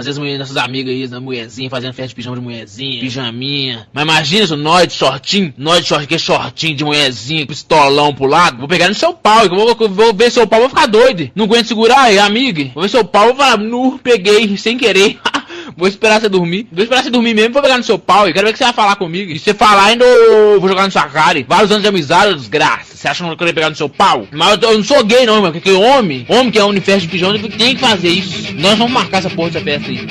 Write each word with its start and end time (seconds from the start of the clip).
Às 0.00 0.06
vezes 0.06 0.18
mulher, 0.18 0.38
nossas 0.38 0.56
amigas 0.56 0.94
aí, 0.94 1.06
da 1.06 1.20
mulherzinha, 1.20 1.68
fazendo 1.70 1.92
festa 1.92 2.08
de 2.08 2.14
pijama 2.14 2.36
de 2.36 2.42
mulherzinha, 2.42 3.00
pijaminha. 3.00 3.86
Mas 3.92 4.02
imagina 4.02 4.44
isso, 4.44 4.56
nós 4.56 4.88
de 4.88 4.94
shortinho, 4.94 5.54
nós 5.56 5.80
de 5.80 5.86
short, 5.88 6.06
que 6.06 6.18
shortinho 6.18 6.74
de 6.76 6.84
mulherzinha, 6.84 7.46
pistolão 7.46 8.14
pro 8.14 8.26
lado. 8.26 8.58
Vou 8.58 8.68
pegar 8.68 8.88
no 8.88 8.94
seu 8.94 9.12
pau, 9.12 9.44
eu 9.44 9.50
vou, 9.50 9.88
vou 9.88 10.14
ver 10.14 10.30
seu 10.30 10.46
pau, 10.46 10.60
vou 10.60 10.68
ficar 10.68 10.86
doido. 10.86 11.30
Não 11.34 11.44
aguento 11.44 11.66
segurar 11.66 12.02
aí, 12.02 12.18
amiga. 12.18 12.70
Vou 12.74 12.82
ver 12.82 12.88
seu 12.88 13.04
pau, 13.04 13.26
vou 13.26 13.36
falar, 13.36 13.58
nu, 13.58 13.98
peguei, 13.98 14.56
sem 14.56 14.78
querer. 14.78 15.18
Vou 15.80 15.88
esperar 15.88 16.20
você 16.20 16.28
dormir. 16.28 16.68
Vou 16.70 16.82
esperar 16.82 17.02
você 17.02 17.08
dormir 17.08 17.32
mesmo, 17.32 17.54
vou 17.54 17.62
pegar 17.62 17.78
no 17.78 17.82
seu 17.82 17.98
pau 17.98 18.28
e 18.28 18.34
quero 18.34 18.46
ver 18.46 18.52
que 18.52 18.58
você 18.58 18.64
vai 18.64 18.72
falar 18.74 18.96
comigo. 18.96 19.32
E 19.32 19.38
você 19.38 19.54
falar 19.54 19.86
ainda, 19.86 20.04
eu 20.04 20.60
vou 20.60 20.68
jogar 20.68 20.82
na 20.82 20.90
sua 20.90 21.08
cara. 21.08 21.38
E 21.38 21.42
vários 21.42 21.70
anos 21.70 21.82
de 21.82 21.88
amizade, 21.88 22.34
desgraça. 22.34 22.94
Você 22.94 23.08
acha 23.08 23.20
que 23.20 23.24
eu 23.24 23.30
não 23.30 23.36
quero 23.36 23.54
pegar 23.54 23.70
no 23.70 23.76
seu 23.76 23.88
pau? 23.88 24.28
Mas 24.30 24.60
eu, 24.60 24.72
eu 24.72 24.76
não 24.76 24.84
sou 24.84 25.02
gay 25.02 25.24
não, 25.24 25.40
mano. 25.40 25.54
Porque 25.54 25.72
homem, 25.72 26.26
homem 26.28 26.50
que 26.50 26.58
é 26.58 26.64
universo 26.64 27.06
de 27.06 27.08
pijama, 27.08 27.38
tem 27.38 27.74
que 27.74 27.80
fazer 27.80 28.10
isso. 28.10 28.54
Nós 28.56 28.76
vamos 28.76 28.92
marcar 28.92 29.18
essa 29.18 29.30
porra 29.30 29.50
dessa 29.50 29.64
festa 29.64 29.88
aí. 29.88 30.06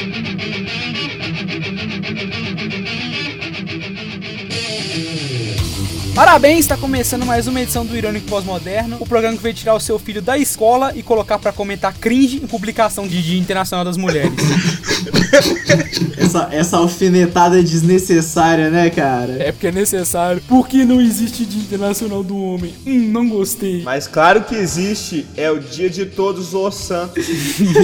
Parabéns, 6.20 6.60
está 6.60 6.76
começando 6.76 7.26
mais 7.26 7.48
uma 7.48 7.62
edição 7.62 7.86
do 7.86 7.96
Irônico 7.96 8.28
Pós-Moderno, 8.28 8.98
o 9.00 9.06
programa 9.06 9.38
que 9.38 9.42
vai 9.42 9.54
tirar 9.54 9.74
o 9.74 9.80
seu 9.80 9.98
filho 9.98 10.22
da 10.22 10.38
escola 10.38 10.92
e 10.94 11.02
colocar 11.02 11.40
para 11.40 11.54
comentar 11.54 11.94
cringe 11.94 12.42
em 12.44 12.46
publicação 12.46 13.08
de 13.08 13.24
Dia 13.24 13.40
Internacional 13.40 13.86
das 13.86 13.96
Mulheres. 13.96 14.34
essa, 16.18 16.50
essa 16.52 16.78
alfinetada 16.78 17.64
desnecessária, 17.64 18.70
né, 18.70 18.90
cara? 18.90 19.38
É 19.40 19.52
porque 19.54 19.68
é 19.68 19.72
necessário. 19.72 20.42
Porque 20.46 20.84
não 20.84 21.00
existe 21.00 21.46
Dia 21.46 21.62
Internacional 21.62 22.22
do 22.22 22.38
Homem. 22.38 22.74
Hum, 22.86 23.08
não 23.12 23.30
gostei. 23.30 23.82
Mas 23.84 24.06
claro 24.06 24.44
que 24.44 24.56
existe, 24.56 25.26
é 25.38 25.50
o 25.50 25.58
dia 25.60 25.90
de 25.90 26.06
todos 26.06 26.54
os 26.54 26.76
santos. 26.76 27.26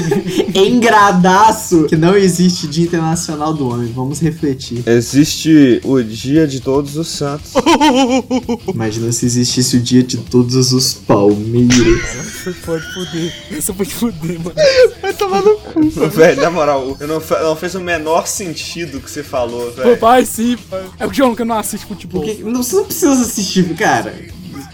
Engradaço 0.54 1.86
que 1.86 1.96
não 1.96 2.18
existe 2.18 2.68
Dia 2.68 2.84
Internacional 2.84 3.54
do 3.54 3.70
Homem. 3.70 3.94
Vamos 3.94 4.20
refletir. 4.20 4.84
Existe 4.86 5.80
o 5.86 6.02
dia 6.04 6.46
de 6.46 6.60
todos 6.60 6.98
os 6.98 7.08
santos. 7.08 7.54
Imagina 8.68 9.12
se 9.12 9.26
existisse 9.26 9.78
o 9.78 9.80
dia 9.80 10.04
de 10.04 10.18
todos 10.18 10.74
os 10.74 10.94
Palmeiras. 10.94 12.16
Essa 12.16 12.54
pode 12.66 12.94
foder. 12.94 13.34
Essa 13.52 13.74
pode 13.74 13.94
foder, 13.94 14.40
mano. 14.40 14.56
Vai 15.02 15.14
tomar 15.14 15.42
no 15.42 15.56
cu. 15.58 16.10
Velho, 16.10 16.42
na 16.42 16.52
moral, 16.52 16.98
eu 17.00 17.08
não, 17.08 17.22
não 17.44 17.56
fez 17.56 17.76
o 17.76 17.80
menor 17.80 18.28
sentido 18.28 18.98
o 18.98 19.02
que 19.02 19.10
você 19.10 19.24
falou, 19.24 19.72
velho. 19.72 19.98
Pai, 19.98 20.26
sim, 20.26 20.58
pai. 20.70 20.86
É 21.00 21.06
o 21.06 21.14
João 21.14 21.36
que 21.36 21.44
não 21.44 21.58
assiste 21.58 21.86
futebol. 21.86 22.22
Porque 22.22 22.44
não, 22.44 22.62
você 22.62 22.76
não 22.76 22.86
precisa 22.86 23.14
assistir, 23.14 23.76
cara 23.76 24.14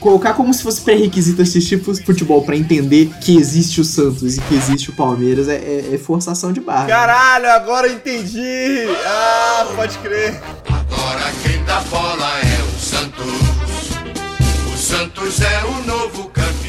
colocar 0.01 0.33
como 0.33 0.53
se 0.53 0.63
fosse 0.63 0.81
pré-requisito 0.81 1.41
assistir 1.41 1.79
futebol 1.79 2.43
para 2.43 2.57
entender 2.57 3.09
que 3.21 3.37
existe 3.37 3.79
o 3.79 3.85
Santos 3.85 4.37
e 4.37 4.41
que 4.41 4.55
existe 4.55 4.89
o 4.89 4.93
Palmeiras 4.93 5.47
é, 5.47 5.55
é, 5.55 5.89
é 5.93 5.97
forçação 5.97 6.51
de 6.51 6.59
barra. 6.59 6.87
Caralho, 6.87 7.49
agora 7.51 7.87
eu 7.87 7.93
entendi! 7.93 8.87
Ah, 9.05 9.67
pode 9.75 9.97
crer. 9.99 10.41
Agora 10.67 11.31
quem 11.43 11.63
dá 11.63 11.79
bola 11.81 12.39
é 12.39 12.50
Santos. 13.01 13.25
O 14.71 14.77
Santos 14.77 15.41
é 15.41 15.63
o 15.65 15.85
novo 15.87 16.29
campeão. 16.29 16.60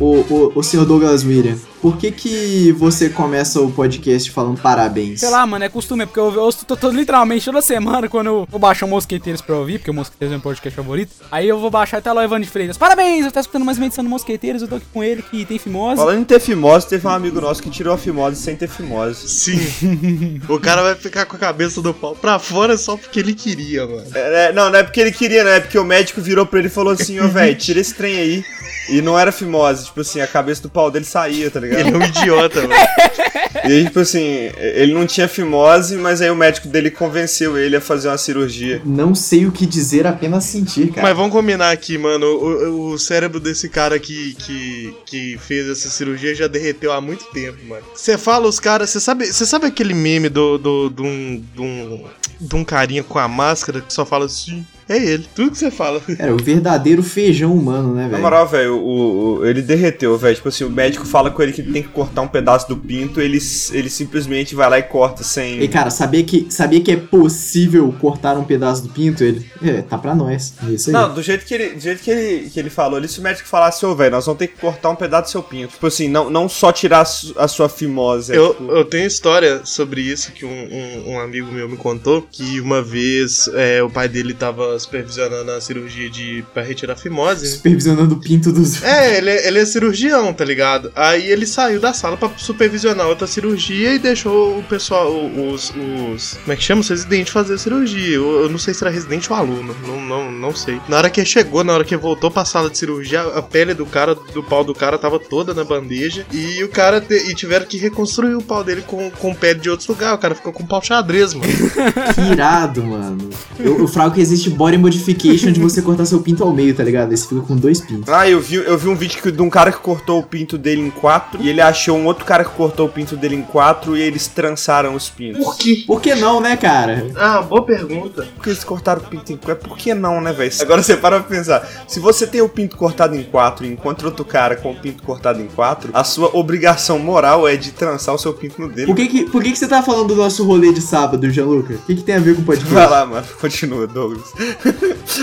O, 0.00 0.04
o, 0.04 0.52
o 0.56 0.62
senhor 0.62 0.84
Douglas 0.84 1.22
Miriam, 1.22 1.56
por 1.80 1.96
que 1.96 2.10
que 2.12 2.72
você 2.72 3.08
começa 3.08 3.60
o 3.60 3.70
podcast 3.70 4.30
falando 4.30 4.60
parabéns? 4.60 5.20
Sei 5.20 5.28
lá, 5.28 5.46
mano, 5.46 5.64
é 5.64 5.68
costume, 5.68 6.06
porque 6.06 6.20
eu, 6.20 6.32
eu, 6.32 6.52
tô, 6.52 6.76
tô, 6.76 6.90
literalmente 6.90 7.44
toda 7.44 7.60
semana 7.60 8.08
quando 8.08 8.26
eu 8.28 8.48
vou 8.48 8.60
baixar 8.60 8.86
o 8.86 8.88
Mosqueteiros 8.88 9.40
pra 9.40 9.56
ouvir, 9.56 9.78
porque 9.78 9.90
o 9.90 9.94
Mosqueteiros 9.94 10.32
é 10.32 10.36
meu 10.36 10.42
podcast 10.42 10.76
favorito, 10.76 11.12
aí 11.30 11.48
eu 11.48 11.58
vou 11.58 11.70
baixar 11.70 11.98
até 11.98 12.12
lá 12.12 12.20
o 12.20 12.24
Evandro 12.24 12.44
de 12.44 12.50
Freitas. 12.50 12.76
Parabéns, 12.76 13.24
eu 13.24 13.32
tô 13.32 13.40
escutando 13.40 13.64
mais 13.64 13.78
uma 13.78 13.86
edição 13.86 14.04
do 14.04 14.10
Mosqueteiros, 14.10 14.62
eu 14.62 14.68
tô 14.68 14.76
aqui 14.76 14.86
com 14.92 15.02
ele 15.02 15.22
que 15.22 15.44
tem 15.44 15.58
fimose. 15.58 15.96
Falando 15.96 16.20
em 16.20 16.24
ter 16.24 16.40
fimose, 16.40 16.88
teve 16.88 17.06
um 17.06 17.10
amigo 17.10 17.40
nosso 17.40 17.62
que 17.62 17.68
tirou 17.68 17.94
a 17.94 17.98
fimose 17.98 18.40
sem 18.40 18.54
ter 18.54 18.68
fimose. 18.68 19.28
Sim. 19.28 20.40
o 20.48 20.60
cara 20.60 20.82
vai 20.82 20.94
ficar 20.94 21.26
com 21.26 21.36
a 21.36 21.38
cabeça 21.38 21.82
do 21.82 21.92
pau 21.92 22.14
pra 22.14 22.38
fora 22.38 22.76
só 22.76 22.96
porque 22.96 23.18
ele 23.18 23.34
queria, 23.34 23.86
mano. 23.86 24.06
É, 24.14 24.46
é, 24.46 24.52
não, 24.52 24.70
não 24.70 24.78
é 24.78 24.82
porque 24.82 25.00
ele 25.00 25.12
queria, 25.12 25.42
não 25.42 25.50
é 25.50 25.58
porque 25.60 25.78
o 25.78 25.84
médico 25.84 26.20
virou 26.20 26.46
pra 26.46 26.60
ele 26.60 26.68
e 26.68 26.70
falou 26.70 26.92
assim, 26.92 27.18
ô 27.18 27.24
oh, 27.24 27.28
velho, 27.28 27.56
tira 27.56 27.80
esse 27.80 27.94
trem 27.94 28.16
aí. 28.16 28.44
E 28.88 29.00
não 29.00 29.18
era 29.22 29.32
fimose, 29.32 29.86
tipo 29.86 30.00
assim, 30.00 30.20
a 30.20 30.26
cabeça 30.26 30.62
do 30.62 30.68
pau 30.68 30.90
dele 30.90 31.04
saía, 31.04 31.50
tá 31.50 31.60
ligado? 31.60 31.80
Ele 31.80 31.90
é 31.90 31.96
um 31.96 32.02
idiota, 32.02 32.60
mano. 32.62 32.74
E 33.64 33.72
aí, 33.72 33.84
tipo 33.84 34.00
assim, 34.00 34.50
ele 34.56 34.92
não 34.92 35.06
tinha 35.06 35.28
fimose, 35.28 35.96
mas 35.96 36.20
aí 36.20 36.30
o 36.30 36.34
médico 36.34 36.66
dele 36.66 36.90
convenceu 36.90 37.56
ele 37.56 37.76
a 37.76 37.80
fazer 37.80 38.08
uma 38.08 38.18
cirurgia. 38.18 38.82
Não 38.84 39.14
sei 39.14 39.46
o 39.46 39.52
que 39.52 39.66
dizer, 39.66 40.06
apenas 40.06 40.44
sentir, 40.44 40.88
cara. 40.88 41.02
Mas 41.02 41.16
vamos 41.16 41.32
combinar 41.32 41.70
aqui, 41.70 41.96
mano. 41.96 42.26
O, 42.26 42.92
o 42.92 42.98
cérebro 42.98 43.38
desse 43.38 43.68
cara 43.68 43.98
que, 44.00 44.34
que, 44.34 44.94
que 45.06 45.38
fez 45.38 45.68
essa 45.68 45.88
cirurgia 45.90 46.34
já 46.34 46.48
derreteu 46.48 46.92
há 46.92 47.00
muito 47.00 47.24
tempo, 47.26 47.58
mano. 47.66 47.84
Você 47.94 48.18
fala 48.18 48.48
os 48.48 48.58
caras, 48.58 48.90
você 48.90 48.98
sabe, 48.98 49.26
você 49.26 49.46
sabe 49.46 49.66
aquele 49.66 49.94
meme 49.94 50.28
do, 50.28 50.58
do, 50.58 50.90
do, 50.90 51.04
um, 51.04 51.44
do, 51.54 51.62
um, 51.62 52.04
de 52.40 52.56
um 52.56 52.64
carinha 52.64 53.04
com 53.04 53.18
a 53.18 53.28
máscara 53.28 53.80
que 53.80 53.92
só 53.92 54.04
fala 54.04 54.26
assim. 54.26 54.66
É 54.88 54.96
ele. 54.96 55.26
Tudo 55.34 55.50
que 55.50 55.58
você 55.58 55.70
fala. 55.70 56.00
Era 56.18 56.34
o 56.34 56.36
verdadeiro 56.36 57.02
feijão 57.02 57.54
humano, 57.54 57.94
né, 57.94 58.02
velho? 58.02 58.12
Na 58.12 58.18
moral, 58.18 58.46
velho, 58.46 58.76
o, 58.76 59.38
o, 59.38 59.46
ele 59.46 59.62
derreteu, 59.62 60.16
velho. 60.18 60.34
Tipo 60.34 60.48
assim, 60.48 60.64
o 60.64 60.70
médico 60.70 61.06
fala 61.06 61.30
com 61.30 61.42
ele 61.42 61.52
que 61.52 61.62
tem 61.62 61.82
que 61.82 61.88
cortar 61.88 62.22
um 62.22 62.28
pedaço 62.28 62.68
do 62.68 62.76
pinto, 62.76 63.20
ele, 63.20 63.38
ele 63.72 63.90
simplesmente 63.90 64.54
vai 64.54 64.68
lá 64.68 64.78
e 64.78 64.82
corta 64.82 65.22
sem. 65.22 65.62
E 65.62 65.68
cara, 65.68 65.90
sabia 65.90 66.22
que, 66.24 66.46
sabia 66.50 66.80
que 66.80 66.92
é 66.92 66.96
possível 66.96 67.94
cortar 68.00 68.36
um 68.36 68.44
pedaço 68.44 68.82
do 68.82 68.88
pinto? 68.88 69.22
Ele. 69.22 69.46
É, 69.62 69.82
tá 69.82 69.96
pra 69.96 70.14
nós. 70.14 70.54
É 70.66 70.72
isso 70.72 70.90
aí. 70.90 70.92
Não, 70.92 71.12
do 71.12 71.22
jeito 71.22 71.44
que 71.44 71.54
ele, 71.54 71.70
do 71.70 71.80
jeito 71.80 72.02
que 72.02 72.10
ele, 72.10 72.50
que 72.50 72.58
ele 72.58 72.70
falou 72.70 72.98
ali, 72.98 73.08
se 73.08 73.20
o 73.20 73.22
médico 73.22 73.48
falasse, 73.48 73.84
ô, 73.86 73.94
velho, 73.94 74.12
nós 74.12 74.26
vamos 74.26 74.38
ter 74.38 74.48
que 74.48 74.60
cortar 74.60 74.90
um 74.90 74.96
pedaço 74.96 75.24
do 75.24 75.30
seu 75.30 75.42
pinto. 75.42 75.72
Tipo 75.72 75.86
assim, 75.86 76.08
não, 76.08 76.30
não 76.30 76.48
só 76.48 76.72
tirar 76.72 77.00
a, 77.00 77.04
su, 77.04 77.34
a 77.36 77.48
sua 77.48 77.68
fimose. 77.68 78.32
É, 78.32 78.36
eu, 78.36 78.54
tipo... 78.54 78.72
eu 78.72 78.84
tenho 78.84 79.06
história 79.06 79.60
sobre 79.64 80.00
isso 80.00 80.32
que 80.32 80.44
um, 80.44 80.48
um, 80.48 81.12
um, 81.12 81.20
amigo 81.20 81.50
meu 81.50 81.68
me 81.68 81.76
contou, 81.76 82.26
que 82.30 82.60
uma 82.60 82.82
vez 82.82 83.48
é, 83.54 83.82
o 83.82 83.90
pai 83.90 84.08
dele 84.08 84.34
tava 84.34 84.71
supervisionando 84.78 85.50
a 85.50 85.60
cirurgia 85.60 86.08
de 86.10 86.44
pra 86.52 86.62
retirar 86.62 86.94
a 86.94 86.96
fimose. 86.96 87.46
Supervisionando 87.46 88.14
o 88.14 88.20
pinto 88.20 88.52
dos. 88.52 88.82
É, 88.82 89.18
ele, 89.18 89.30
ele 89.30 89.58
é 89.58 89.64
cirurgião, 89.64 90.32
tá 90.32 90.44
ligado? 90.44 90.92
Aí 90.94 91.30
ele 91.30 91.46
saiu 91.46 91.80
da 91.80 91.92
sala 91.92 92.16
pra 92.16 92.30
supervisionar 92.36 93.06
outra 93.06 93.26
cirurgia 93.26 93.94
e 93.94 93.98
deixou 93.98 94.58
o 94.58 94.62
pessoal, 94.62 95.12
os. 95.12 95.72
os 95.76 96.34
como 96.42 96.52
é 96.52 96.56
que 96.56 96.62
chama? 96.62 96.80
Os 96.80 96.88
residentes 96.88 97.32
fazer 97.32 97.54
a 97.54 97.58
cirurgia. 97.58 98.14
Eu, 98.14 98.42
eu, 98.42 98.48
não 98.48 98.58
sei 98.58 98.74
se 98.74 98.82
era 98.82 98.92
residente 98.92 99.32
ou 99.32 99.38
aluno, 99.38 99.74
não, 99.86 100.00
não, 100.00 100.32
não 100.32 100.54
sei. 100.54 100.80
Na 100.88 100.98
hora 100.98 101.10
que 101.10 101.24
chegou, 101.24 101.64
na 101.64 101.72
hora 101.72 101.84
que 101.84 101.96
voltou 101.96 102.30
pra 102.30 102.44
sala 102.44 102.70
de 102.70 102.78
cirurgia, 102.78 103.22
a 103.22 103.42
pele 103.42 103.74
do 103.74 103.86
cara, 103.86 104.14
do 104.14 104.42
pau 104.42 104.64
do 104.64 104.74
cara 104.74 104.98
tava 104.98 105.18
toda 105.18 105.54
na 105.54 105.64
bandeja 105.64 106.26
e 106.32 106.62
o 106.62 106.68
cara. 106.68 107.00
Te, 107.00 107.14
e 107.30 107.34
tiveram 107.34 107.66
que 107.66 107.76
reconstruir 107.76 108.34
o 108.34 108.42
pau 108.42 108.62
dele 108.62 108.82
com, 108.82 109.10
com 109.10 109.34
pele 109.34 109.60
de 109.60 109.70
outro 109.70 109.92
lugar. 109.92 110.14
O 110.14 110.18
cara 110.18 110.34
ficou 110.34 110.52
com 110.52 110.64
pau 110.64 110.82
xadrez, 110.82 111.34
mano. 111.34 111.46
que 112.14 112.20
irado, 112.32 112.82
mano. 112.82 113.30
Eu, 113.58 113.78
eu 113.78 113.88
frago 113.88 114.14
que 114.14 114.20
existe 114.20 114.50
body 114.62 114.78
modification 114.78 115.50
de 115.50 115.58
você 115.58 115.82
cortar 115.82 116.06
seu 116.06 116.20
pinto 116.20 116.44
ao 116.44 116.52
meio, 116.52 116.72
tá 116.72 116.84
ligado? 116.84 117.12
Esse 117.12 117.26
fica 117.26 117.40
com 117.40 117.56
dois 117.56 117.80
pintos. 117.80 118.08
Ah, 118.08 118.28
eu 118.28 118.40
vi, 118.40 118.54
eu 118.54 118.78
vi 118.78 118.88
um 118.88 118.94
vídeo 118.94 119.20
que, 119.20 119.32
de 119.32 119.42
um 119.42 119.50
cara 119.50 119.72
que 119.72 119.78
cortou 119.78 120.20
o 120.20 120.22
pinto 120.22 120.56
dele 120.56 120.80
em 120.80 120.90
quatro 120.90 121.42
e 121.42 121.48
ele 121.48 121.60
achou 121.60 121.98
um 121.98 122.06
outro 122.06 122.24
cara 122.24 122.44
que 122.44 122.52
cortou 122.52 122.86
o 122.86 122.88
pinto 122.88 123.16
dele 123.16 123.34
em 123.34 123.42
quatro 123.42 123.96
e 123.96 124.00
eles 124.00 124.28
trançaram 124.28 124.94
os 124.94 125.10
pintos. 125.10 125.44
Por 125.44 125.56
quê? 125.56 125.82
Por 125.84 126.00
que 126.00 126.14
não, 126.14 126.40
né, 126.40 126.56
cara? 126.56 127.10
Ah, 127.16 127.42
boa 127.42 127.64
pergunta. 127.64 128.28
Por 128.36 128.44
que 128.44 128.50
eles 128.50 128.62
cortaram 128.62 129.02
o 129.02 129.04
pinto 129.04 129.32
em 129.32 129.36
quatro? 129.36 129.68
Por 129.68 129.76
que 129.76 129.94
não, 129.94 130.20
né, 130.20 130.32
velho? 130.32 130.52
Agora 130.60 130.80
você 130.80 130.96
para 130.96 131.18
pra 131.20 131.36
pensar. 131.36 131.68
Se 131.88 131.98
você 131.98 132.24
tem 132.24 132.40
o 132.40 132.48
pinto 132.48 132.76
cortado 132.76 133.16
em 133.16 133.24
quatro 133.24 133.66
e 133.66 133.68
encontra 133.68 134.06
outro 134.06 134.24
cara 134.24 134.54
com 134.54 134.70
o 134.70 134.76
pinto 134.76 135.02
cortado 135.02 135.40
em 135.40 135.48
quatro, 135.48 135.90
a 135.92 136.04
sua 136.04 136.30
obrigação 136.36 137.00
moral 137.00 137.48
é 137.48 137.56
de 137.56 137.72
trançar 137.72 138.14
o 138.14 138.18
seu 138.18 138.32
pinto 138.32 138.60
no 138.60 138.68
dele. 138.68 138.86
Por 138.86 138.94
que, 138.94 139.08
que, 139.08 139.24
por 139.24 139.42
que, 139.42 139.50
que 139.50 139.58
você 139.58 139.66
tá 139.66 139.82
falando 139.82 140.08
do 140.08 140.14
nosso 140.14 140.44
rolê 140.44 140.72
de 140.72 140.80
sábado, 140.80 141.28
Gianluca? 141.30 141.74
O 141.74 141.78
que, 141.78 141.96
que 141.96 142.02
tem 142.02 142.14
a 142.14 142.20
ver 142.20 142.36
com 142.36 142.42
o 142.42 142.44
podcast? 142.44 142.72
Vai 142.72 142.88
lá, 142.88 143.04
mano. 143.04 143.26
Continua, 143.40 143.86
Douglas. 143.88 144.32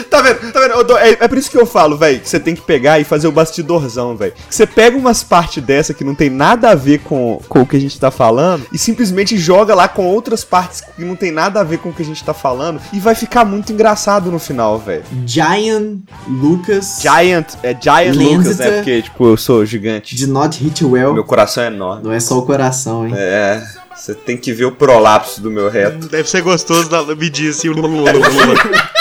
Tá 0.10 0.22
vendo? 0.22 0.52
Tá 0.52 0.60
vendo? 0.60 0.98
É, 0.98 1.10
é 1.12 1.28
por 1.28 1.38
isso 1.38 1.50
que 1.50 1.58
eu 1.58 1.66
falo, 1.66 1.98
velho, 1.98 2.20
que 2.20 2.30
você 2.30 2.40
tem 2.40 2.56
que 2.56 2.62
pegar 2.62 3.00
e 3.00 3.04
fazer 3.04 3.28
o 3.28 3.32
bastidorzão, 3.32 4.16
velho. 4.16 4.34
Você 4.50 4.66
pega 4.66 4.98
umas 4.98 5.24
partes 5.24 5.64
dessa 5.64 5.94
que 5.94 6.04
não 6.04 6.16
tem 6.16 6.30
nada 6.30 6.70
a 6.70 6.76
ver 6.76 7.00
com, 7.00 7.42
com 7.48 7.62
o 7.62 7.66
que 7.66 7.78
a 7.78 7.80
gente 7.80 8.00
tá 8.00 8.12
falando 8.12 8.66
e 8.72 8.78
simplesmente 8.78 9.38
joga 9.38 9.74
lá 9.76 9.88
com 9.88 10.06
outras 10.06 10.44
partes 10.44 10.82
que 10.82 11.04
não 11.04 11.16
tem 11.16 11.32
nada 11.32 11.62
a 11.62 11.64
ver 11.64 11.80
com 11.80 11.90
o 11.90 11.94
que 11.94 12.02
a 12.02 12.06
gente 12.06 12.24
tá 12.24 12.34
falando 12.34 12.82
e 12.94 13.00
vai 13.00 13.16
ficar 13.16 13.46
muito 13.46 13.72
engraçado 13.72 14.32
no 14.32 14.40
final, 14.40 14.78
velho. 14.80 15.04
Giant 15.26 16.00
Lucas. 16.28 17.00
Giant, 17.02 17.48
é 17.64 17.76
Giant 17.80 18.16
Lucas, 18.16 18.58
né? 18.58 18.72
Porque, 18.72 19.02
tipo, 19.02 19.28
eu 19.28 19.38
sou 19.38 19.66
gigante. 19.66 20.16
De 20.16 20.28
not 20.28 20.62
hit 20.64 20.84
well. 20.84 21.14
Meu 21.14 21.24
coração 21.24 21.64
é 21.64 21.68
enorme. 21.68 22.04
Não 22.04 22.12
é 22.12 22.20
só 22.20 22.38
o 22.38 22.46
coração, 22.46 23.08
hein? 23.08 23.14
É. 23.16 23.62
Você 23.96 24.14
tem 24.16 24.38
que 24.38 24.54
ver 24.54 24.66
o 24.66 24.72
prolapso 24.72 25.42
do 25.42 25.52
meu 25.52 25.70
reto. 25.70 26.08
Deve 26.08 26.30
ser 26.30 26.42
gostoso 26.42 26.90
da 26.90 27.04
medir 27.16 27.50
assim. 27.50 27.68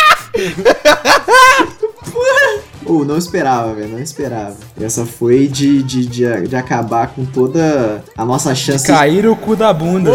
Uh, 2.86 3.04
não 3.04 3.18
esperava, 3.18 3.74
velho, 3.74 3.90
não 3.90 3.98
esperava. 4.00 4.56
Essa 4.80 5.04
foi 5.04 5.46
de, 5.46 5.82
de, 5.82 6.06
de, 6.06 6.48
de, 6.48 6.56
acabar 6.56 7.08
com 7.08 7.24
toda 7.24 8.02
a 8.16 8.24
nossa 8.24 8.54
chance. 8.54 8.86
De 8.86 8.92
cair 8.92 9.26
o 9.26 9.36
cu 9.36 9.54
da 9.54 9.72
bunda. 9.72 10.10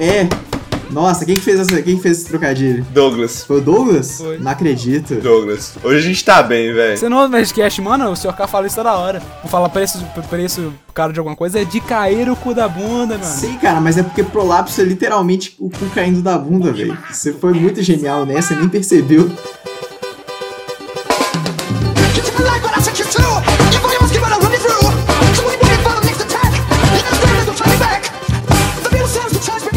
É. 0.00 0.47
Nossa, 0.90 1.24
quem 1.24 1.34
que 1.34 1.42
fez, 1.42 1.60
essa, 1.60 1.82
quem 1.82 1.96
que 1.96 2.02
fez 2.02 2.18
esse 2.18 2.26
trocadilho? 2.26 2.84
Douglas. 2.90 3.44
Foi 3.44 3.58
o 3.58 3.60
Douglas? 3.60 4.18
Foi. 4.18 4.38
Não 4.38 4.50
acredito. 4.50 5.16
Douglas. 5.16 5.74
Hoje 5.82 5.98
a 5.98 6.00
gente 6.00 6.24
tá 6.24 6.42
bem, 6.42 6.72
velho. 6.72 6.96
Você 6.96 7.08
não 7.08 7.18
ouve 7.18 7.32
Nerdcast, 7.32 7.80
mano? 7.82 8.10
O 8.10 8.16
senhor 8.16 8.34
K 8.34 8.46
fala 8.46 8.66
isso 8.66 8.76
toda 8.76 8.96
hora. 8.96 9.20
Vou 9.42 9.50
falar 9.50 9.68
preço, 9.68 10.02
preço 10.30 10.72
caro 10.94 11.12
de 11.12 11.18
alguma 11.18 11.36
coisa, 11.36 11.60
é 11.60 11.64
de 11.64 11.80
cair 11.80 12.30
o 12.30 12.36
cu 12.36 12.54
da 12.54 12.66
bunda, 12.68 13.18
mano. 13.18 13.24
Sim, 13.24 13.56
cara, 13.58 13.80
mas 13.80 13.98
é 13.98 14.02
porque 14.02 14.22
prolapso 14.22 14.80
é 14.80 14.84
literalmente 14.84 15.54
o 15.58 15.70
cu 15.70 15.86
caindo 15.94 16.22
da 16.22 16.38
bunda, 16.38 16.72
velho. 16.72 16.96
Você 17.10 17.32
foi 17.32 17.52
muito 17.52 17.82
genial 17.82 18.24
nessa, 18.24 18.54
nem 18.54 18.68
percebeu. 18.68 19.30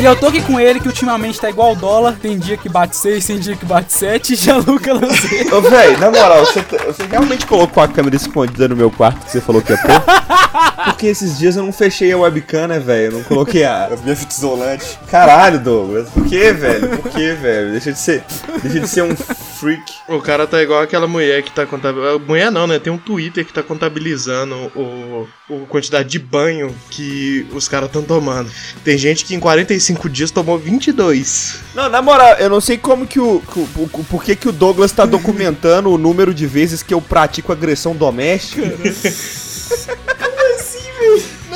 E 0.02 0.04
eu 0.04 0.16
tô 0.16 0.26
aqui 0.28 0.42
com 0.42 0.60
ele, 0.60 0.80
que 0.80 0.88
ultimamente 0.88 1.40
tá 1.40 1.48
igual 1.48 1.74
o 1.74 1.76
dólar. 1.76 2.18
Tem 2.20 2.36
dia 2.40 2.58
que 2.58 2.68
bate 2.68 2.98
6, 2.98 3.24
tem 3.24 3.38
dia 3.38 3.56
que 3.56 3.66
bate 3.68 3.94
7. 3.94 4.34
Gianluca 4.36 4.94
Lancei. 4.94 5.48
Ô, 5.54 5.62
velho, 5.62 6.00
na 6.00 6.10
moral, 6.10 6.44
você, 6.44 6.60
tá- 6.64 6.84
você 6.88 7.04
realmente 7.06 7.46
colocou 7.46 7.84
a 7.84 7.88
câmera 7.88 8.16
escondida 8.16 8.68
no 8.68 8.76
meu 8.76 8.90
quarto 8.90 9.24
que 9.24 9.32
você 9.32 9.40
falou 9.40 9.62
que 9.62 9.72
ia 9.72 9.78
pôr? 9.78 10.02
Porque 10.86 11.06
esses 11.06 11.38
dias 11.38 11.56
eu 11.56 11.62
não 11.64 11.72
fechei 11.72 12.12
a 12.12 12.18
webcam, 12.18 12.68
né, 12.68 12.80
velho? 12.80 13.06
Eu 13.06 13.12
não 13.20 13.24
coloquei 13.24 13.64
a, 13.64 13.86
a 13.94 13.98
minha 13.98 14.16
fita 14.16 14.34
isolante. 14.34 14.98
Caralho, 15.08 15.60
Douglas. 15.60 16.10
Por 16.10 16.26
que, 16.26 16.52
velho? 16.52 16.98
Por 16.98 17.12
que, 17.12 17.34
velho? 17.34 17.72
Deixa 17.72 17.92
de 17.94 18.00
ser. 18.00 18.24
Deixa 18.64 18.80
de 18.80 18.88
ser 18.88 19.04
um 19.04 19.16
freak. 19.62 19.84
O 20.10 20.20
cara 20.20 20.46
tá 20.48 20.62
igual 20.62 20.82
aquela 20.82 21.08
mulher 21.08 21.42
que 21.44 21.52
tá 21.52 21.66
contabilizando. 21.66 22.20
Mulher 22.26 22.52
não, 22.52 22.66
né? 22.68 22.80
Tem 22.80 22.92
um 22.92 22.98
Twitter 22.98 23.46
que 23.46 23.54
tá 23.54 23.62
contabilizando 23.64 24.56
o, 24.76 25.28
o 25.50 25.66
quantidade 25.68 26.10
de 26.10 26.20
banho 26.20 26.76
que 26.90 27.46
os 27.54 27.68
caras 27.68 27.88
estão 27.88 28.02
tomando. 28.04 28.50
Tem 28.84 28.98
gente 28.98 29.24
que 29.24 29.36
em 29.36 29.40
45 29.40 30.10
dias 30.10 30.32
tomou 30.32 30.58
22. 30.58 31.60
Não, 31.76 31.88
na 31.90 32.02
moral, 32.02 32.34
eu 32.40 32.50
não 32.50 32.60
sei 32.60 32.78
como 32.78 33.06
que 33.06 33.20
o. 33.20 33.40
que 33.42 33.60
o- 33.60 33.70
o- 33.94 34.04
por 34.06 34.24
que, 34.24 34.36
que 34.36 34.50
o 34.50 34.52
Douglas 34.52 34.92
tá 34.92 35.06
documentando 35.06 35.90
o 35.92 35.98
número 35.98 36.34
de 36.34 36.48
vezes 36.48 36.82
que 36.84 36.94
eu 36.94 37.02
pratico 37.02 37.52
agressão 37.52 37.96
doméstica. 37.96 38.62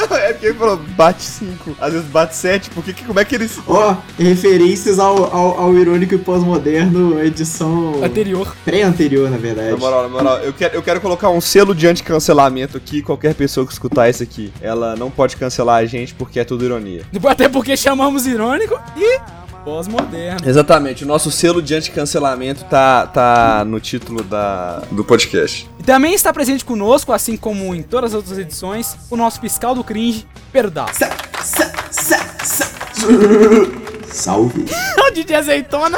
Não, 0.10 0.18
é 0.18 0.34
porque 0.34 0.48
ele 0.48 0.56
falou 0.56 0.78
bate 0.78 1.24
5, 1.24 1.78
às 1.80 1.94
vezes 1.94 2.08
bate 2.08 2.36
7, 2.36 2.70
por 2.70 2.84
que, 2.84 2.94
como 3.04 3.20
é 3.20 3.26
que 3.26 3.36
eles. 3.36 3.60
Ó, 3.68 3.96
referências 4.18 5.00
ao, 5.00 5.24
ao, 5.34 5.60
ao 5.60 5.76
irônico 5.76 6.16
e 6.16 6.18
pós-moderno, 6.18 7.22
edição 7.22 8.04
Anterior. 8.04 8.56
pré-anterior, 8.64 9.30
na 9.30 9.38
verdade. 9.38 9.72
Na 9.72 9.78
moral, 9.78 10.04
na 10.04 10.10
moral, 10.10 10.38
eu 10.40 10.54
quero, 10.54 10.76
eu 10.76 10.84
quero 10.84 11.02
colocar 11.02 11.30
um 11.30 11.42
selo 11.42 11.74
de 11.74 11.88
anti-cancelamento 11.88 12.78
aqui. 12.78 13.02
Qualquer 13.02 13.34
pessoa 13.34 13.66
que 13.66 13.74
escutar 13.74 14.10
isso 14.10 14.24
aqui, 14.24 14.52
ela 14.62 14.96
não 14.96 15.10
pode 15.10 15.38
cancelar 15.38 15.78
a 15.78 15.86
gente 15.86 16.14
porque 16.14 16.40
é 16.40 16.44
tudo 16.44 16.66
ironia. 16.66 17.04
Até 17.28 17.50
porque 17.50 17.76
chamamos 17.76 18.26
irônico 18.26 18.80
e 18.98 19.45
pós-moderno. 19.66 20.48
Exatamente, 20.48 21.04
o 21.04 21.08
nosso 21.08 21.32
selo 21.32 21.62
de 21.62 21.74
anti-cancelamento 21.74 22.64
tá, 22.66 23.08
tá 23.08 23.66
no 23.66 23.80
título 23.80 24.24
da, 24.24 24.84
do 24.92 25.04
podcast. 25.04 25.68
E 25.80 25.84
também 25.84 26.14
está 26.14 26.32
presente 26.32 26.64
conosco, 26.64 27.12
assim 27.12 27.36
como 27.36 27.74
em 27.74 27.82
todas 27.82 28.12
as 28.12 28.16
outras 28.16 28.38
edições, 28.38 28.96
o 29.10 29.18
nosso 29.18 29.42
fiscal 29.42 29.74
do 29.74 29.84
cringe, 29.84 30.28
Perdão. 30.52 30.86
Sa, 30.94 31.10
sa, 31.42 31.74
sa, 31.92 32.18
sa. 32.44 32.66
Salve. 34.08 34.66
o 34.98 35.12
DJ 35.12 35.36
Azeitona. 35.36 35.98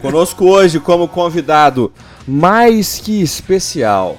Conosco 0.00 0.46
hoje 0.46 0.80
como 0.80 1.06
convidado 1.06 1.92
mais 2.26 2.98
que 2.98 3.22
especial. 3.22 4.18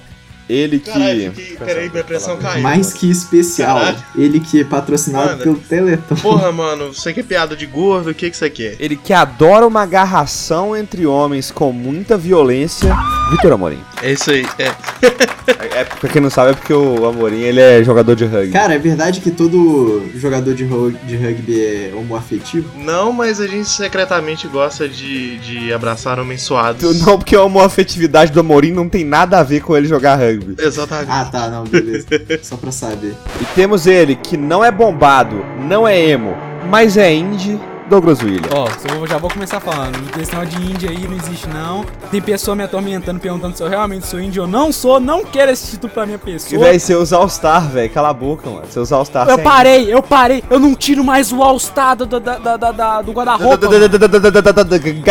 Ele 0.49 0.79
que. 0.79 0.91
Caralho, 0.91 1.31
que, 1.31 1.57
peraí, 1.57 1.89
minha 1.89 2.03
pressão 2.03 2.37
caiu. 2.37 2.63
Mais 2.63 2.91
que 2.91 3.09
especial. 3.09 3.77
Caralho. 3.77 3.97
Ele 4.17 4.39
que 4.39 4.61
é 4.61 4.63
patrocinado 4.63 5.31
Manda. 5.31 5.43
pelo 5.43 5.57
Teleton. 5.57 6.15
Porra, 6.15 6.51
mano, 6.51 6.93
você 6.93 7.13
quer 7.13 7.23
piada 7.23 7.55
de 7.55 7.67
gordo? 7.67 8.09
O 8.09 8.13
que 8.15 8.29
que 8.31 8.35
você 8.35 8.49
quer? 8.49 8.75
Ele 8.79 8.95
que 8.95 9.13
adora 9.13 9.67
uma 9.67 9.83
agarração 9.83 10.75
entre 10.75 11.05
homens 11.05 11.51
com 11.51 11.71
muita 11.71 12.17
violência. 12.17 12.95
Vitor 13.29 13.51
Amorim. 13.51 13.79
É 14.01 14.11
isso 14.11 14.31
aí, 14.31 14.45
é. 14.57 14.73
É, 15.75 15.83
pra 15.83 16.09
quem 16.09 16.21
não 16.21 16.29
sabe, 16.29 16.51
é 16.51 16.53
porque 16.53 16.73
o 16.73 17.05
Amorim 17.05 17.39
ele 17.39 17.59
é 17.59 17.83
jogador 17.83 18.15
de 18.15 18.25
rugby. 18.25 18.51
Cara, 18.51 18.75
é 18.75 18.77
verdade 18.77 19.19
que 19.19 19.31
todo 19.31 20.03
jogador 20.15 20.53
de, 20.53 20.63
de 20.63 21.15
rugby 21.15 21.61
é 21.61 21.91
homoafetivo? 21.95 22.69
Não, 22.77 23.11
mas 23.11 23.41
a 23.41 23.47
gente 23.47 23.67
secretamente 23.67 24.47
gosta 24.47 24.87
de, 24.87 25.37
de 25.39 25.73
abraçar 25.73 26.19
homens 26.19 26.41
suados. 26.43 27.01
Não, 27.01 27.17
porque 27.17 27.35
a 27.35 27.41
homoafetividade 27.43 28.31
do 28.31 28.39
Amorim 28.39 28.71
não 28.71 28.87
tem 28.87 29.03
nada 29.03 29.39
a 29.39 29.43
ver 29.43 29.61
com 29.61 29.75
ele 29.75 29.87
jogar 29.87 30.15
rugby. 30.15 30.38
Exatamente. 30.57 31.11
Ah, 31.11 31.25
tá, 31.25 31.49
não, 31.49 31.63
beleza. 31.63 32.07
Só 32.41 32.57
pra 32.57 32.71
saber. 32.71 33.15
E 33.41 33.45
temos 33.55 33.87
ele 33.87 34.15
que 34.15 34.37
não 34.37 34.63
é 34.63 34.71
bombado, 34.71 35.43
não 35.67 35.87
é 35.87 35.99
emo, 35.99 36.35
mas 36.69 36.97
é 36.97 37.13
indie, 37.13 37.59
Douglas 37.89 38.21
William. 38.21 38.49
Ó, 38.51 38.67
eu 38.95 39.07
já 39.07 39.17
vou 39.17 39.29
começar 39.29 39.59
falando. 39.59 39.97
Esse 40.21 40.31
negócio 40.35 40.59
de 40.59 40.71
índia 40.71 40.89
aí 40.89 41.07
não 41.07 41.17
existe, 41.17 41.47
não. 41.49 41.83
Tem 42.11 42.21
pessoa 42.21 42.55
me 42.55 42.63
atormentando, 42.63 43.19
perguntando 43.19 43.57
se 43.57 43.63
eu 43.63 43.67
realmente 43.67 44.05
sou 44.05 44.19
índio. 44.19 44.43
Eu 44.43 44.47
não 44.47 44.71
sou, 44.71 44.99
não 44.99 45.23
quero 45.25 45.51
esse 45.51 45.71
título 45.71 45.91
pra 45.91 46.05
minha 46.05 46.17
pessoa. 46.19 46.61
véi, 46.63 46.79
você 46.79 46.95
usa 46.95 47.17
All-Star, 47.17 47.67
velho. 47.69 47.89
Cala 47.89 48.09
a 48.09 48.13
boca, 48.13 48.49
mano. 48.49 48.63
Você 48.69 48.79
usa 48.79 48.95
All-Star 48.95 49.27
Eu 49.27 49.39
parei, 49.39 49.93
eu 49.93 50.01
parei. 50.03 50.43
Eu 50.49 50.59
não 50.59 50.75
tiro 50.75 51.03
mais 51.03 51.31
o 51.31 51.41
All-Star 51.41 51.95
do, 51.95 52.05
da- 52.05 53.01
do 53.01 53.11
guarda-roupa. 53.11 53.57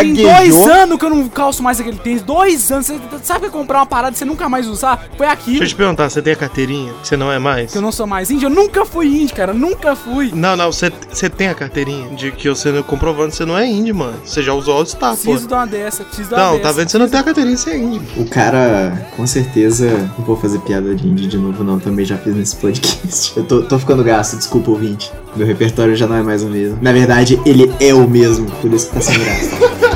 Tem 0.01 0.13
dois 0.15 0.55
anos 0.69 0.99
que 0.99 1.05
eu 1.05 1.11
não 1.11 1.29
calço 1.29 1.63
mais 1.63 1.81
aquele 1.81 1.99
tênis. 1.99 2.23
Dois 2.23 2.71
anos. 2.71 2.87
Você 2.87 3.01
sabe 3.23 3.47
que 3.47 3.51
comprar 3.53 3.79
uma 3.81 3.87
parada 3.87 4.15
e 4.15 4.19
você 4.19 4.25
nunca 4.25 4.49
mais 4.49 4.67
usar? 4.69 5.05
Foi 5.17 5.27
aqui. 5.27 5.51
Deixa 5.51 5.65
eu 5.65 5.69
te 5.69 5.75
perguntar, 5.75 6.09
você 6.09 6.23
tem 6.23 6.33
a 6.33 6.37
carteirinha? 6.37 6.93
Você 7.03 7.17
não 7.17 7.31
é 7.33 7.39
mais? 7.39 7.73
Que 7.73 7.79
eu 7.79 7.83
não 7.83 7.93
sou 7.93 8.07
mais 8.07 8.31
índio. 8.31 8.47
Eu 8.47 8.51
nunca 8.51 8.85
fui 8.85 9.07
índio, 9.07 9.35
cara. 9.35 9.53
Nunca 9.53 9.97
fui. 9.97 10.31
Não, 10.35 10.57
não, 10.57 10.71
você, 10.73 10.93
você 11.11 11.29
tem 11.29 11.49
a 11.49 11.55
carteirinha 11.55 12.09
de 12.15 12.31
que 12.31 12.49
você 12.49 12.68
não 12.73 12.83
comprovando 12.83 13.31
que 13.31 13.37
você 13.37 13.45
não 13.45 13.57
é 13.57 13.67
índio, 13.67 13.95
mano. 13.95 14.15
Você 14.25 14.43
já 14.43 14.53
usou 14.53 14.75
All-Star, 14.75 15.17
pô. 15.17 15.23
Preciso 15.23 15.49
de 15.49 15.55
uma 15.55 15.67
dessa. 15.67 16.05
Preciso 16.05 16.29
de 16.29 16.35
uma 16.35 16.43
Não, 16.45 16.51
dessa. 16.53 16.63
tá 16.63 16.73
vendo? 16.73 16.89
Você 16.89 16.99
não 16.99 17.09
tem 17.09 17.21
a 17.21 17.23
carteirinha, 17.23 17.57
você 17.57 17.71
é 17.71 17.77
índio. 17.79 18.03
O 18.17 18.25
cara, 18.29 19.09
com 19.17 19.27
certeza, 19.27 19.89
não 20.19 20.25
vou 20.25 20.37
fazer 20.37 20.59
piada 20.61 20.95
de 20.95 21.07
indie 21.07 21.27
de 21.27 21.39
novo, 21.39 21.63
não. 21.65 21.79
Também 21.79 22.05
já 22.05 22.17
fiz 22.17 22.35
nesse 22.35 22.57
podcast. 22.57 23.33
Eu 23.37 23.45
tô, 23.45 23.63
tô 23.63 23.79
ficando 23.79 24.03
gasto, 24.05 24.37
desculpa, 24.37 24.71
ouvinte. 24.71 25.11
Meu 25.37 25.47
repertório 25.47 25.95
já 25.97 26.07
não 26.07 26.17
é 26.17 26.23
mais 26.23 26.43
o 26.43 26.49
mesmo. 26.49 26.79
Na 26.81 26.93
verdade, 26.93 27.41
ele 27.47 27.73
é 27.81 27.93
o 27.95 28.09
mesmo, 28.09 28.47
por 28.61 28.73
isso 28.73 28.89
que 28.89 28.95
tá 28.95 29.01
sendo 29.01 29.25
gasto. 29.25 29.88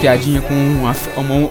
Piadinhas 0.00 0.42
com 0.44 0.54
a, 0.86 1.20
homo- 1.20 1.50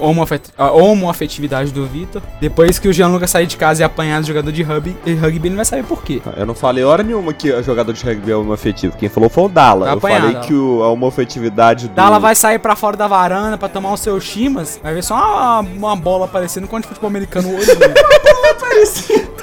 a 0.58 0.72
homoafetividade 0.72 1.72
do 1.72 1.86
Vitor. 1.86 2.22
Depois 2.42 2.80
que 2.80 2.88
o 2.88 2.94
Gianluca 2.94 3.28
sair 3.28 3.46
de 3.46 3.56
casa 3.58 3.82
e 3.82 3.86
apanhar 3.86 4.22
de 4.22 4.28
jogador 4.28 4.52
de 4.52 4.64
rugby, 4.64 4.96
e 5.06 5.14
rugby 5.14 5.40
ele 5.48 5.50
não 5.50 5.56
vai 5.58 5.66
saber 5.66 5.84
por 5.84 6.04
quê. 6.04 6.22
Eu 6.36 6.46
não 6.46 6.56
falei 6.56 6.84
hora 6.84 7.04
nenhuma 7.04 7.34
que 7.34 7.52
o 7.52 7.64
jogador 7.64 7.94
de 7.94 8.04
rugby 8.04 8.32
é 8.32 8.36
homoafetivo. 8.36 8.98
Quem 8.98 9.08
falou 9.10 9.30
foi 9.30 9.44
o 9.46 9.50
Dala. 9.50 9.86
Tá 9.86 9.92
eu 9.94 9.98
apanhado, 9.98 10.20
falei 10.22 10.34
Dala. 10.36 10.46
que 10.48 10.54
o, 10.54 10.84
a 10.84 10.90
homoafetividade 10.92 11.88
do. 11.88 11.94
Dala 11.94 12.20
vai 12.20 12.36
sair 12.36 12.60
pra 12.60 12.76
fora 12.76 12.98
da 12.98 13.08
varanda 13.08 13.58
pra 13.58 13.70
tomar 13.70 13.94
os 13.94 14.00
seus 14.00 14.24
chimas. 14.24 14.80
Vai 14.82 14.94
ver 14.94 15.04
só 15.04 15.16
uma, 15.16 15.60
uma 15.60 15.96
bola 15.96 16.26
aparecendo 16.26 16.68
quando 16.68 16.86
futebol 16.86 17.10
americano 17.10 17.50
o 17.50 17.56
olho 17.56 17.76
dele. 17.76 17.94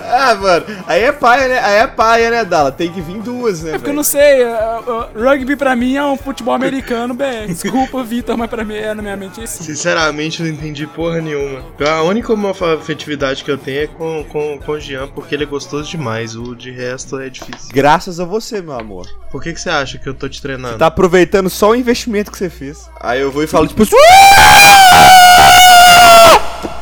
Ah, 0.17 0.35
mano. 0.35 0.65
Aí 0.87 1.03
é 1.03 1.13
paia, 1.13 1.49
né? 1.49 1.59
Aí 1.59 1.77
é 1.79 1.87
paia, 1.87 2.31
né, 2.31 2.45
Dala? 2.45 2.73
Tem 2.73 2.91
que 2.91 3.01
vir 3.01 3.21
duas, 3.21 3.63
né? 3.63 3.71
É 3.71 3.73
porque 3.73 3.91
eu 3.91 3.93
velho? 3.93 3.97
não 3.97 4.05
sei, 4.05 4.43
é, 4.43 4.47
é, 4.47 4.81
rugby 5.19 5.57
pra 5.57 5.77
mim 5.77 5.97
é 5.97 6.05
um 6.05 6.17
futebol 6.17 6.55
americano, 6.55 7.15
BR. 7.15 7.47
Desculpa, 7.49 8.03
Vitor, 8.03 8.37
mas 8.37 8.49
pra 8.49 8.65
mim 8.65 8.75
é 8.75 8.95
na 8.95 9.03
minha 9.03 9.17
mente 9.17 9.41
assim. 9.41 9.65
Sinceramente, 9.65 10.43
não 10.43 10.49
entendi 10.49 10.87
porra 10.87 11.21
nenhuma. 11.21 11.63
A 11.81 12.03
única 12.03 12.35
afetividade 12.75 13.45
que 13.45 13.51
eu 13.51 13.59
tenho 13.59 13.83
é 13.83 13.87
com, 13.87 14.25
com, 14.25 14.59
com 14.59 14.73
o 14.73 14.81
Jean, 14.81 15.09
porque 15.09 15.35
ele 15.35 15.45
é 15.45 15.47
gostoso 15.47 15.89
demais. 15.91 16.35
O 16.37 16.55
de 16.55 16.71
resto 16.71 17.19
é 17.19 17.29
difícil. 17.29 17.69
Graças 17.73 18.19
a 18.21 18.25
você, 18.25 18.61
meu 18.61 18.79
amor. 18.79 19.07
Por 19.31 19.43
que, 19.43 19.53
que 19.53 19.61
você 19.61 19.71
acha 19.71 19.99
que 19.99 20.09
eu 20.09 20.15
tô 20.15 20.29
te 20.29 20.41
treinando? 20.41 20.79
Tá 20.79 20.87
aproveitando 20.87 21.51
só 21.51 21.71
o 21.71 21.75
investimento 21.75 22.31
que 22.31 22.39
você 22.39 22.49
fez. 22.49 22.89
Aí 23.01 23.21
eu 23.21 23.31
vou 23.31 23.43
e 23.43 23.47
falo, 23.47 23.67
tipo, 23.67 23.85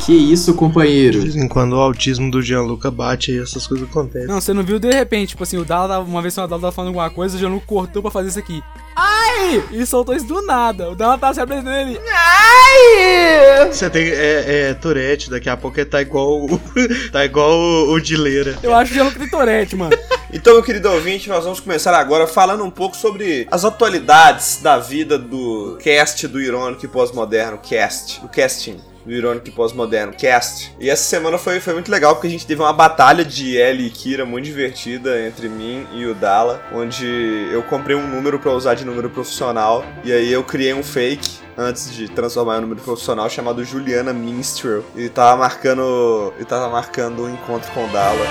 que 0.07 0.13
isso, 0.13 0.53
De 0.53 0.59
companheiro? 0.59 1.21
vez 1.23 1.35
em 1.37 1.49
quando 1.49 1.73
o 1.75 1.81
autismo 1.81 2.31
do 2.31 2.43
Gianluca 2.43 2.91
bate 2.91 3.33
e 3.33 3.39
essas 3.41 3.67
coisas 3.67 3.89
acontecem. 3.89 4.29
Não, 4.29 4.41
você 4.41 4.53
não 4.53 4.63
viu 4.63 4.79
de 4.79 4.91
repente, 4.91 5.31
tipo 5.31 5.43
assim, 5.43 5.57
o 5.57 5.65
Dala, 5.65 6.01
uma 6.01 6.21
vez 6.21 6.35
o 6.37 6.47
Dala 6.47 6.61
tava 6.61 6.73
falando 6.73 6.89
alguma 6.89 7.09
coisa, 7.11 7.37
o 7.37 7.39
Gianluca 7.39 7.67
cortou 7.67 8.03
pra 8.03 8.11
fazer 8.11 8.29
isso 8.29 8.39
aqui. 8.39 8.63
Ai! 8.97 9.63
E 9.73 9.85
soltou 9.87 10.15
isso 10.15 10.27
do 10.27 10.43
nada. 10.43 10.91
O 10.91 10.95
Dala 10.95 11.17
tava 11.19 11.35
se 11.35 11.41
apresentando 11.41 11.75
ele. 11.75 11.99
Ai! 12.13 13.73
Você 13.73 13.89
tem. 13.91 14.05
É, 14.09 14.69
é 14.71 14.75
Tourette, 14.75 15.31
daqui 15.31 15.49
a 15.49 15.57
pouco 15.57 15.79
ele 15.79 15.87
tá 15.87 16.01
igual. 16.01 16.45
o- 16.45 16.61
tá 17.11 17.25
igual 17.25 17.53
o, 17.59 17.93
o 17.93 18.01
Dileira. 18.01 18.59
Eu 18.63 18.75
acho 18.75 18.87
que 18.89 18.93
o 18.93 18.95
Gianluca 18.97 19.19
tem 19.19 19.29
Torete, 19.29 19.77
mano. 19.77 19.97
Então, 20.37 20.55
meu 20.55 20.65
querido 20.65 20.91
ouvinte, 20.91 21.29
nós 21.29 21.45
vamos 21.45 21.61
começar 21.61 21.97
agora 21.97 22.27
falando 22.27 22.65
um 22.65 22.71
pouco 22.71 22.97
sobre 22.97 23.47
as 23.53 23.65
atualidades 23.65 24.59
da 24.61 24.79
vida 24.81 25.17
do 25.17 25.79
cast 25.81 26.27
do 26.27 26.41
Irônico 26.41 26.85
e 26.85 26.89
Pós-Moderno, 26.89 27.57
cast, 27.59 28.21
do 28.21 28.27
casting. 28.29 28.79
Do 29.05 29.13
Irônico 29.13 29.51
Pós-Moderno 29.53 30.13
Cast. 30.15 30.75
E 30.81 30.89
essa 30.89 31.05
semana 31.05 31.39
foi, 31.39 31.61
foi 31.61 31.75
muito 31.75 31.91
legal 31.91 32.15
porque 32.15 32.27
a 32.27 32.31
gente 32.31 32.47
teve 32.47 32.61
uma 32.61 32.73
batalha 32.73 33.25
de 33.25 33.57
Ellie 33.57 33.87
e 33.87 33.91
Kira 33.91 34.25
muito 34.25 34.45
divertida 34.45 35.21
entre 35.27 35.49
mim 35.49 35.87
e 35.93 36.07
o 36.07 36.15
Dala, 36.15 36.63
onde 36.73 37.07
eu 37.53 37.63
comprei 37.63 37.97
um 37.97 38.09
número 38.09 38.39
pra 38.39 38.53
usar 38.53 38.75
de 38.75 38.85
número 38.85 39.11
profissional 39.11 39.85
e 40.03 40.13
aí 40.13 40.33
eu 40.33 40.43
criei 40.45 40.75
um 40.75 40.83
fake 40.83 41.45
antes 41.57 41.95
de 41.95 42.09
transformar 42.09 42.57
em 42.57 42.59
um 42.59 42.63
número 42.63 42.81
profissional 42.81 43.29
chamado 43.31 43.65
Juliana 43.65 44.13
Minstrel 44.13 44.85
e 44.97 45.09
tava 45.09 45.37
marcando 45.37 46.33
e 46.39 46.45
tava 46.45 46.69
marcando 46.69 47.25
um 47.25 47.33
encontro 47.33 47.71
com 47.73 47.85
o 47.85 47.89
Dala. 47.89 48.25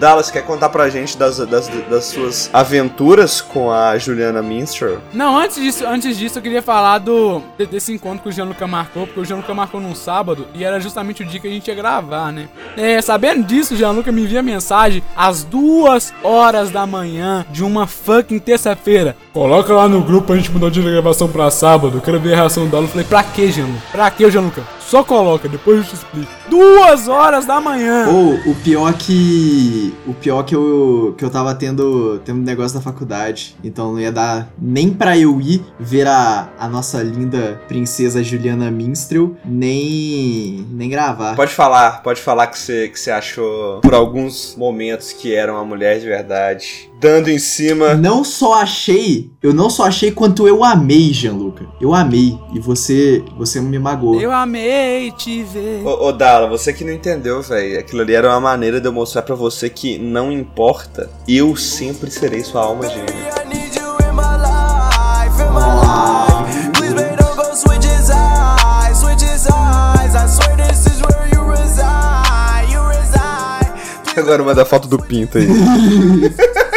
Dallas, 0.00 0.30
quer 0.30 0.42
contar 0.46 0.70
pra 0.70 0.88
gente 0.88 1.16
das, 1.18 1.36
das, 1.46 1.68
das 1.68 2.04
suas 2.06 2.48
aventuras 2.52 3.40
com 3.42 3.70
a 3.70 3.98
Juliana 3.98 4.40
Minstrel? 4.42 4.98
Não, 5.12 5.36
antes 5.38 5.56
disso, 5.60 5.86
antes 5.86 6.16
disso 6.16 6.38
eu 6.38 6.42
queria 6.42 6.62
falar 6.62 6.98
do 6.98 7.42
de- 7.58 7.66
desse 7.66 7.92
encontro 7.92 8.22
que 8.22 8.28
o 8.30 8.32
Gianluca 8.32 8.66
marcou, 8.66 9.06
porque 9.06 9.20
o 9.20 9.24
Gianluca 9.24 9.52
marcou 9.52 9.78
num 9.80 9.94
sábado 9.94 10.46
e 10.54 10.64
era 10.64 10.80
justamente 10.80 11.22
o 11.22 11.26
dia 11.26 11.38
que 11.38 11.46
a 11.46 11.50
gente 11.50 11.68
ia 11.68 11.74
gravar, 11.74 12.32
né? 12.32 12.48
É, 12.78 13.00
sabendo 13.02 13.44
disso, 13.44 13.74
o 13.74 13.76
Gianluca 13.76 14.10
me 14.10 14.22
envia 14.22 14.42
mensagem 14.42 15.02
às 15.14 15.44
duas 15.44 16.14
horas 16.22 16.70
da 16.70 16.86
manhã 16.86 17.44
de 17.50 17.62
uma 17.62 17.86
fucking 17.86 18.38
terça-feira. 18.38 19.14
Coloca 19.34 19.72
lá 19.74 19.86
no 19.86 20.00
grupo 20.02 20.28
pra 20.28 20.36
gente 20.36 20.50
dia 20.70 20.82
da 20.82 20.90
gravação 20.90 21.28
pra 21.28 21.50
sábado, 21.50 22.00
quero 22.02 22.18
ver 22.18 22.32
a 22.32 22.36
reação 22.36 22.66
dela. 22.66 22.84
Eu 22.84 22.88
falei, 22.88 23.04
pra 23.06 23.22
que, 23.22 23.50
Gianluca? 23.52 23.82
Pra 23.92 24.10
que, 24.10 24.30
Gianluca? 24.30 24.62
Só 24.90 25.04
coloca, 25.04 25.48
depois 25.48 25.78
eu 25.78 25.84
te 25.84 25.94
explico. 25.94 26.32
Duas 26.48 27.06
horas 27.06 27.46
da 27.46 27.60
manhã! 27.60 28.08
Ou 28.08 28.50
o 28.50 28.56
pior 28.56 28.92
que. 28.94 29.94
O 30.04 30.12
pior 30.12 30.42
que 30.42 30.52
eu, 30.52 31.14
que 31.16 31.24
eu 31.24 31.30
tava 31.30 31.54
tendo, 31.54 32.18
tendo 32.24 32.40
um 32.40 32.42
negócio 32.42 32.76
da 32.76 32.82
faculdade. 32.82 33.56
Então 33.62 33.92
não 33.92 34.00
ia 34.00 34.10
dar 34.10 34.48
nem 34.60 34.90
pra 34.90 35.16
eu 35.16 35.40
ir 35.40 35.64
ver 35.78 36.08
a, 36.08 36.48
a 36.58 36.68
nossa 36.68 37.04
linda 37.04 37.60
princesa 37.68 38.20
Juliana 38.24 38.68
Minstrel, 38.68 39.36
nem. 39.44 40.66
nem 40.72 40.90
gravar. 40.90 41.36
Pode 41.36 41.52
falar, 41.52 42.02
pode 42.02 42.20
falar 42.20 42.48
que 42.48 42.58
você, 42.58 42.88
que 42.88 42.98
você 42.98 43.12
achou 43.12 43.80
por 43.82 43.94
alguns 43.94 44.56
momentos 44.56 45.12
que 45.12 45.32
era 45.32 45.52
uma 45.52 45.64
mulher 45.64 46.00
de 46.00 46.06
verdade. 46.06 46.89
Dando 47.00 47.30
em 47.30 47.38
cima. 47.38 47.94
Não 47.94 48.22
só 48.22 48.60
achei, 48.60 49.30
eu 49.42 49.54
não 49.54 49.70
só 49.70 49.84
achei 49.84 50.12
quanto 50.12 50.46
eu 50.46 50.62
amei, 50.62 51.14
Gianluca. 51.14 51.64
Eu 51.80 51.94
amei. 51.94 52.38
E 52.54 52.60
você, 52.60 53.24
você 53.38 53.58
me 53.58 53.78
magoou. 53.78 54.20
Eu 54.20 54.30
amei 54.30 55.10
te 55.12 55.42
ver. 55.42 55.82
Ô, 55.82 56.08
ô 56.08 56.12
Dala, 56.12 56.46
você 56.46 56.74
que 56.74 56.84
não 56.84 56.92
entendeu, 56.92 57.40
velho. 57.40 57.78
Aquilo 57.78 58.02
ali 58.02 58.14
era 58.14 58.28
uma 58.28 58.40
maneira 58.40 58.78
de 58.82 58.86
eu 58.86 58.92
mostrar 58.92 59.22
pra 59.22 59.34
você 59.34 59.70
que 59.70 59.98
não 59.98 60.30
importa, 60.30 61.08
eu 61.26 61.56
sempre 61.56 62.10
serei 62.10 62.44
sua 62.44 62.64
alma 62.64 62.86
gêmea. 62.86 63.30
Agora 74.16 74.42
manda 74.42 74.62
a 74.62 74.66
foto 74.66 74.86
do 74.86 74.98
pinto 74.98 75.38
aí. 75.38 75.46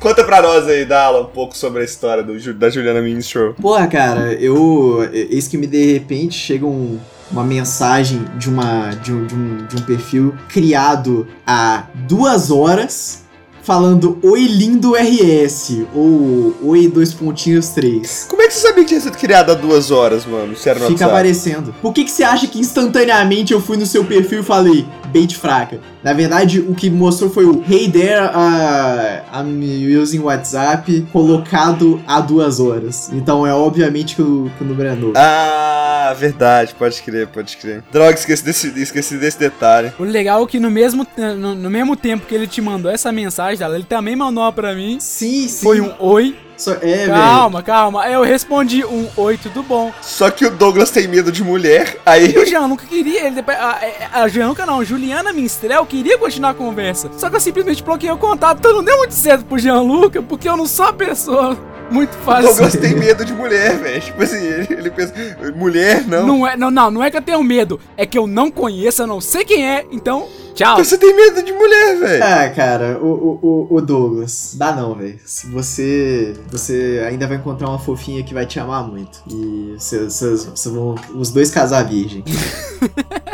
Conta 0.00 0.24
pra 0.24 0.40
nós 0.42 0.66
aí, 0.68 0.84
Dala, 0.84 1.22
um 1.22 1.26
pouco 1.26 1.56
sobre 1.56 1.82
a 1.82 1.84
história 1.84 2.22
do 2.22 2.34
da 2.54 2.70
Juliana 2.70 3.00
Minstrel. 3.00 3.54
Porra, 3.54 3.86
cara, 3.86 4.32
eu. 4.34 5.08
Eis 5.12 5.48
que 5.48 5.56
me 5.56 5.66
de 5.66 5.92
repente 5.94 6.34
chega 6.34 6.66
um- 6.66 6.98
uma 7.30 7.42
mensagem 7.42 8.22
de, 8.36 8.48
uma, 8.48 8.90
de, 9.02 9.12
um, 9.12 9.26
de, 9.26 9.34
um, 9.34 9.66
de 9.66 9.76
um 9.76 9.80
perfil 9.80 10.34
criado 10.48 11.26
há 11.46 11.84
duas 12.06 12.50
horas 12.50 13.23
falando 13.64 14.18
Oi 14.22 14.46
lindo 14.46 14.92
RS 14.94 15.84
ou 15.94 16.54
Oi 16.62 16.86
dois 16.86 17.12
pontinhos 17.14 17.70
três. 17.70 18.26
Como 18.28 18.42
é 18.42 18.46
que 18.46 18.54
você 18.54 18.68
sabia 18.68 18.84
que 18.84 18.88
tinha 18.88 19.00
sido 19.00 19.16
criada 19.16 19.52
há 19.52 19.54
duas 19.54 19.90
horas, 19.90 20.26
mano? 20.26 20.54
Se 20.54 20.68
era 20.68 20.78
Fica 20.80 20.90
WhatsApp? 20.92 21.10
aparecendo. 21.10 21.74
Por 21.80 21.92
que, 21.92 22.04
que 22.04 22.10
você 22.10 22.22
acha 22.22 22.46
que 22.46 22.58
instantaneamente 22.60 23.52
eu 23.52 23.60
fui 23.60 23.76
no 23.76 23.86
seu 23.86 24.04
perfil 24.04 24.40
e 24.40 24.42
falei 24.42 24.86
bait 25.12 25.34
fraca? 25.36 25.80
Na 26.02 26.12
verdade, 26.12 26.60
o 26.60 26.74
que 26.74 26.90
mostrou 26.90 27.30
foi 27.30 27.46
o 27.46 27.64
Hey 27.66 27.90
there, 27.90 28.26
uh, 28.26 29.38
I'm 29.40 29.96
using 29.98 30.20
WhatsApp 30.20 31.06
colocado 31.12 32.00
há 32.06 32.20
duas 32.20 32.60
horas. 32.60 33.10
Então 33.12 33.46
é 33.46 33.54
obviamente 33.54 34.14
que 34.16 34.22
o, 34.22 34.50
que 34.58 34.64
o 34.64 34.66
número 34.66 34.90
é 34.90 34.94
novo. 34.94 35.12
Ah, 35.16 35.73
verdade, 36.12 36.74
pode 36.74 37.00
crer, 37.02 37.26
pode 37.28 37.56
crer. 37.56 37.82
Droga, 37.90 38.14
esqueci 38.14 38.44
desse, 38.44 38.68
esqueci 38.82 39.16
desse 39.16 39.38
detalhe. 39.38 39.92
O 39.98 40.04
legal 40.04 40.42
é 40.42 40.46
que 40.46 40.58
no 40.60 40.70
mesmo, 40.70 41.06
no, 41.16 41.54
no 41.54 41.70
mesmo 41.70 41.96
tempo 41.96 42.26
que 42.26 42.34
ele 42.34 42.46
te 42.46 42.60
mandou 42.60 42.90
essa 42.90 43.10
mensagem, 43.12 43.58
dela, 43.58 43.74
ele 43.76 43.84
também 43.84 44.14
mandou 44.16 44.42
uma 44.44 44.52
pra 44.52 44.74
mim. 44.74 44.98
Sim, 45.00 45.48
sim. 45.48 45.62
Foi 45.62 45.80
um 45.80 45.92
oi. 45.98 46.36
Só- 46.56 46.74
é, 46.74 46.76
velho. 46.78 47.10
calma, 47.12 47.62
calma. 47.64 48.02
Aí 48.04 48.12
eu 48.12 48.22
respondi 48.22 48.84
um 48.84 49.08
oi, 49.16 49.36
tudo 49.36 49.60
bom. 49.64 49.92
Só 50.00 50.30
que 50.30 50.46
o 50.46 50.50
Douglas 50.50 50.88
tem 50.90 51.08
medo 51.08 51.32
de 51.32 51.42
mulher, 51.42 51.96
E 51.96 51.98
o 51.98 52.10
aí. 52.40 52.46
Gianluca 52.46 52.86
queria, 52.86 53.26
ele, 53.26 53.40
a, 53.48 53.80
a, 54.12 54.22
a 54.22 54.28
Gianluca 54.28 54.64
não, 54.64 54.84
Juliana 54.84 55.32
Minstrel 55.32 55.84
queria 55.84 56.16
continuar 56.16 56.50
a 56.50 56.54
conversa. 56.54 57.10
Só 57.18 57.28
que 57.28 57.34
eu 57.36 57.40
simplesmente 57.40 57.82
bloqueei 57.82 58.12
o 58.12 58.16
contato, 58.16 58.58
então 58.58 58.72
não 58.72 58.84
deu 58.84 58.96
muito 58.98 59.14
certo 59.14 59.44
pro 59.44 59.58
Gianluca, 59.58 60.22
porque 60.22 60.48
eu 60.48 60.56
não 60.56 60.66
sou 60.66 60.86
uma 60.86 60.92
pessoa 60.92 61.58
muito 61.90 62.14
O 62.14 62.22
fácil. 62.22 62.48
Douglas 62.48 62.76
tem 62.76 62.94
medo 62.94 63.24
de 63.24 63.32
mulher, 63.32 63.78
velho. 63.78 64.00
Tipo 64.00 64.22
assim, 64.22 64.44
ele, 64.44 64.66
ele 64.70 64.90
pensa, 64.90 65.12
mulher 65.54 66.06
não. 66.06 66.26
Não 66.26 66.46
é, 66.46 66.56
não, 66.56 66.70
não, 66.70 66.90
não 66.90 67.02
é 67.04 67.10
que 67.10 67.16
eu 67.16 67.22
tenho 67.22 67.42
medo, 67.42 67.78
é 67.96 68.04
que 68.06 68.18
eu 68.18 68.26
não 68.26 68.50
conheço, 68.50 69.02
eu 69.02 69.06
não 69.06 69.20
sei 69.20 69.44
quem 69.44 69.66
é, 69.68 69.86
então, 69.92 70.26
tchau. 70.54 70.76
Você 70.78 70.96
tem 70.98 71.14
medo 71.14 71.42
de 71.42 71.52
mulher, 71.52 71.96
velho. 71.98 72.24
Ah, 72.24 72.48
cara, 72.50 72.98
o, 73.00 73.06
o, 73.06 73.38
o- 73.70 73.76
o 73.76 73.80
Douglas, 73.80 74.54
dá 74.56 74.72
não, 74.74 74.94
velho. 74.94 75.18
Se 75.24 75.46
você. 75.46 76.34
Você 76.50 77.04
ainda 77.08 77.26
vai 77.26 77.36
encontrar 77.36 77.68
uma 77.68 77.78
fofinha 77.78 78.22
que 78.22 78.34
vai 78.34 78.46
te 78.46 78.58
amar 78.58 78.86
muito. 78.86 79.20
E 79.28 79.74
vocês 79.78 80.20
vocês 80.20 80.74
vão. 80.74 80.94
Os 81.14 81.30
dois 81.30 81.50
casar 81.50 81.84
virgem. 81.84 82.24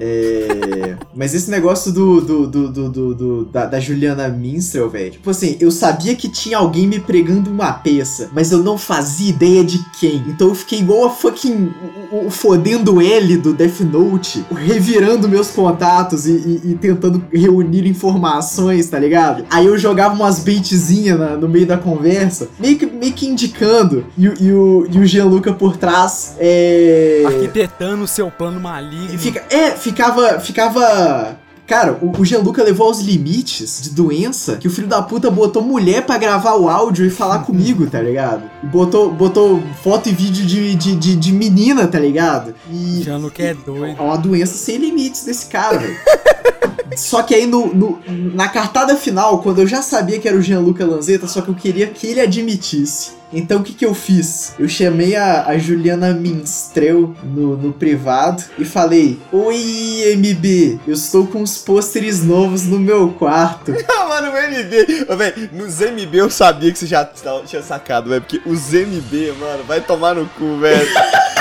É, 0.00 0.96
mas 1.14 1.34
esse 1.34 1.50
negócio 1.50 1.92
do, 1.92 2.20
do, 2.20 2.46
do, 2.46 2.88
do, 3.14 3.44
da, 3.44 3.66
da 3.66 3.78
Juliana 3.78 4.28
Minstrel, 4.28 4.88
velho. 4.88 5.10
Tipo 5.12 5.30
assim, 5.30 5.56
eu 5.60 5.70
sabia 5.70 6.14
que 6.14 6.28
tinha 6.28 6.56
alguém 6.58 6.86
me 6.86 6.98
pregando 6.98 7.50
uma 7.50 7.72
peça, 7.72 8.30
mas 8.32 8.50
eu 8.50 8.58
não 8.62 8.78
fazia 8.78 9.28
ideia 9.30 9.62
de 9.62 9.78
quem. 9.98 10.24
Então 10.28 10.48
eu 10.48 10.54
fiquei 10.54 10.78
igual 10.80 11.04
a 11.06 11.10
fucking. 11.10 11.70
O, 12.10 12.26
o 12.26 12.30
fodendo 12.30 13.00
L 13.00 13.36
do 13.36 13.52
Death 13.52 13.80
Note, 13.80 14.44
revirando 14.54 15.28
meus 15.28 15.48
contatos 15.50 16.26
e, 16.26 16.32
e- 16.32 16.70
e 16.70 16.74
tentando 16.74 17.22
reunir 17.32 17.86
informações, 17.86 18.88
tá 18.88 18.98
ligado? 18.98 19.44
Aí 19.50 19.66
eu 19.66 19.76
jogava 19.78 20.14
umas 20.14 20.40
baitzinhas 20.40 21.18
no 21.40 21.48
meio 21.48 21.66
da 21.66 21.76
conversa, 21.76 22.48
meio 22.58 22.76
que, 22.78 22.86
meio 22.86 23.12
que 23.12 23.26
indicando. 23.26 24.04
E, 24.18 24.28
o- 24.28 24.34
e 24.40 24.52
o, 24.52 24.86
e 24.90 24.98
o 24.98 25.06
Gianluca 25.06 25.52
por 25.52 25.76
trás 25.76 26.34
é. 26.38 27.22
Arquitetando 27.26 28.02
o 28.04 28.08
seu 28.08 28.30
plano 28.30 28.58
maligno. 28.58 29.14
E 29.14 29.18
Fica, 29.18 29.44
é, 29.50 29.70
ficava. 29.90 30.40
Ficava. 30.40 31.38
Cara, 31.66 31.96
o, 32.02 32.10
o 32.18 32.24
Gianluca 32.24 32.64
levou 32.64 32.88
aos 32.88 33.00
limites 33.00 33.80
de 33.82 33.90
doença 33.90 34.56
que 34.56 34.66
o 34.66 34.70
filho 34.70 34.88
da 34.88 35.00
puta 35.00 35.30
botou 35.30 35.62
mulher 35.62 36.04
pra 36.04 36.18
gravar 36.18 36.56
o 36.56 36.68
áudio 36.68 37.06
e 37.06 37.10
falar 37.10 37.40
comigo, 37.40 37.86
tá 37.88 38.00
ligado? 38.00 38.42
Botou, 38.64 39.12
botou 39.12 39.62
foto 39.80 40.08
e 40.08 40.12
vídeo 40.12 40.44
de, 40.44 40.74
de, 40.74 40.96
de, 40.96 41.14
de 41.14 41.32
menina, 41.32 41.86
tá 41.86 41.98
ligado? 41.98 42.54
E. 42.68 43.02
Gianluca 43.04 43.42
é 43.42 43.54
doido. 43.54 44.00
É 44.00 44.02
uma 44.02 44.18
doença 44.18 44.54
sem 44.54 44.78
limites 44.78 45.24
desse 45.24 45.46
cara, 45.46 45.78
velho. 45.78 45.96
Só 46.96 47.22
que 47.22 47.34
aí 47.34 47.46
no, 47.46 47.72
no- 47.74 48.00
na 48.34 48.48
cartada 48.48 48.96
final, 48.96 49.42
quando 49.42 49.60
eu 49.60 49.66
já 49.66 49.82
sabia 49.82 50.18
que 50.18 50.28
era 50.28 50.36
o 50.36 50.42
Gianluca 50.42 50.84
Lanzetta, 50.84 51.26
só 51.26 51.40
que 51.40 51.48
eu 51.48 51.54
queria 51.54 51.86
que 51.86 52.06
ele 52.06 52.20
admitisse. 52.20 53.18
Então 53.32 53.60
o 53.60 53.62
que, 53.62 53.72
que 53.72 53.86
eu 53.86 53.94
fiz? 53.94 54.54
Eu 54.58 54.68
chamei 54.68 55.14
a, 55.14 55.44
a 55.46 55.56
Juliana 55.56 56.12
Minstrel 56.12 57.14
no, 57.22 57.56
no 57.56 57.72
privado 57.72 58.42
e 58.58 58.64
falei: 58.64 59.20
Oi, 59.32 60.14
MB, 60.16 60.80
eu 60.84 60.94
estou 60.94 61.26
com 61.28 61.40
uns 61.40 61.56
pôsteres 61.56 62.24
novos 62.24 62.64
no 62.64 62.78
meu 62.78 63.10
quarto. 63.10 63.72
Ah, 63.88 64.08
mano, 64.08 64.32
o 64.32 64.36
MB. 64.36 65.16
Velho, 65.16 65.50
nos 65.52 65.78
MB 65.80 66.14
eu 66.16 66.28
sabia 66.30 66.72
que 66.72 66.78
você 66.78 66.86
já 66.86 67.08
tinha 67.46 67.62
sacado, 67.62 68.08
velho. 68.10 68.22
Porque 68.22 68.40
os 68.44 68.72
MB, 68.72 69.32
mano, 69.38 69.62
vai 69.64 69.80
tomar 69.80 70.14
no 70.16 70.26
cu, 70.30 70.58
velho. 70.58 70.88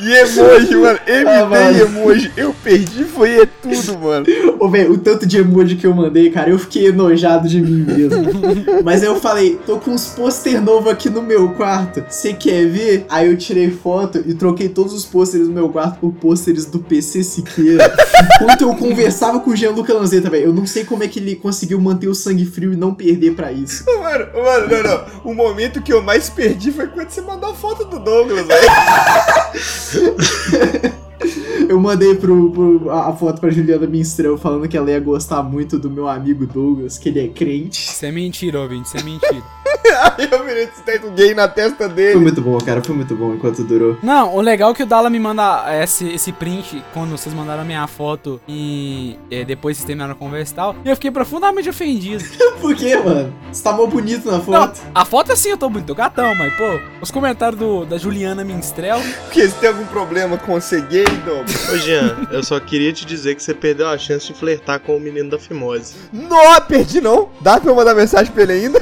E 0.00 0.12
emoji, 0.12 0.76
mano. 0.76 0.98
MB 1.06 1.54
Ah, 1.54 1.72
e 1.72 1.80
emoji. 1.80 2.32
Eu 2.36 2.54
perdi, 2.62 3.04
foi 3.04 3.40
é 3.42 3.46
tudo, 3.46 3.98
mano. 3.98 4.26
Ô, 4.58 4.68
velho, 4.68 4.92
o 4.92 4.98
tanto 4.98 5.26
de 5.26 5.38
emoji 5.38 5.76
que 5.76 5.86
eu 5.86 5.94
mandei, 5.94 6.30
cara, 6.30 6.50
eu 6.50 6.58
fiquei 6.58 6.86
enojado 6.86 7.48
de 7.48 7.60
mim 7.60 7.84
mesmo. 7.84 8.18
Mas 8.84 9.02
aí 9.02 9.08
eu 9.08 9.20
falei, 9.20 9.58
tô 9.66 9.78
com 9.78 9.90
uns 9.90 10.06
pôster 10.06 10.62
novos 10.62 10.90
aqui 10.92 11.10
no 11.10 11.22
meu 11.22 11.50
quarto. 11.50 12.04
Você 12.08 12.32
quer 12.32 12.66
ver? 12.66 13.06
Aí 13.08 13.28
eu 13.28 13.36
tirei 13.36 13.70
foto 13.70 14.22
e 14.24 14.34
troquei 14.34 14.68
todos 14.68 14.92
os 14.92 15.04
pôsteres 15.04 15.48
do 15.48 15.52
meu 15.52 15.68
quarto 15.68 15.98
por 15.98 16.12
pôsteres 16.12 16.64
do 16.64 16.78
PC 16.78 17.24
Siqueira. 17.24 17.92
Enquanto 18.40 18.62
eu 18.62 18.74
conversava 18.74 19.40
com 19.40 19.50
o 19.50 19.56
Gianluca 19.56 19.92
Lanzetta, 19.92 20.30
velho. 20.30 20.46
Eu 20.46 20.52
não 20.52 20.66
sei 20.66 20.84
como 20.84 21.02
é 21.02 21.08
que 21.08 21.18
ele 21.18 21.34
conseguiu 21.36 21.80
manter 21.80 22.08
o 22.08 22.14
sangue 22.14 22.44
frio 22.44 22.72
e 22.72 22.76
não 22.76 22.94
perder 22.94 23.34
pra 23.34 23.50
isso. 23.52 23.84
Mano, 23.86 24.26
mano, 24.34 24.68
não, 24.68 24.82
não. 24.82 25.04
O 25.24 25.34
momento 25.34 25.82
que 25.82 25.92
eu 25.92 26.02
mais 26.02 26.28
perdi 26.28 26.70
foi 26.70 26.86
quando 26.86 27.10
você 27.10 27.20
mandou 27.20 27.50
a 27.50 27.54
foto 27.54 27.84
do 27.84 27.98
Douglas, 27.98 28.46
velho. 28.46 28.68
Eu 31.68 31.78
mandei 31.78 32.14
pro, 32.14 32.50
pro- 32.50 32.90
a 32.90 33.08
a 33.08 33.12
foto 33.12 33.40
pra 33.40 33.50
Juliana 33.50 33.86
Minstrel 33.86 34.38
falando 34.38 34.66
que 34.68 34.76
ela 34.76 34.90
ia 34.90 35.00
gostar 35.00 35.42
muito 35.42 35.78
do 35.78 35.90
meu 35.90 36.08
amigo 36.08 36.46
Douglas, 36.46 36.96
que 36.96 37.08
ele 37.10 37.20
é 37.20 37.28
crente. 37.28 37.90
Isso 37.90 38.06
é 38.06 38.10
mentira, 38.12 38.60
ouvinte, 38.60 38.86
isso 38.88 38.96
é 38.96 39.02
mentira. 39.02 39.42
Aí 40.18 40.28
eu 40.30 40.44
virei 40.44 40.64
escrito 40.64 41.10
gay 41.12 41.34
na 41.34 41.48
testa 41.48 41.84
Foi 41.86 41.94
dele. 41.94 42.18
muito 42.20 42.40
bom, 42.40 42.58
cara. 42.58 42.82
Foi 42.82 42.94
muito 42.94 43.14
bom 43.14 43.34
enquanto 43.34 43.62
durou. 43.64 43.96
Não, 44.02 44.34
o 44.36 44.40
legal 44.40 44.70
é 44.70 44.74
que 44.74 44.82
o 44.82 44.86
Dala 44.86 45.08
me 45.10 45.18
manda 45.18 45.64
esse, 45.82 46.08
esse 46.10 46.32
print 46.32 46.82
quando 46.92 47.10
vocês 47.10 47.34
mandaram 47.34 47.62
a 47.62 47.64
minha 47.64 47.86
foto 47.86 48.40
e 48.46 49.16
é, 49.30 49.44
depois 49.44 49.76
vocês 49.76 49.86
terminaram 49.86 50.12
a 50.12 50.16
conversa 50.16 50.52
e 50.52 50.56
tal. 50.56 50.76
E 50.84 50.88
eu 50.88 50.94
fiquei 50.96 51.10
profundamente 51.10 51.68
ofendido. 51.68 52.22
Por 52.60 52.74
quê, 52.74 52.96
mano? 52.96 53.32
Você 53.52 53.62
tá 53.62 53.72
mal 53.72 53.86
bonito 53.86 54.26
na 54.26 54.32
Não, 54.38 54.42
foto. 54.44 54.80
a 54.94 55.04
foto 55.04 55.32
assim 55.32 55.50
eu 55.50 55.56
tô 55.58 55.70
muito 55.70 55.94
gatão, 55.94 56.34
mas 56.34 56.52
pô, 56.54 56.64
os 57.00 57.10
comentários 57.10 57.58
do, 57.58 57.84
da 57.84 57.96
Juliana 57.98 58.44
Minstrel. 58.44 59.00
Porque 59.26 59.48
você 59.48 59.56
tem 59.58 59.68
algum 59.68 59.86
problema 59.86 60.36
com 60.38 60.60
ser 60.60 60.82
gay, 60.82 61.04
Douglas? 61.24 61.68
Ô 61.72 61.76
Jean, 61.78 62.16
eu 62.30 62.42
só 62.42 62.58
queria 62.60 62.92
te 62.92 63.06
dizer 63.06 63.34
que 63.34 63.42
você 63.42 63.54
perdeu 63.54 63.88
a 63.88 63.96
chance 63.98 64.26
de 64.26 64.34
flertar 64.34 64.80
com 64.80 64.96
o 64.96 65.00
menino 65.00 65.30
da 65.30 65.38
Fimose. 65.38 65.94
Não, 66.12 66.60
perdi 66.62 67.00
não. 67.00 67.28
Dá 67.40 67.58
pra 67.60 67.70
eu 67.70 67.74
mandar 67.74 67.94
mensagem 67.94 68.32
pra 68.32 68.42
ele 68.42 68.52
ainda? 68.52 68.78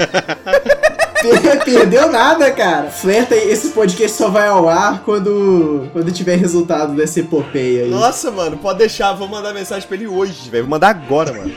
Per- 1.22 1.64
Perdeu 1.64 2.10
nada, 2.12 2.50
cara. 2.52 2.88
Flerta 2.90 3.34
esse 3.34 3.68
podcast 3.70 4.16
só 4.16 4.28
vai 4.28 4.46
ao 4.48 4.68
ar 4.68 5.02
quando, 5.04 5.88
quando 5.92 6.12
tiver 6.12 6.36
resultado 6.36 6.94
dessa 6.94 7.20
epopeia 7.20 7.84
aí. 7.84 7.90
Nossa, 7.90 8.30
mano, 8.30 8.56
pode 8.58 8.78
deixar. 8.78 9.12
Vou 9.14 9.26
mandar 9.26 9.52
mensagem 9.52 9.86
pra 9.88 9.96
ele 9.96 10.06
hoje, 10.06 10.48
velho. 10.50 10.64
Vou 10.64 10.70
mandar 10.70 10.90
agora, 10.90 11.32
mano. 11.32 11.52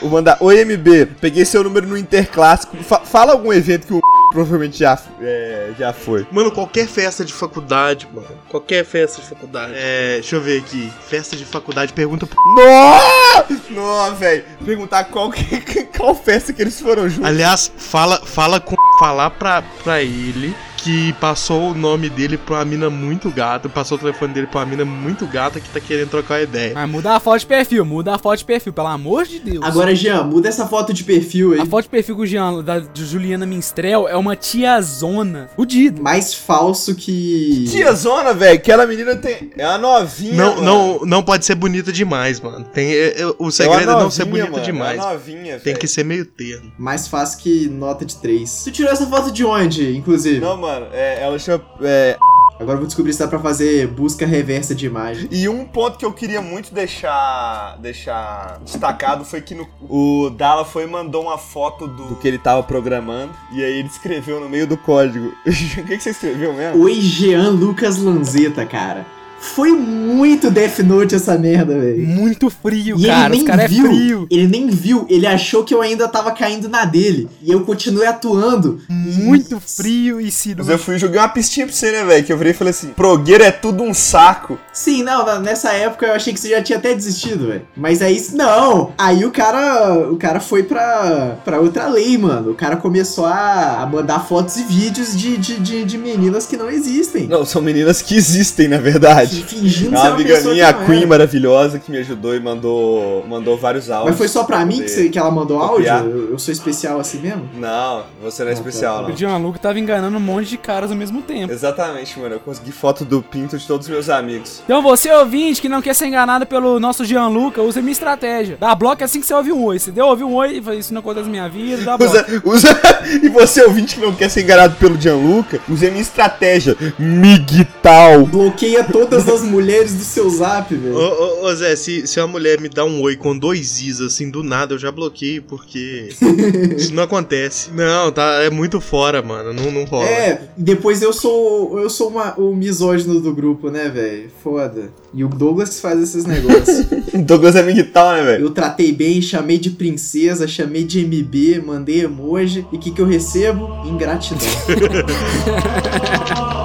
Vou 0.00 0.10
mandar. 0.10 0.36
Oi, 0.40 0.60
MB. 0.64 1.06
Peguei 1.20 1.44
seu 1.44 1.62
número 1.62 1.86
no 1.86 1.96
Interclássico. 1.96 2.76
Fa- 2.82 3.00
fala 3.00 3.32
algum 3.32 3.52
evento 3.52 3.86
que 3.86 3.94
o 3.94 4.00
provavelmente 4.30 4.78
já, 4.78 4.98
é, 5.20 5.72
já 5.78 5.92
foi. 5.92 6.26
Mano, 6.30 6.50
qualquer 6.50 6.86
festa 6.86 7.24
de 7.24 7.32
faculdade, 7.32 8.08
mano. 8.12 8.28
Qualquer 8.48 8.84
festa 8.84 9.20
de 9.20 9.28
faculdade. 9.28 9.72
É, 9.76 10.14
deixa 10.14 10.36
eu 10.36 10.40
ver 10.40 10.60
aqui. 10.60 10.90
Festa 11.08 11.36
de 11.36 11.44
faculdade, 11.44 11.92
pergunta 11.92 12.26
pro. 12.26 12.38
Nossa! 12.54 13.60
Nossa, 13.70 14.14
velho. 14.14 14.44
Perguntar 14.64 15.04
qual, 15.04 15.30
que, 15.30 15.84
qual 15.96 16.14
festa 16.14 16.52
que 16.52 16.62
eles 16.62 16.80
foram 16.80 17.08
juntos. 17.08 17.28
Aliás, 17.28 17.70
fala, 17.76 18.24
fala 18.24 18.60
com. 18.60 18.76
Falar 18.98 19.30
pra, 19.30 19.62
pra 19.82 20.02
ele 20.02 20.54
que 20.82 21.12
passou 21.14 21.70
o 21.70 21.74
nome 21.74 22.08
dele 22.08 22.38
pra 22.38 22.56
uma 22.56 22.64
mina 22.64 22.90
muito 22.90 23.30
gata. 23.30 23.68
Passou 23.68 23.98
o 23.98 24.00
telefone 24.00 24.32
dele 24.32 24.46
pra 24.46 24.60
uma 24.60 24.66
mina 24.66 24.84
muito 24.84 25.26
gata 25.26 25.60
que 25.60 25.68
tá 25.68 25.78
querendo 25.80 26.08
trocar 26.08 26.42
ideia. 26.42 26.72
Mas 26.74 26.88
muda 26.88 27.14
a 27.14 27.20
foto 27.20 27.40
de 27.40 27.46
perfil, 27.46 27.84
muda 27.84 28.14
a 28.14 28.18
foto 28.18 28.38
de 28.38 28.44
perfil, 28.44 28.72
pelo 28.72 28.86
amor 28.88 29.24
de 29.24 29.38
Deus. 29.40 29.64
Agora, 29.64 29.94
Jean, 29.94 30.22
muda 30.24 30.48
essa 30.48 30.66
foto 30.66 30.92
de 30.92 31.04
perfil 31.04 31.52
aí. 31.52 31.60
A 31.60 31.66
foto 31.66 31.84
de 31.84 31.90
perfil 31.90 32.16
com 32.16 32.22
o 32.22 32.26
Jean, 32.26 32.62
da 32.64 32.78
de 32.80 33.04
Juliana 33.04 33.44
Minstrel 33.44 34.08
é 34.08 34.16
uma 34.16 34.34
tiazona. 34.36 35.50
Fudida. 35.54 36.00
Mais 36.00 36.32
falso 36.32 36.94
que. 36.94 37.66
Tia 37.70 37.92
Zona, 37.92 38.32
velho, 38.32 38.54
aquela 38.56 38.86
menina 38.86 39.14
tem. 39.16 39.50
É 39.56 39.66
uma 39.68 39.78
novinha. 39.78 40.34
Não, 40.34 40.54
mano. 40.56 40.62
não, 40.62 41.00
não 41.04 41.22
pode 41.22 41.44
ser 41.44 41.54
bonita 41.54 41.92
demais, 41.92 42.40
mano. 42.40 42.64
Tem, 42.72 42.90
é, 42.92 43.20
é, 43.20 43.26
o 43.38 43.48
É 43.48 43.50
segredo 43.50 43.82
é 43.90 43.94
não 43.94 44.10
ser 44.10 44.24
novinha, 44.24 44.44
bonita 44.46 44.50
mano, 44.52 44.64
demais. 44.64 44.98
É 44.98 45.02
uma 45.02 45.12
novinha, 45.12 45.54
Tem 45.56 45.72
velho. 45.72 45.78
que 45.78 45.86
ser 45.88 46.04
meio 46.04 46.24
termo. 46.24 46.72
Mais 46.78 47.06
fácil 47.06 47.38
que 47.40 47.68
nota 47.68 48.04
de 48.04 48.16
3. 48.16 48.62
Tu 48.64 48.70
tirou 48.70 48.90
essa 48.90 49.06
foto 49.06 49.30
de 49.30 49.44
onde, 49.44 49.96
inclusive? 49.96 50.40
Não, 50.40 50.56
mano, 50.56 50.69
é, 50.92 51.22
ela 51.22 51.38
chama. 51.38 51.62
é, 51.82 52.16
Agora 52.58 52.74
eu 52.74 52.80
vou 52.80 52.86
descobrir 52.86 53.10
se 53.14 53.18
dá 53.18 53.26
pra 53.26 53.38
fazer 53.38 53.86
busca 53.86 54.26
reversa 54.26 54.74
de 54.74 54.84
imagem. 54.84 55.26
E 55.30 55.48
um 55.48 55.64
ponto 55.64 55.96
que 55.96 56.04
eu 56.04 56.12
queria 56.12 56.42
muito 56.42 56.74
deixar, 56.74 57.78
deixar 57.78 58.58
destacado 58.62 59.24
foi 59.24 59.40
que 59.40 59.54
no- 59.54 59.66
o 59.88 60.28
Dala 60.28 60.62
foi 60.62 60.84
e 60.84 60.86
mandou 60.86 61.22
uma 61.22 61.38
foto 61.38 61.88
do, 61.88 62.08
do 62.08 62.16
que 62.16 62.28
ele 62.28 62.36
tava 62.38 62.62
programando. 62.62 63.32
E 63.50 63.64
aí 63.64 63.78
ele 63.78 63.88
escreveu 63.88 64.38
no 64.40 64.48
meio 64.48 64.66
do 64.66 64.76
código. 64.76 65.28
o 65.46 65.50
que, 65.50 65.96
que 65.96 66.00
você 66.00 66.10
escreveu 66.10 66.52
mesmo? 66.52 66.82
Oi, 66.84 67.00
Jean 67.00 67.48
Lucas 67.48 67.96
Lanzetta, 67.96 68.66
cara. 68.66 69.06
Foi 69.40 69.72
muito 69.72 70.50
Death 70.50 70.80
Note 70.80 71.14
essa 71.14 71.36
merda, 71.38 71.78
velho. 71.78 72.06
Muito 72.06 72.50
frio, 72.50 72.96
E 72.98 73.06
cara. 73.06 73.26
ele 73.34 73.36
nem 73.38 73.44
caras 73.44 73.64
é 73.64 73.68
viu, 73.68 73.86
frio. 73.86 74.26
ele 74.30 74.46
nem 74.46 74.66
viu, 74.68 75.06
ele 75.08 75.26
achou 75.26 75.64
que 75.64 75.72
eu 75.74 75.80
ainda 75.80 76.06
tava 76.08 76.30
caindo 76.32 76.68
na 76.68 76.84
dele. 76.84 77.28
E 77.42 77.50
eu 77.50 77.60
continuei 77.62 78.06
atuando. 78.06 78.80
Muito 78.88 79.58
frio 79.60 80.20
e 80.20 80.30
cirúrgico. 80.30 80.66
Mas 80.66 80.68
eu 80.68 80.78
fui 80.78 80.98
jogar 80.98 81.22
uma 81.22 81.28
pistinha 81.30 81.66
pra 81.66 81.74
você, 81.74 81.90
né, 81.90 82.04
velho? 82.04 82.24
Que 82.24 82.32
eu 82.32 82.36
virei 82.38 82.52
e 82.52 82.56
falei 82.56 82.70
assim: 82.70 82.88
Progueiro 82.88 83.42
é 83.42 83.50
tudo 83.50 83.82
um 83.82 83.94
saco. 83.94 84.58
Sim, 84.72 85.02
não, 85.02 85.40
nessa 85.40 85.72
época 85.72 86.06
eu 86.06 86.12
achei 86.14 86.32
que 86.32 86.40
você 86.40 86.50
já 86.50 86.62
tinha 86.62 86.78
até 86.78 86.94
desistido, 86.94 87.48
velho. 87.48 87.62
Mas 87.76 88.02
aí, 88.02 88.22
não. 88.34 88.92
Aí 88.98 89.24
o 89.24 89.30
cara, 89.30 90.08
o 90.10 90.16
cara 90.16 90.40
foi 90.40 90.62
pra, 90.64 91.38
pra 91.44 91.60
outra 91.60 91.88
lei, 91.88 92.16
mano. 92.18 92.50
O 92.50 92.54
cara 92.54 92.76
começou 92.76 93.24
a, 93.26 93.80
a 93.82 93.86
mandar 93.86 94.20
fotos 94.28 94.56
e 94.58 94.64
vídeos 94.64 95.16
de, 95.16 95.36
de, 95.38 95.58
de, 95.58 95.84
de 95.84 95.98
meninas 95.98 96.46
que 96.46 96.56
não 96.56 96.70
existem. 96.70 97.26
Não, 97.26 97.44
são 97.44 97.62
meninas 97.62 98.02
que 98.02 98.14
existem, 98.14 98.68
na 98.68 98.78
verdade. 98.78 99.29
Fingindo 99.36 99.94
É 99.94 99.98
uma 99.98 100.00
uma 100.08 100.14
amiga 100.14 100.40
minha, 100.40 100.68
a 100.68 100.72
Queen 100.74 100.98
era. 100.98 101.06
maravilhosa, 101.06 101.78
que 101.78 101.90
me 101.90 101.98
ajudou 101.98 102.34
e 102.34 102.40
mandou, 102.40 103.24
mandou 103.28 103.56
vários 103.56 103.90
áudios. 103.90 104.10
Mas 104.10 104.18
foi 104.18 104.28
só 104.28 104.44
pra 104.44 104.64
mim 104.64 104.82
que, 104.82 104.88
você- 104.88 105.08
que 105.08 105.18
ela 105.18 105.30
mandou 105.30 105.58
copiar. 105.60 105.98
áudio? 106.00 106.10
Eu, 106.16 106.30
eu 106.32 106.38
sou 106.38 106.52
especial 106.52 106.98
assim 107.00 107.18
mesmo? 107.20 107.48
Não, 107.58 108.04
você 108.22 108.42
não 108.42 108.50
é 108.50 108.54
especial, 108.54 109.04
O 109.04 109.08
não. 109.08 109.16
Jean-Luc 109.16 109.58
tava 109.60 109.78
enganando 109.78 110.16
um 110.16 110.20
monte 110.20 110.48
de 110.48 110.56
caras 110.56 110.90
ao 110.90 110.96
mesmo 110.96 111.22
tempo. 111.22 111.52
Exatamente, 111.52 112.18
mano. 112.18 112.34
Eu 112.36 112.40
consegui 112.40 112.72
foto 112.72 113.04
do 113.04 113.22
pinto 113.22 113.56
de 113.58 113.66
todos 113.66 113.86
os 113.86 113.92
meus 113.92 114.08
amigos. 114.08 114.62
Então 114.64 114.82
você 114.82 115.10
ouvinte 115.12 115.60
que 115.60 115.68
não 115.68 115.80
quer 115.82 115.94
ser 115.94 116.06
enganado 116.06 116.46
pelo 116.46 116.78
nosso 116.80 117.04
Gianluca, 117.04 117.62
usa 117.62 117.80
a 117.80 117.82
minha 117.82 117.92
estratégia. 117.92 118.56
Dá 118.60 118.74
bloco 118.74 119.02
assim 119.04 119.20
que 119.20 119.26
você 119.26 119.34
ouve 119.34 119.52
um 119.52 119.64
oi. 119.64 119.78
Se 119.78 119.90
deu 119.90 120.06
ouvir 120.06 120.24
um 120.24 120.34
oi 120.34 120.58
e 120.58 120.62
fala, 120.62 120.76
isso 120.76 120.92
não 120.92 121.00
acontece 121.00 121.26
na 121.26 121.30
minha 121.30 121.48
vida, 121.48 121.82
dá 121.82 121.96
bloco. 121.96 122.14
Usa, 122.14 122.42
usa, 122.44 122.80
e 123.22 123.28
você, 123.28 123.62
ouvinte 123.64 123.94
que 123.96 124.00
não 124.00 124.12
quer 124.14 124.28
ser 124.28 124.42
enganado 124.42 124.74
pelo 124.76 125.00
Gianluca, 125.00 125.60
use 125.68 125.86
a 125.86 125.90
minha 125.90 126.02
estratégia. 126.02 126.76
Miguel. 126.98 128.26
Bloqueia 128.30 128.84
todas 128.84 129.19
as 129.28 129.42
mulheres 129.42 129.94
do 129.94 130.04
seu 130.04 130.28
zap, 130.30 130.74
Ô, 130.74 130.78
velho. 130.78 130.96
ô, 130.96 131.46
ô, 131.46 131.54
Zé, 131.54 131.74
se, 131.76 132.06
se 132.06 132.20
uma 132.20 132.26
mulher 132.28 132.60
me 132.60 132.68
dá 132.68 132.84
um 132.84 133.00
oi 133.02 133.16
com 133.16 133.36
dois 133.36 133.80
is 133.80 134.00
assim 134.00 134.30
do 134.30 134.42
nada, 134.42 134.74
eu 134.74 134.78
já 134.78 134.90
bloqueio, 134.92 135.42
porque 135.42 136.08
isso 136.76 136.94
não 136.94 137.02
acontece. 137.04 137.70
Não, 137.72 138.10
tá, 138.12 138.42
é 138.42 138.50
muito 138.50 138.80
fora, 138.80 139.22
mano. 139.22 139.52
Não, 139.52 139.70
não 139.70 139.84
rola. 139.84 140.06
É, 140.06 140.42
depois 140.56 141.02
eu 141.02 141.12
sou 141.12 141.78
eu 141.78 141.90
sou 141.90 142.08
uma, 142.08 142.34
o 142.38 142.54
misógino 142.54 143.20
do 143.20 143.34
grupo, 143.34 143.70
né, 143.70 143.88
velho? 143.88 144.30
Foda. 144.42 144.90
E 145.12 145.24
o 145.24 145.28
Douglas 145.28 145.80
faz 145.80 146.00
esses 146.00 146.24
negócios. 146.24 146.86
Douglas 147.24 147.56
é 147.56 147.62
Miguel, 147.62 147.84
né, 147.84 148.22
velho? 148.24 148.44
eu 148.44 148.50
tratei 148.50 148.92
bem, 148.92 149.20
chamei 149.20 149.58
de 149.58 149.70
princesa, 149.70 150.46
chamei 150.46 150.84
de 150.84 151.04
MB, 151.04 151.62
mandei 151.66 152.02
emoji. 152.02 152.66
E 152.72 152.76
o 152.76 152.78
que, 152.78 152.90
que 152.90 153.00
eu 153.00 153.06
recebo? 153.06 153.68
Ingratidão. 153.86 154.46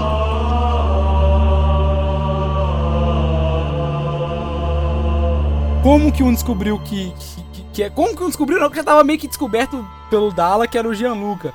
Como 5.85 6.11
que 6.11 6.23
um 6.23 6.33
descobriu 6.33 6.79
que, 6.79 7.13
que, 7.53 7.61
que- 7.71 7.83
é. 7.83 7.91
Como 7.91 8.17
que 8.17 8.23
um 8.23 8.25
descobriu? 8.25 8.59
Não, 8.59 8.71
que 8.71 8.75
já 8.77 8.83
tava 8.83 9.03
meio 9.03 9.19
que 9.19 9.27
descoberto 9.27 9.87
pelo 10.09 10.31
Dala, 10.31 10.65
que 10.67 10.75
era 10.79 10.89
o 10.89 10.95
Gianluca. 10.95 11.53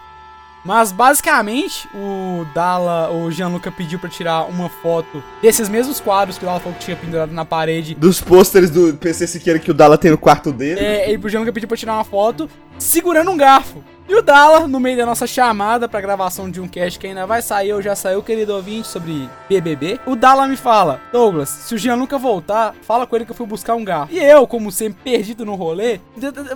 Mas 0.65 0.93
basicamente, 0.93 1.89
o 1.93 2.47
Dala, 2.55 3.11
o 3.11 3.29
Gianluca 3.33 3.73
pediu 3.73 3.99
pra 3.99 4.09
tirar 4.09 4.43
uma 4.45 4.69
foto 4.69 5.21
desses 5.43 5.69
mesmos 5.69 5.99
quadros 5.99 6.39
que 6.39 6.45
o 6.45 6.47
Dala 6.47 6.61
falou 6.61 6.79
que 6.79 6.85
tinha 6.85 6.97
pendurado 6.97 7.33
na 7.33 7.45
parede. 7.45 7.97
Dos 7.97 8.21
pôsteres 8.21 8.71
do 8.71 8.95
PC 8.95 9.27
Siqueira 9.27 9.59
que 9.59 9.73
o 9.73 9.75
Dala 9.75 9.99
tem 9.99 10.13
no 10.13 10.19
quarto 10.19 10.53
dele. 10.53 10.79
É, 10.79 11.09
ele 11.09 11.19
pro 11.19 11.29
Gianluca 11.29 11.53
pediu 11.53 11.67
pra 11.67 11.77
tirar 11.77 11.95
uma 11.95 12.05
foto 12.05 12.49
segurando 12.79 13.33
um 13.33 13.37
garfo. 13.37 13.83
E 14.11 14.15
o 14.17 14.23
Dala, 14.23 14.67
no 14.67 14.81
meio 14.81 14.97
da 14.97 15.07
nossa 15.07 15.25
chamada 15.25 15.89
pra 15.89 16.01
gravação 16.01 16.51
de 16.51 16.61
um 16.61 16.67
cast 16.67 16.99
que 16.99 17.07
ainda 17.07 17.29
vai 17.29 17.41
sair, 17.41 17.73
ou 17.73 17.81
já 17.81 17.95
saiu, 17.95 18.25
querido 18.25 18.53
ouvinte, 18.53 18.89
sobre 18.89 19.31
BBB, 19.49 20.01
o 20.05 20.17
Dala 20.17 20.49
me 20.49 20.57
fala, 20.57 21.01
Douglas, 21.13 21.49
se 21.49 21.77
o 21.77 21.79
Gianluca 21.79 22.19
voltar, 22.19 22.75
fala 22.83 23.07
com 23.07 23.15
ele 23.15 23.25
que 23.25 23.31
eu 23.31 23.37
fui 23.37 23.47
buscar 23.47 23.77
um 23.77 23.85
garfo. 23.85 24.13
E 24.13 24.19
eu, 24.19 24.49
como 24.49 24.73
sempre, 24.73 25.01
perdido 25.05 25.47
no 25.47 25.55
rolê, 25.55 26.01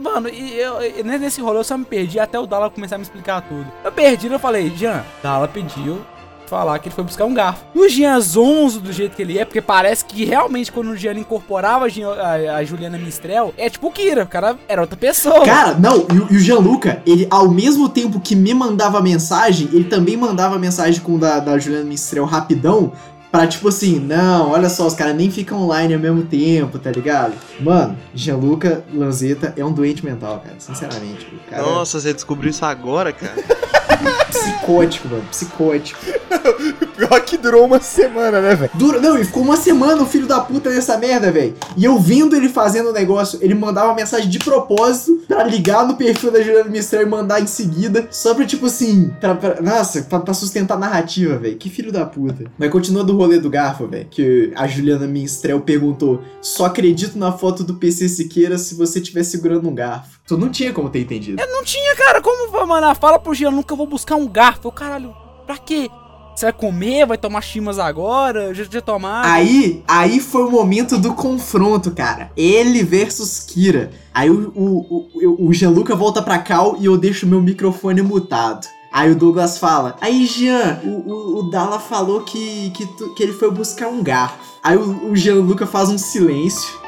mano, 0.00 0.28
e 0.28 0.58
eu, 0.58 0.80
nesse 1.04 1.40
rolê 1.40 1.60
eu 1.60 1.64
só 1.64 1.78
me 1.78 1.84
perdi 1.84 2.18
até 2.18 2.36
o 2.40 2.44
Dala 2.44 2.68
começar 2.68 2.96
a 2.96 2.98
me 2.98 3.04
explicar 3.04 3.40
tudo. 3.42 3.70
Eu 3.84 3.92
perdi, 3.92 4.26
eu 4.26 4.40
falei, 4.40 4.70
Jean, 4.70 5.04
Dala 5.22 5.46
pediu 5.46 6.04
falar 6.46 6.78
que 6.78 6.88
ele 6.88 6.94
foi 6.94 7.04
buscar 7.04 7.24
um 7.24 7.35
garfo. 7.35 7.64
O 7.74 7.88
Jean 7.88 8.20
zonzo 8.20 8.80
do 8.80 8.92
jeito 8.92 9.16
que 9.16 9.22
ele 9.22 9.38
é, 9.38 9.44
porque 9.44 9.61
parece 9.61 10.04
que 10.04 10.24
realmente 10.24 10.70
quando 10.70 10.90
o 10.90 10.96
Jean 10.96 11.14
incorporava 11.14 11.87
a, 11.87 12.64
Juliana 12.64 12.98
Mistrel, 12.98 13.52
é 13.57 13.68
tipo 13.68 13.88
o 13.88 13.90
Kira, 13.90 14.24
o 14.24 14.26
cara 14.26 14.57
era 14.68 14.80
outra 14.80 14.96
pessoa. 14.96 15.44
Cara, 15.44 15.74
não, 15.74 15.98
e, 15.98 16.35
e 16.35 16.37
o 16.37 16.40
Gianluca, 16.40 17.02
ele 17.07 17.26
ao 17.30 17.48
mesmo 17.48 17.88
tempo 17.88 18.20
que 18.20 18.35
me 18.35 18.54
mandava 18.54 19.00
mensagem, 19.00 19.68
ele 19.72 19.85
também 19.85 20.16
mandava 20.16 20.59
mensagem 20.59 21.00
com 21.00 21.16
o 21.16 21.18
da, 21.18 21.40
da 21.40 21.59
Juliana 21.59 21.85
Mistrel 21.85 22.24
rapidão. 22.24 22.92
Pra 23.35 23.49
tipo 23.49 23.66
assim, 23.66 23.99
não, 23.99 24.53
olha 24.53 24.68
só, 24.68 24.87
os 24.87 24.94
caras 24.94 25.16
nem 25.16 25.29
ficam 25.29 25.61
online 25.61 25.92
ao 25.92 25.99
mesmo 25.99 26.23
tempo, 26.23 26.79
tá 26.79 26.92
ligado? 26.92 27.33
Mano, 27.59 27.99
Gianluca 28.14 28.85
Lanzetta 28.94 29.53
é 29.57 29.64
um 29.64 29.73
doente 29.73 30.05
mental, 30.05 30.38
cara, 30.38 30.55
sinceramente. 30.61 31.27
O 31.27 31.51
cara 31.51 31.62
Nossa, 31.64 31.99
você 31.99 32.14
descobriu 32.14 32.51
isso 32.51 32.64
agora, 32.64 33.12
cara? 33.12 33.35
é 33.40 34.25
psicótico, 34.31 35.09
mano, 35.09 35.25
psicótico. 35.33 35.99
pior 36.97 37.20
que 37.23 37.37
durou 37.37 37.64
uma 37.64 37.81
semana, 37.81 38.40
né, 38.40 38.55
velho? 38.55 38.70
Dura, 38.75 39.01
não, 39.01 39.18
e 39.18 39.25
ficou 39.25 39.42
uma 39.42 39.57
semana 39.57 40.03
o 40.03 40.07
filho 40.07 40.27
da 40.27 40.40
puta 40.40 40.70
nessa 40.70 40.97
merda, 40.97 41.31
velho. 41.31 41.55
E 41.77 41.85
eu 41.85 41.99
vendo 41.99 42.37
ele 42.37 42.49
fazendo 42.49 42.90
o 42.90 42.92
negócio, 42.92 43.38
ele 43.42 43.55
mandava 43.55 43.88
uma 43.88 43.94
mensagem 43.94 44.29
de 44.29 44.38
propósito 44.38 45.23
pra 45.27 45.42
ligar 45.44 45.87
no 45.87 45.97
perfil 45.97 46.31
da 46.31 46.40
Juliana 46.42 46.70
Mistrel 46.70 47.03
e 47.03 47.07
mandar 47.07 47.40
em 47.40 47.47
seguida, 47.47 48.07
só 48.11 48.35
pra, 48.35 48.44
tipo 48.44 48.66
assim, 48.66 49.12
pra, 49.20 49.35
pra- 49.35 49.61
nossa, 49.61 50.03
pra, 50.03 50.20
pra 50.20 50.35
sustentar 50.35 50.75
a 50.75 50.79
narrativa, 50.79 51.37
velho. 51.37 51.57
Que 51.57 51.70
filho 51.70 51.92
da 51.92 52.05
puta. 52.05 52.44
Mas 52.59 52.70
continua 52.70 53.05
do 53.05 53.16
rolê 53.24 53.38
do 53.38 53.50
garfo, 53.50 53.87
velho, 53.87 54.06
que 54.10 54.52
a 54.54 54.66
Juliana 54.66 55.06
Mistrel 55.06 55.60
perguntou, 55.60 56.22
só 56.40 56.66
acredito 56.66 57.18
na 57.18 57.32
foto 57.32 57.64
do 57.64 57.74
PC 57.74 58.08
Siqueira 58.08 58.58
se 58.58 58.74
você 58.74 59.00
estiver 59.00 59.24
segurando 59.24 59.68
um 59.68 59.74
garfo. 59.74 60.20
Tu 60.26 60.37
não 60.37 60.48
tinha 60.48 60.72
como 60.72 60.90
ter 60.90 61.00
entendido. 61.00 61.40
Eu 61.40 61.50
não 61.50 61.64
tinha, 61.64 61.94
cara. 61.96 62.20
Como 62.20 62.50
vai, 62.50 62.64
mano? 62.64 62.94
Fala 62.94 63.18
pro 63.18 63.34
Gianluca 63.34 63.72
eu 63.72 63.76
vou 63.76 63.87
buscar 63.87 64.16
um 64.16 64.28
garfo. 64.28 64.68
Eu, 64.68 64.72
caralho, 64.72 65.14
pra 65.46 65.58
quê? 65.58 65.90
Você 66.34 66.46
vai 66.46 66.52
comer? 66.52 67.06
Vai 67.06 67.16
tomar 67.16 67.40
chimas 67.42 67.78
agora? 67.78 68.52
Já 68.52 68.64
tinha 68.64 68.82
tomado? 68.82 69.26
Aí, 69.26 69.84
aí 69.87 70.18
foi 70.18 70.42
o 70.42 70.50
momento 70.50 70.98
do 70.98 71.14
confronto, 71.14 71.92
cara. 71.92 72.32
Ele 72.37 72.82
versus 72.82 73.38
Kira. 73.38 73.92
Aí 74.12 74.28
o, 74.30 74.52
o, 74.54 75.08
o, 75.14 75.48
o 75.48 75.52
Gianluca 75.52 75.94
volta 75.94 76.20
pra 76.20 76.38
Cal 76.38 76.76
e 76.80 76.87
eu 76.87 76.98
deixo 76.98 77.26
meu 77.26 77.40
microfone 77.40 78.02
mutado. 78.02 78.66
Aí 78.94 79.11
o 79.11 79.16
Douglas 79.16 79.59
fala: 79.59 79.96
Aí, 80.00 80.24
Jean, 80.24 80.80
o, 80.85 80.88
o, 80.88 81.38
o 81.40 81.42
Dala 81.50 81.80
falou 81.80 82.20
que, 82.20 82.70
que, 82.70 82.87
tu- 82.87 83.12
que 83.12 83.24
ele 83.24 83.33
foi 83.33 83.50
buscar 83.50 83.88
um 83.88 84.00
garfo. 84.00 84.38
Aí 84.62 84.76
o, 84.76 85.11
o 85.11 85.16
Gianluca 85.16 85.66
faz 85.66 85.88
um 85.90 85.98
silêncio. 85.98 86.78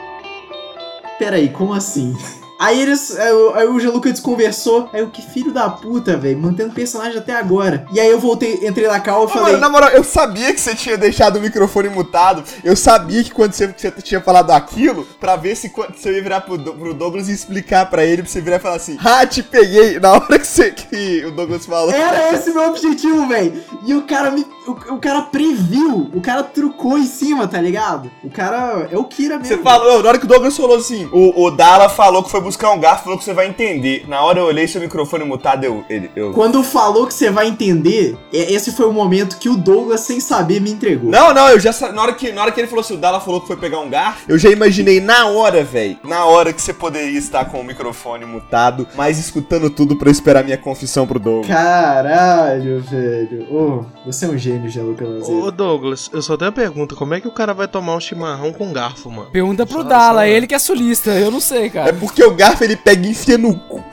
Peraí, 1.18 1.48
como 1.48 1.74
assim? 1.74 2.16
Aí 2.58 2.80
eles. 2.80 3.16
Aí, 3.18 3.32
o- 3.32 3.54
aí 3.54 3.66
o 3.68 3.78
Gianluca 3.78 4.10
desconversou. 4.10 4.88
Aí 4.92 5.02
o 5.02 5.08
que 5.10 5.20
filho 5.22 5.52
da 5.52 5.68
puta, 5.68 6.16
velho. 6.16 6.38
Mantendo 6.38 6.72
personagem 6.74 7.18
até 7.18 7.34
agora. 7.34 7.86
E 7.92 8.00
aí 8.00 8.10
eu 8.10 8.18
voltei, 8.18 8.66
entrei 8.66 8.86
na 8.88 8.98
Cal 9.00 9.24
e 9.26 9.28
falei. 9.28 9.42
mano, 9.52 9.58
na 9.58 9.68
moral, 9.68 9.90
eu 9.90 10.02
sabia 10.04 10.52
que 10.54 10.60
você 10.60 10.74
tinha 10.74 10.96
deixado 10.96 11.36
o 11.36 11.40
microfone 11.40 11.88
mutado. 11.88 12.42
Eu 12.64 12.74
sabia 12.76 13.22
que 13.22 13.30
quando 13.30 13.52
você, 13.52 13.66
você 13.68 13.90
tinha 14.02 14.20
falado 14.20 14.50
aquilo, 14.52 15.04
pra 15.20 15.36
ver 15.36 15.54
se 15.56 15.70
você 15.94 16.12
ia 16.12 16.22
virar 16.22 16.40
pro, 16.42 16.58
pro 16.58 16.94
Douglas 16.94 17.28
e 17.28 17.32
explicar 17.32 17.86
pra 17.90 18.04
ele, 18.04 18.22
pra 18.22 18.30
você 18.30 18.40
virar 18.40 18.56
e 18.56 18.60
falar 18.60 18.76
assim: 18.76 18.96
Ah, 19.04 19.26
te 19.26 19.42
peguei. 19.42 20.00
Na 20.00 20.12
hora 20.12 20.38
que, 20.38 20.46
você, 20.46 20.70
que 20.70 21.24
o 21.26 21.30
Douglas 21.32 21.66
falou. 21.66 21.90
Era 21.92 22.32
esse 22.34 22.50
meu 22.52 22.68
objetivo, 22.68 23.26
velho. 23.26 23.62
E 23.84 23.94
o 23.94 24.02
cara 24.02 24.30
me. 24.30 24.46
O, 24.66 24.72
o 24.94 24.98
cara 24.98 25.22
previu. 25.22 26.10
O 26.14 26.20
cara 26.20 26.42
trucou 26.42 26.98
em 26.98 27.06
cima, 27.06 27.46
tá 27.46 27.60
ligado? 27.60 28.10
O 28.24 28.30
cara 28.30 28.88
é 28.90 28.96
o 28.98 29.04
Kira 29.04 29.38
mesmo. 29.38 29.56
Você 29.56 29.62
falou, 29.62 30.02
na 30.02 30.08
hora 30.08 30.18
que 30.18 30.24
o 30.24 30.28
Douglas 30.28 30.56
falou 30.56 30.76
assim, 30.76 31.08
o, 31.12 31.44
o 31.44 31.50
Dala 31.50 31.88
falou 31.88 32.22
que 32.22 32.30
foi 32.30 32.40
buscar 32.46 32.70
um 32.70 32.78
garfo, 32.80 33.04
falou 33.04 33.18
que 33.18 33.24
você 33.24 33.34
vai 33.34 33.46
entender. 33.48 34.04
Na 34.08 34.22
hora 34.22 34.38
eu 34.38 34.44
olhei 34.44 34.66
seu 34.68 34.80
microfone 34.80 35.24
mutado, 35.24 35.64
eu. 35.64 35.84
Ele, 35.90 36.10
eu... 36.14 36.32
Quando 36.32 36.62
falou 36.62 37.06
que 37.06 37.12
você 37.14 37.30
vai 37.30 37.48
entender, 37.48 38.16
é- 38.32 38.52
esse 38.52 38.72
foi 38.72 38.86
o 38.86 38.92
momento 38.92 39.36
que 39.38 39.48
o 39.48 39.56
Douglas, 39.56 40.00
sem 40.00 40.20
saber, 40.20 40.60
me 40.60 40.70
entregou. 40.70 41.10
Não, 41.10 41.34
não, 41.34 41.48
eu 41.48 41.58
já 41.60 41.72
sa- 41.72 41.90
na 41.92 42.02
hora 42.02 42.12
que 42.14 42.30
na 42.32 42.42
hora 42.42 42.52
que 42.52 42.60
ele 42.60 42.68
falou 42.68 42.80
assim, 42.82 42.94
o 42.94 42.98
Dala 42.98 43.20
falou 43.20 43.40
que 43.40 43.46
foi 43.48 43.56
pegar 43.56 43.80
um 43.80 43.90
garfo, 43.90 44.24
eu 44.28 44.38
já 44.38 44.48
imaginei 44.50 45.00
na 45.00 45.26
hora, 45.26 45.64
velho, 45.64 45.98
na 46.04 46.24
hora 46.24 46.52
que 46.52 46.62
você 46.62 46.72
poderia 46.72 47.18
estar 47.18 47.44
com 47.46 47.60
o 47.60 47.64
microfone 47.64 48.24
mutado, 48.24 48.86
mas 48.94 49.18
escutando 49.18 49.68
tudo 49.68 49.96
pra 49.96 50.10
esperar 50.10 50.44
minha 50.44 50.56
confissão 50.58 51.06
pro 51.06 51.18
Douglas. 51.18 51.46
Caralho, 51.48 52.80
velho. 52.82 53.46
Ô, 53.50 53.84
você 54.04 54.26
é 54.26 54.28
um 54.28 54.38
gênio, 54.38 54.68
Gianluca 54.70 55.04
Ô 55.04 55.08
Lanzeiro. 55.08 55.50
Douglas, 55.50 56.10
eu 56.12 56.22
só 56.22 56.36
tenho 56.36 56.50
a 56.50 56.52
pergunta: 56.52 56.94
como 56.94 57.14
é 57.14 57.20
que 57.20 57.28
o 57.28 57.32
cara 57.32 57.52
vai 57.54 57.66
tomar 57.66 57.96
um 57.96 58.00
chimarrão 58.00 58.52
com 58.52 58.72
garfo, 58.72 59.10
mano? 59.10 59.30
Pergunta 59.30 59.66
pro 59.66 59.82
Dala, 59.84 60.20
só- 60.20 60.26
ele 60.26 60.46
que 60.46 60.54
é 60.54 60.58
sulista. 60.58 61.10
Eu 61.10 61.30
não 61.30 61.40
sei, 61.40 61.66
É 61.66 61.70
cara. 61.70 61.92
porque 61.94 62.22
o 62.22 62.30
garfo 62.36 62.62
ele 62.62 62.76
pega 62.76 63.06
e 63.06 63.10
enfia 63.10 63.36
no 63.38 63.54
cu. 63.58 63.82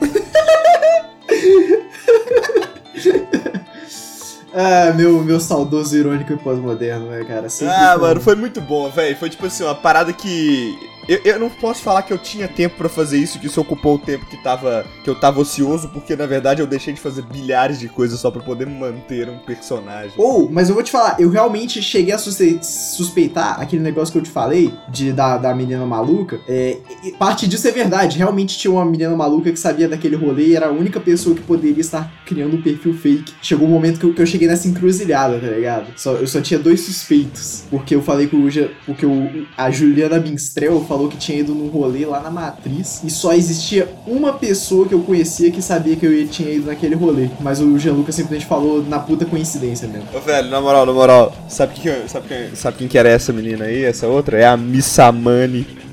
Ah, 4.56 4.92
meu, 4.94 5.20
meu 5.24 5.40
saudoso 5.40 5.96
irônico 5.96 6.32
e 6.32 6.36
pós-moderno, 6.36 7.10
né, 7.10 7.24
cara? 7.24 7.48
Sempre 7.48 7.74
Ah, 7.74 7.94
foi. 7.98 8.00
mano, 8.08 8.20
foi 8.20 8.36
muito 8.36 8.60
bom, 8.60 8.88
velho. 8.88 9.16
Foi 9.16 9.28
tipo 9.28 9.44
assim, 9.46 9.64
uma 9.64 9.74
parada 9.74 10.12
que. 10.12 10.78
Eu, 11.08 11.20
eu 11.24 11.38
não 11.38 11.50
posso 11.50 11.82
falar 11.82 12.02
que 12.02 12.12
eu 12.12 12.18
tinha 12.18 12.48
tempo 12.48 12.76
pra 12.76 12.88
fazer 12.88 13.18
isso, 13.18 13.38
que 13.38 13.46
isso 13.46 13.60
ocupou 13.60 13.96
o 13.96 13.98
tempo 13.98 14.26
que, 14.26 14.42
tava, 14.42 14.84
que 15.02 15.10
eu 15.10 15.14
tava 15.14 15.40
ocioso, 15.40 15.88
porque 15.88 16.16
na 16.16 16.26
verdade 16.26 16.60
eu 16.60 16.66
deixei 16.66 16.92
de 16.94 17.00
fazer 17.00 17.22
bilhares 17.22 17.78
de 17.78 17.88
coisas 17.88 18.20
só 18.20 18.30
pra 18.30 18.42
poder 18.42 18.66
manter 18.66 19.28
um 19.28 19.38
personagem. 19.38 20.12
Ou, 20.16 20.50
mas 20.50 20.68
eu 20.68 20.74
vou 20.74 20.84
te 20.84 20.90
falar, 20.90 21.16
eu 21.18 21.28
realmente 21.28 21.82
cheguei 21.82 22.12
a 22.14 22.18
suspe- 22.18 22.58
suspeitar 22.62 23.60
aquele 23.60 23.82
negócio 23.82 24.12
que 24.12 24.18
eu 24.18 24.22
te 24.22 24.30
falei, 24.30 24.72
de 24.88 25.12
da, 25.12 25.36
da 25.38 25.54
menina 25.54 25.84
maluca. 25.84 26.40
É, 26.48 26.78
parte 27.18 27.46
disso 27.46 27.66
é 27.68 27.70
verdade. 27.70 28.18
Realmente 28.18 28.56
tinha 28.58 28.72
uma 28.72 28.84
menina 28.84 29.14
maluca 29.16 29.50
que 29.50 29.58
sabia 29.58 29.88
daquele 29.88 30.16
rolê 30.16 30.48
e 30.48 30.56
era 30.56 30.66
a 30.66 30.72
única 30.72 31.00
pessoa 31.00 31.34
que 31.34 31.42
poderia 31.42 31.80
estar 31.80 32.12
criando 32.24 32.56
um 32.56 32.62
perfil 32.62 32.94
fake. 32.94 33.32
Chegou 33.42 33.66
um 33.66 33.70
momento 33.70 33.98
que 33.98 34.06
eu, 34.06 34.14
que 34.14 34.22
eu 34.22 34.26
cheguei 34.26 34.48
nessa 34.48 34.68
encruzilhada, 34.68 35.38
tá 35.38 35.46
ligado? 35.48 35.86
Só, 35.96 36.12
eu 36.14 36.26
só 36.26 36.40
tinha 36.40 36.58
dois 36.58 36.80
suspeitos. 36.80 37.64
Porque 37.70 37.94
eu 37.94 38.02
falei 38.02 38.26
com 38.26 38.36
o. 38.38 38.48
Porque 38.86 39.04
o, 39.06 39.46
a 39.56 39.70
Juliana 39.70 40.18
Minstrel 40.18 40.84
falou 40.84 40.93
que 41.08 41.16
tinha 41.16 41.38
ido 41.38 41.54
num 41.54 41.68
rolê 41.68 42.06
lá 42.06 42.20
na 42.20 42.30
Matriz. 42.30 43.02
E 43.04 43.10
só 43.10 43.32
existia 43.32 43.88
uma 44.06 44.32
pessoa 44.32 44.86
que 44.86 44.94
eu 44.94 45.00
conhecia 45.00 45.50
que 45.50 45.60
sabia 45.60 45.96
que 45.96 46.06
eu 46.06 46.28
tinha 46.28 46.50
ido 46.50 46.66
naquele 46.66 46.94
rolê. 46.94 47.28
Mas 47.40 47.60
o 47.60 47.78
Gianluca 47.78 48.12
simplesmente 48.12 48.46
falou 48.46 48.82
na 48.82 48.98
puta 48.98 49.24
coincidência 49.24 49.86
mesmo. 49.88 50.08
Ô, 50.14 50.20
velho, 50.20 50.48
na 50.48 50.60
moral, 50.60 50.86
na 50.86 50.92
moral, 50.92 51.32
sabe, 51.48 51.74
quem, 51.74 52.08
sabe, 52.08 52.28
quem, 52.28 52.54
sabe 52.54 52.76
quem 52.78 52.88
que 52.88 52.98
era 52.98 53.08
essa 53.08 53.32
menina 53.32 53.66
aí, 53.66 53.84
essa 53.84 54.06
outra? 54.06 54.38
É 54.38 54.46
a 54.46 54.56
Missamani. 54.56 55.83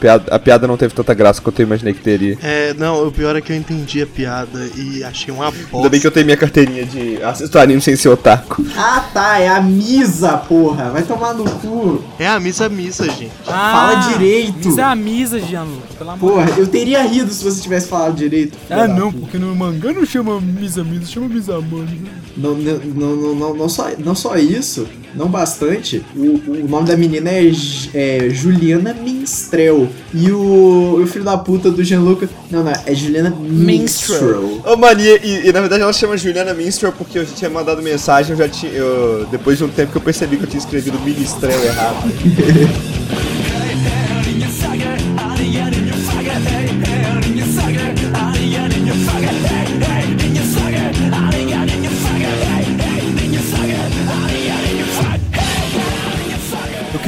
A 0.00 0.02
piada, 0.02 0.34
a 0.34 0.38
piada 0.38 0.66
não 0.66 0.78
teve 0.78 0.94
tanta 0.94 1.12
graça 1.12 1.42
quanto 1.42 1.60
eu 1.60 1.66
imaginei 1.66 1.92
que 1.92 2.00
teria. 2.00 2.38
É, 2.42 2.72
não, 2.72 3.06
o 3.06 3.12
pior 3.12 3.36
é 3.36 3.40
que 3.42 3.52
eu 3.52 3.56
entendi 3.56 4.00
a 4.00 4.06
piada 4.06 4.66
e 4.74 5.04
achei 5.04 5.32
uma 5.32 5.46
Ainda 5.48 5.58
bosta. 5.70 5.88
bem 5.90 6.00
que 6.00 6.06
eu 6.06 6.10
tenho 6.10 6.24
minha 6.24 6.38
carteirinha 6.38 6.86
de 6.86 7.22
assisto 7.22 7.58
anime 7.58 7.82
sem 7.82 7.94
ser 7.96 8.08
otaku. 8.08 8.64
Ah 8.76 9.04
tá, 9.12 9.38
é 9.38 9.48
a 9.48 9.60
Misa, 9.60 10.38
porra. 10.38 10.88
Vai 10.90 11.02
tomar 11.02 11.34
no 11.34 11.44
cu. 11.44 12.02
É 12.18 12.26
a 12.26 12.40
missa 12.40 12.68
missa, 12.70 13.04
gente. 13.04 13.30
Fala 13.44 13.96
direito. 14.12 14.70
Isso 14.70 14.80
é 14.80 14.84
a 14.84 14.94
misa, 14.94 15.38
Gianluca. 15.38 15.86
Pelo 15.98 16.10
amor 16.10 16.30
Porra, 16.32 16.50
eu 16.56 16.66
teria 16.66 17.02
rido 17.02 17.30
se 17.30 17.44
você 17.44 17.60
tivesse 17.60 17.86
falado 17.86 18.14
direito. 18.16 18.56
Ah, 18.70 18.88
não, 18.88 19.12
porque 19.12 19.36
no 19.36 19.54
mangá 19.54 19.92
não 19.92 20.06
chama 20.06 20.40
misa 20.40 20.82
misa, 20.82 21.06
chama 21.06 21.28
misa 21.28 21.60
mano. 21.60 21.88
Não, 22.36 22.54
não, 22.54 22.78
não, 22.78 23.16
não, 23.16 23.34
não, 23.34 23.54
não 23.54 23.68
só, 23.68 23.90
não 23.98 24.14
só 24.14 24.36
isso, 24.36 24.86
não 25.14 25.28
bastante. 25.28 26.02
O, 26.16 26.40
o 26.50 26.68
nome 26.68 26.88
da 26.88 26.96
menina 26.96 27.28
é, 27.30 27.50
é 27.92 28.30
Juliana 28.30 28.94
Minstrel. 28.94 29.88
E 30.12 30.30
o, 30.30 31.00
o 31.02 31.06
filho 31.06 31.24
da 31.24 31.36
puta 31.38 31.70
do 31.70 31.82
Gianluca. 31.84 32.28
Não, 32.50 32.62
não, 32.64 32.72
é 32.86 32.94
Juliana 32.94 33.30
Minstrel. 33.38 34.60
Ô, 34.64 34.76
mano, 34.76 35.00
e, 35.00 35.08
e- 35.18 35.48
e, 35.48 35.52
na 35.52 35.60
verdade 35.60 35.82
ela 35.82 35.92
chama 35.92 36.16
Juliana 36.16 36.52
Minstrel 36.54 36.92
porque 36.92 37.18
eu 37.18 37.24
já 37.24 37.32
tinha 37.34 37.50
mandado 37.50 37.82
mensagem, 37.82 38.32
eu 38.32 38.36
já 38.38 38.48
tinha. 38.48 38.72
eu- 38.72 39.26
depois 39.30 39.58
de 39.58 39.64
um 39.64 39.68
tempo 39.68 39.92
que 39.92 39.98
eu 39.98 40.02
percebi 40.02 40.36
que 40.36 40.44
eu 40.44 40.48
tinha 40.48 40.58
escrevido 40.60 40.98
Ministrel 41.00 41.62
errado. 41.64 42.10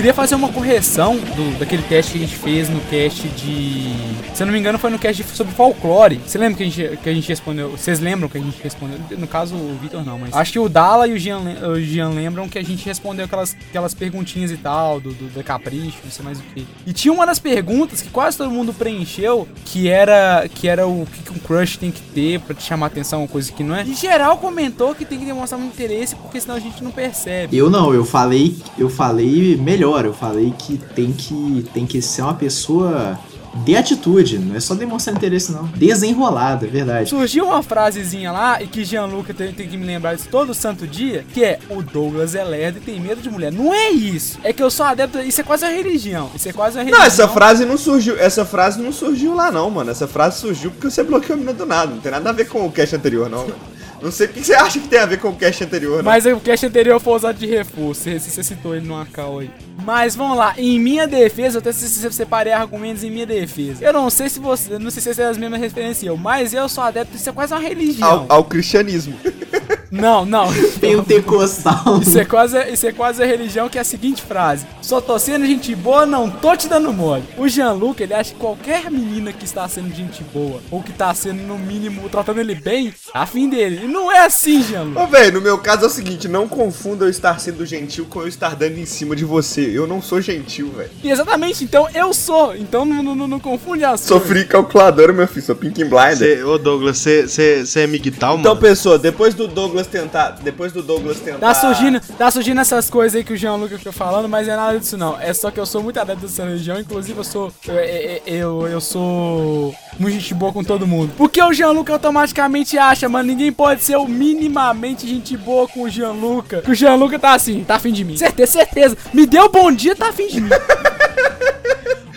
queria 0.03 0.15
fazer 0.15 0.35
uma 0.35 0.49
correção 0.49 1.17
do, 1.17 1.59
daquele 1.61 1.83
teste 1.85 2.13
que 2.13 2.19
a 2.19 2.21
gente 2.27 2.37
fez 2.37 2.69
no 2.69 2.81
cast 2.91 3.23
de. 3.29 3.95
Se 4.35 4.43
eu 4.43 4.47
não 4.47 4.53
me 4.53 4.59
engano, 4.59 4.77
foi 4.79 4.91
no 4.91 4.99
cast 4.99 5.23
de- 5.23 5.29
sobre 5.31 5.55
folclore. 5.55 6.21
Você 6.27 6.39
lembra 6.39 6.57
que 6.57 6.63
a 6.65 6.67
gente, 6.67 6.97
que 7.01 7.09
a 7.09 7.15
gente 7.15 7.29
respondeu? 7.29 7.71
Vocês 7.71 8.01
lembram 8.01 8.29
que 8.29 8.37
a 8.37 8.41
gente 8.41 8.61
respondeu? 8.61 8.99
No 9.17 9.29
caso, 9.29 9.55
o 9.55 9.79
Vitor 9.81 10.05
não, 10.05 10.19
mas. 10.19 10.35
Acho 10.35 10.53
que 10.53 10.59
o 10.59 10.69
Dala 10.69 11.07
e 11.07 11.13
o 11.13 11.41
lem- 11.41 12.09
o 12.09 12.15
lembram 12.15 12.49
que 12.49 12.59
a 12.59 12.65
gente 12.65 12.85
respondeu 12.85 13.27
aquelas, 13.27 13.57
aquelas 13.69 13.95
perguntinhas 13.95 14.51
e 14.51 14.57
tal, 14.57 14.99
do, 15.01 15.13
do, 15.13 15.33
da 15.35 15.43
capricho, 15.45 15.99
não 16.03 16.11
sei 16.11 16.25
mais 16.25 16.39
o 16.41 16.43
que. 16.55 16.67
E 16.87 16.93
tinha 16.93 17.13
uma 17.15 17.25
das 17.25 17.39
perguntas 17.39 18.03
que 18.03 18.09
quase 18.11 18.37
todo 18.37 18.51
mundo 18.51 18.73
preencheu, 18.75 19.47
que 19.67 19.89
era, 19.89 20.49
que 20.53 20.67
era 20.67 20.85
o 20.87 21.07
que, 21.07 21.31
um 21.33 21.39
crush 21.39 21.77
tem 21.79 21.91
que 21.93 22.01
ter 22.01 22.41
pra 22.41 22.55
te 22.55 22.63
chamar 22.65 22.87
atenção, 22.87 23.21
uma 23.21 23.29
coisa 23.29 23.53
que 23.53 23.63
não 23.63 23.77
é. 23.77 23.83
Em 23.83 23.95
geral, 23.95 24.37
comentou 24.39 24.95
que 24.97 25.05
tem 25.05 25.19
que 25.19 25.25
demonstrar 25.25 25.61
muito 25.61 25.75
interesse, 25.75 26.17
porque 26.17 26.41
senão 26.41 26.57
a 26.57 26.61
gente 26.61 26.83
não 26.83 26.91
percebe. 26.91 27.57
Eu 27.57 27.71
não, 27.71 27.95
eu 27.95 28.05
falei, 28.05 28.57
eu 28.77 28.89
falei 28.91 29.57
melhor, 29.57 29.92
eu 30.01 30.15
falei 30.15 30.53
que 30.59 30.79
tem 30.79 31.13
que 31.13 31.65
tem 31.73 31.87
que 31.87 32.01
ser 32.01 32.23
uma 32.23 32.35
pessoa 32.35 33.19
de 33.55 33.77
atitude, 33.77 34.39
não 34.39 34.57
é 34.57 34.61
só 34.61 34.75
demonstrar 34.75 35.15
interesse 35.15 35.53
não. 35.53 35.65
Desenrolada, 35.65 36.67
é 36.67 36.71
verdade. 36.71 37.11
Surgiu 37.11 37.47
uma 37.47 37.63
frasezinha 37.63 38.33
lá 38.33 38.63
e 38.63 38.67
que 38.67 38.85
Gianluca 38.85 39.35
tem, 39.35 39.53
tem 39.53 39.69
que 39.69 39.77
me 39.77 39.85
lembrar 39.85 40.15
disso 40.15 40.29
todo 40.31 40.55
santo 40.55 40.87
dia, 40.87 41.25
que 41.33 41.45
é 41.45 41.59
o 41.69 41.83
Douglas 41.83 42.35
é 42.35 42.43
lerdo 42.43 42.79
e 42.79 42.81
tem 42.81 42.99
medo 42.99 43.21
de 43.21 43.31
mulher. 43.31 43.53
Não 43.53 43.73
é 43.73 43.91
isso. 43.91 44.39
É 44.43 44.53
que 44.53 44.63
eu 44.63 44.71
sou 44.71 44.87
adepto. 44.87 45.19
Isso 45.19 45.41
é 45.41 45.45
quase 45.45 45.65
uma 45.65 45.73
religião. 45.73 46.31
Isso 46.35 46.49
é 46.49 46.53
quase 46.53 46.79
uma 46.79 46.85
religião. 46.85 47.01
Não, 47.01 47.07
essa 47.07 47.29
frase 47.29 47.65
não 47.67 47.77
surgiu. 47.77 48.19
Essa 48.19 48.45
frase 48.45 48.81
não 48.81 48.93
surgiu 48.93 49.35
lá, 49.35 49.51
não, 49.51 49.69
mano. 49.71 49.91
Essa 49.91 50.09
frase 50.09 50.41
surgiu 50.41 50.71
porque 50.71 50.91
você 50.91 51.03
bloqueou 51.03 51.35
a 51.35 51.37
menina 51.37 51.53
do 51.53 51.67
nada. 51.67 51.93
Não 51.93 52.01
tem 52.01 52.11
nada 52.11 52.31
a 52.31 52.33
ver 52.33 52.47
com 52.47 52.65
o 52.65 52.73
cast 52.73 52.97
anterior, 52.97 53.29
não, 53.29 53.45
velho. 53.45 53.72
Não 54.03 54.11
sei 54.11 54.27
o 54.27 54.31
que 54.31 54.43
você 54.45 54.55
acha 54.55 54.81
que 54.81 54.89
tem 54.89 54.99
a 54.99 55.07
ver 55.07 55.19
com 55.21 55.29
o 55.29 55.37
cast 55.37 55.63
anterior, 55.65 55.99
não. 55.99 56.05
Mas 56.05 56.27
o 56.27 56.41
cast 56.41 56.67
anterior 56.67 57.01
foi 57.01 57.15
usado 57.15 57.37
de 57.39 57.47
reforço. 57.47 58.03
Você, 58.03 58.19
você 58.19 58.43
citou 58.43 58.75
ele 58.75 58.87
numa 58.87 59.07
cal 59.07 59.39
aí. 59.39 59.51
Mas 59.85 60.15
vamos 60.17 60.37
lá, 60.37 60.55
em 60.59 60.79
minha 60.79 61.07
defesa, 61.07 61.57
eu 61.57 61.61
até 61.61 61.73
se- 61.73 61.89
se- 61.89 62.13
separei 62.13 62.53
argumentos 62.53 63.03
em 63.05 63.11
minha 63.11 63.27
defesa. 63.27 63.85
Eu 63.85 63.93
não 63.93 64.11
sei 64.11 64.29
se 64.29 64.39
você. 64.39 64.79
Não 64.79 64.91
sei 64.91 65.01
se 65.01 65.05
vocês 65.05 65.17
têm 65.17 65.27
as 65.27 65.39
mesmas 65.39 65.61
referências 65.61 66.03
eu, 66.05 66.17
mas 66.17 66.53
eu 66.53 66.69
sou 66.69 66.85
adepto, 66.85 67.17
isso 67.17 67.29
é 67.29 67.33
quase 67.33 67.53
uma 67.55 67.61
religião. 67.61 68.27
Ao, 68.29 68.39
ao 68.39 68.45
cristianismo. 68.45 69.15
Não, 69.93 70.25
não. 70.25 70.49
Pentecostal. 70.81 72.01
Isso 72.01 72.19
é, 72.19 72.25
quase, 72.25 72.59
isso 72.71 72.87
é 72.87 72.93
quase 72.93 73.23
a 73.23 73.27
religião 73.27 73.69
que 73.69 73.77
é 73.77 73.81
a 73.83 73.85
seguinte 73.85 74.23
frase: 74.23 74.67
Só 74.81 75.03
tô 75.03 75.19
sendo 75.19 75.45
gente 75.45 75.75
boa, 75.75 76.07
não 76.07 76.31
tô 76.31 76.57
te 76.57 76.67
dando 76.67 76.91
mole. 76.93 77.23
O 77.37 77.47
Jean-Luc, 77.49 78.01
ele 78.03 78.15
acha 78.15 78.33
que 78.33 78.39
qualquer 78.41 78.91
menina 78.91 79.33
que 79.35 79.45
está 79.45 79.69
sendo 79.69 79.95
gente 79.95 80.25
boa, 80.33 80.61
ou 80.71 80.83
que 80.83 80.93
tá 80.93 81.13
sendo, 81.15 81.43
no 81.43 81.59
mínimo, 81.59 82.09
tratando 82.09 82.41
ele 82.41 82.55
bem, 82.55 82.93
a 83.13 83.27
fim 83.27 83.51
dele. 83.51 83.83
E 83.85 83.87
não 83.93 84.11
é 84.11 84.25
assim, 84.25 84.63
Jean-Luc. 84.63 84.99
Ô, 84.99 85.07
velho, 85.07 85.35
no 85.35 85.41
meu 85.41 85.59
caso 85.59 85.85
é 85.85 85.87
o 85.87 85.91
seguinte, 85.91 86.27
não 86.27 86.49
confunda 86.49 87.05
eu 87.05 87.11
estar 87.11 87.39
sendo 87.39 87.65
gentil 87.67 88.07
com 88.09 88.23
eu 88.23 88.29
estar 88.29 88.57
dando 88.57 88.79
em 88.79 88.87
cima 88.87 89.15
de 89.15 89.25
você. 89.25 89.61
Eu 89.61 89.87
não 89.87 90.01
sou 90.03 90.21
gentil, 90.21 90.71
velho. 90.73 90.91
Exatamente, 91.05 91.65
então 91.65 91.89
eu 91.95 92.13
sou. 92.13 92.57
Então 92.57 92.85
não, 92.85 93.03
não, 93.03 93.29
não- 93.29 93.43
confunde 93.43 93.85
as 93.85 94.09
free 94.33 94.45
calculadora, 94.45 95.13
meu 95.13 95.27
filho, 95.27 95.45
sou 95.45 95.55
Pink 95.55 95.85
Blinder. 95.85 96.17
Cê, 96.17 96.43
ô 96.43 96.57
Douglas, 96.57 96.99
você 96.99 97.67
é 97.77 97.87
migtal, 97.87 98.39
Então, 98.39 98.55
mano? 98.55 98.61
pessoa, 98.67 98.99
depois 98.99 99.35
do 99.35 99.47
Douglas 99.49 99.87
tentar, 99.87 100.39
depois 100.43 100.73
do 100.73 100.83
Douglas 100.83 101.19
tentar... 101.19 101.39
Tá 101.39 101.55
surgindo, 101.55 102.01
tá 102.17 102.31
surgindo 102.31 102.61
essas 102.61 102.89
coisas 102.89 103.17
aí 103.17 103.25
que 103.25 103.33
o 103.33 103.37
Jean-Luc 103.37 103.77
fica 103.77 103.93
falando, 103.93 104.29
mas 104.29 104.49
é 104.49 104.57
nada 104.57 104.79
disso 104.79 104.97
não. 104.97 105.21
É 105.21 105.35
só 105.35 105.51
que 105.51 105.59
eu 105.61 105.67
sou 105.67 105.83
muito 105.83 105.99
adepto 105.99 106.27
dessa 106.27 106.45
religião, 106.45 106.79
inclusive 106.79 107.19
eu 107.19 107.25
sou. 107.25 107.53
Eu, 107.67 107.75
eu, 107.75 108.23
eu, 108.27 108.69
eu 108.69 108.81
sou. 108.81 109.75
Muito 109.99 110.15
gente 110.15 110.33
boa 110.35 110.53
com 110.53 110.65
todo 110.65 110.87
mundo. 110.87 111.13
Porque 111.17 111.43
o 111.43 111.53
Jean-Luc 111.53 111.91
automaticamente 111.91 112.79
acha, 112.79 113.09
mano, 113.09 113.29
ninguém 113.29 113.53
pode 113.53 113.82
o 113.97 114.07
minimamente 114.07 115.07
gente 115.07 115.37
boa 115.37 115.67
com 115.67 115.83
o 115.83 115.89
Jean-Luc. 115.89 116.63
Que 116.63 116.71
o 116.71 116.75
Jean-Luc 116.75 117.19
tá 117.19 117.35
assim, 117.35 117.65
tá 117.65 117.75
afim 117.77 117.93
de 117.93 118.05
mim. 118.05 118.17
Certeza, 118.17 118.53
certeza. 118.53 118.97
Me 119.13 119.27
deu 119.27 119.49
bom 119.51 119.73
dia, 119.73 119.97
tá 119.97 120.09
afim 120.09 120.29
de 120.29 120.41
mim. 120.41 120.51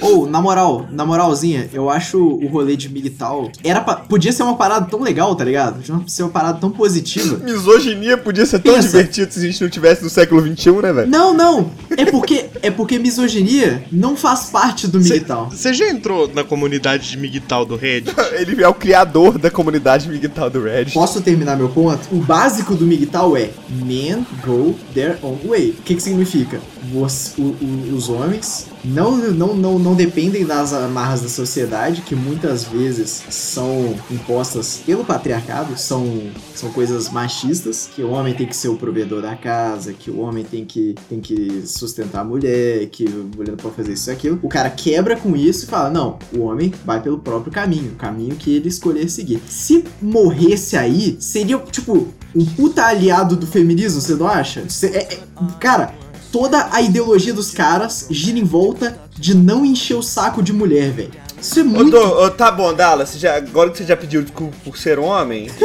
Ou, 0.05 0.27
na 0.29 0.41
moral, 0.41 0.85
na 0.91 1.05
moralzinha, 1.05 1.69
eu 1.73 1.89
acho 1.89 2.17
o 2.19 2.47
rolê 2.47 2.75
de 2.75 2.89
Migtal 2.89 3.49
era 3.63 3.81
pa- 3.81 3.95
podia 3.95 4.31
ser 4.31 4.43
uma 4.43 4.55
parada 4.55 4.85
tão 4.87 5.01
legal, 5.01 5.35
tá 5.35 5.43
ligado? 5.43 5.75
Podia 5.81 6.07
ser 6.07 6.23
uma 6.23 6.29
parada 6.31 6.59
tão 6.59 6.69
positiva. 6.71 7.37
Misoginia 7.43 8.17
podia 8.17 8.45
ser 8.45 8.59
tão 8.59 8.73
Pensa. 8.75 8.87
divertido 8.89 9.33
se 9.33 9.39
a 9.39 9.43
gente 9.43 9.61
não 9.61 9.69
tivesse 9.69 10.03
no 10.03 10.09
século 10.09 10.41
XXI, 10.41 10.71
né, 10.81 10.93
velho? 10.93 11.09
Não, 11.09 11.33
não. 11.33 11.69
É 11.97 12.05
porque 12.05 12.45
é 12.61 12.69
porque 12.71 12.97
misoginia 12.99 13.83
não 13.91 14.15
faz 14.15 14.45
parte 14.45 14.87
do 14.87 14.99
Migtal. 14.99 15.49
Você 15.49 15.73
já 15.73 15.89
entrou 15.89 16.27
na 16.33 16.43
comunidade 16.43 17.09
de 17.09 17.17
migtal 17.17 17.65
do 17.65 17.75
Reddit? 17.75 18.15
Ele 18.33 18.63
é 18.63 18.67
o 18.67 18.73
criador 18.73 19.37
da 19.37 19.49
comunidade 19.51 20.07
migtal 20.09 20.49
do 20.49 20.61
Red. 20.63 20.85
Posso 20.93 21.21
terminar 21.21 21.55
meu 21.57 21.69
ponto? 21.69 21.99
O 22.11 22.17
básico 22.19 22.75
do 22.75 22.85
Migtal 22.85 23.35
é 23.37 23.49
Men 23.69 24.25
go 24.45 24.75
their 24.93 25.17
own 25.21 25.37
way. 25.47 25.69
O 25.79 25.81
que, 25.83 25.95
que 25.95 26.01
significa? 26.01 26.59
Os, 26.93 27.33
o- 27.37 27.41
o- 27.61 27.95
os 27.95 28.09
homens 28.09 28.67
não, 28.85 29.17
não, 29.17 29.55
não, 29.55 29.79
não 29.79 29.95
dependem 29.95 30.45
das 30.45 30.73
amarras 30.73 31.21
da 31.21 31.29
sociedade, 31.29 32.01
que 32.01 32.15
muitas 32.15 32.63
vezes 32.63 33.23
são 33.29 33.95
impostas 34.09 34.81
pelo 34.85 35.03
patriarcado, 35.03 35.77
são, 35.77 36.21
são 36.53 36.71
coisas 36.71 37.09
machistas, 37.09 37.89
que 37.93 38.01
o 38.01 38.11
homem 38.11 38.33
tem 38.33 38.45
que 38.47 38.55
ser 38.55 38.69
o 38.69 38.75
provedor 38.75 39.21
da 39.21 39.35
casa, 39.35 39.93
que 39.93 40.09
o 40.11 40.19
homem 40.19 40.43
tem 40.43 40.65
que, 40.65 40.95
tem 41.09 41.19
que 41.19 41.63
sustentar 41.65 42.21
a 42.21 42.23
mulher, 42.23 42.87
que 42.87 43.05
a 43.07 43.37
mulher 43.37 43.51
não 43.51 43.57
pode 43.57 43.75
fazer 43.75 43.93
isso 43.93 44.09
e 44.09 44.13
aquilo. 44.13 44.39
O 44.41 44.49
cara 44.49 44.69
quebra 44.69 45.15
com 45.15 45.35
isso 45.35 45.65
e 45.65 45.67
fala, 45.67 45.89
não, 45.89 46.19
o 46.33 46.41
homem 46.41 46.71
vai 46.85 47.01
pelo 47.01 47.17
próprio 47.17 47.51
caminho, 47.51 47.91
o 47.93 47.95
caminho 47.95 48.35
que 48.35 48.55
ele 48.55 48.69
escolher 48.69 49.09
seguir. 49.09 49.41
Se 49.47 49.83
morresse 50.01 50.77
aí, 50.77 51.17
seria, 51.19 51.57
tipo, 51.59 52.07
um 52.35 52.45
puta 52.45 52.85
aliado 52.85 53.35
do 53.35 53.47
feminismo, 53.47 54.01
você 54.01 54.13
não 54.15 54.27
acha? 54.27 54.63
Cê- 54.69 54.87
é- 54.87 55.13
é- 55.13 55.19
cara, 55.59 55.93
toda 56.35 56.67
a 56.73 56.81
ideologia 56.81 57.33
dos 57.33 57.49
caras 57.51 58.07
gira 58.09 58.37
em 58.37 58.43
volta 58.43 58.99
de 59.17 59.33
não 59.33 59.63
encher 59.65 59.95
o 59.95 60.03
saco 60.03 60.43
de 60.43 60.51
mulher, 60.51 60.91
velho. 60.91 61.11
Isso 61.41 61.61
é 61.61 61.63
Ô, 61.63 61.65
muito... 61.65 61.91
Dô, 61.91 62.25
ô, 62.25 62.29
tá 62.29 62.51
bom, 62.51 62.73
Dallas, 62.73 63.17
já- 63.17 63.37
agora 63.37 63.69
que 63.69 63.77
você 63.77 63.85
já 63.85 63.95
pediu 63.95 64.21
desculpa 64.21 64.53
por 64.65 64.77
ser 64.77 64.99
homem, 64.99 65.47
e, 65.61 65.63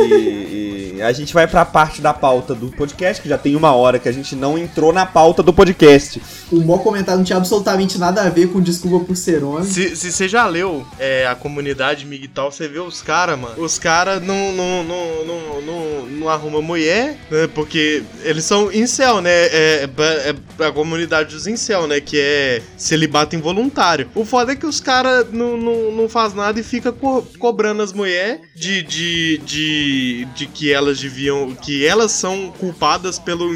a 1.03 1.13
gente 1.13 1.33
vai 1.35 1.47
pra 1.47 1.65
parte 1.65 2.01
da 2.01 2.13
pauta 2.13 2.55
do 2.55 2.69
podcast, 2.69 3.23
que 3.23 3.29
já 3.29 3.39
tem 3.39 3.57
uma 3.57 3.73
hora 3.73 3.99
que 3.99 4.09
a 4.09 4.13
gente 4.13 4.35
não 4.35 4.59
entrou 4.59 4.93
na 4.93 5.05
pauta 5.07 5.43
do 5.43 5.53
podcast. 5.53 6.21
O 6.51 6.57
maior 6.61 6.83
comentário 6.83 7.19
não 7.19 7.25
tinha 7.25 7.37
absolutamente 7.37 7.99
nada 7.99 8.23
a 8.23 8.29
ver 8.29 8.49
com 8.49 8.61
desculpa 8.61 9.05
por 9.05 9.17
ser 9.17 9.43
homem. 9.45 9.65
Se 9.65 9.95
se 9.97 10.13
você 10.13 10.29
já 10.29 10.47
leu 10.47 10.87
é, 10.99 11.27
a 11.27 11.35
comunidade 11.35 12.07
migtal, 12.07 12.51
você 12.51 12.69
vê 12.69 12.79
os 12.79 13.03
caras, 13.03 13.39
mano. 13.39 13.63
Os 13.63 13.79
caras 13.79 14.23
não, 14.23 14.53
não, 14.53 14.85
não, 14.85 15.25
não, 15.25 15.63
não, 15.63 16.07
não 16.07 16.29
arrumam 16.29 16.63
mulher, 16.63 17.17
né? 17.31 17.49
Porque 17.55 18.03
eles 18.23 18.45
são 18.45 18.73
incel, 18.73 19.21
né? 19.21 19.31
É, 19.31 19.89
é, 19.99 20.35
é 20.65 20.67
a 20.67 20.73
comunidade 20.73 21.35
dos 21.35 21.47
incel, 21.47 21.87
né? 21.87 22.01
Que 22.01 22.19
é 22.19 22.63
celibato 22.77 23.37
involuntário. 23.37 24.09
O 24.15 24.25
foda 24.25 24.53
é 24.53 24.57
que 24.57 24.67
os 24.67 24.81
caras 24.81 25.27
não, 25.33 25.57
não, 25.57 25.93
não 25.93 26.09
faz 26.09 26.35
nada 26.35 26.59
e 26.59 26.63
fica 26.63 26.93
co- 26.93 27.23
cobrando 27.39 27.83
as 27.83 27.93
mulheres 27.93 28.41
de, 28.55 28.83
de, 28.83 29.39
de, 29.45 30.29
de 30.35 30.47
que 30.47 30.73
elas 30.73 30.90
deviam. 30.99 31.55
que 31.55 31.87
elas 31.87 32.13
são 32.13 32.53
culpadas 32.59 33.19
pelo, 33.19 33.51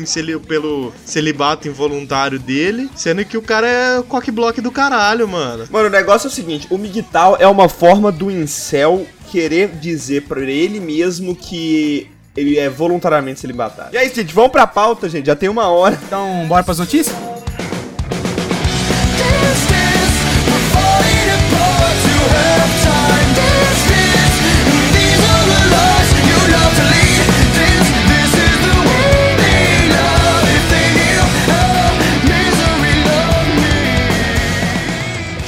pelo 0.47 0.93
celibato 1.05 1.69
involuntário 1.69 2.39
dele, 2.39 2.91
sendo 2.95 3.25
que 3.25 3.37
o 3.37 3.43
cara 3.43 3.67
é 3.67 4.03
cockblock 4.03 4.61
do 4.61 4.71
caralho, 4.71 5.27
mano. 5.27 5.67
Mano, 5.71 5.89
o 5.89 5.91
negócio 5.91 6.29
é 6.29 6.31
o 6.31 6.33
seguinte, 6.33 6.67
o 6.71 6.79
migtal 6.79 7.37
é 7.39 7.47
uma 7.47 7.69
forma 7.69 8.13
do 8.13 8.31
incel 8.31 9.07
querer 9.31 9.69
dizer 9.81 10.23
pra 10.23 10.41
ele 10.43 10.79
mesmo 10.79 11.35
que 11.35 12.09
ele 12.37 12.59
é 12.59 12.69
voluntariamente 12.69 13.41
celibatário. 13.41 13.95
E 13.95 13.99
aí, 13.99 14.13
gente, 14.13 14.35
vamos 14.35 14.51
pra 14.51 14.67
pauta, 14.67 15.09
gente, 15.09 15.27
já 15.27 15.37
tem 15.37 15.49
uma 15.49 15.69
hora. 15.69 15.99
Então, 16.07 16.47
bora 16.47 16.65
pras 16.65 16.79
notícias? 16.79 17.34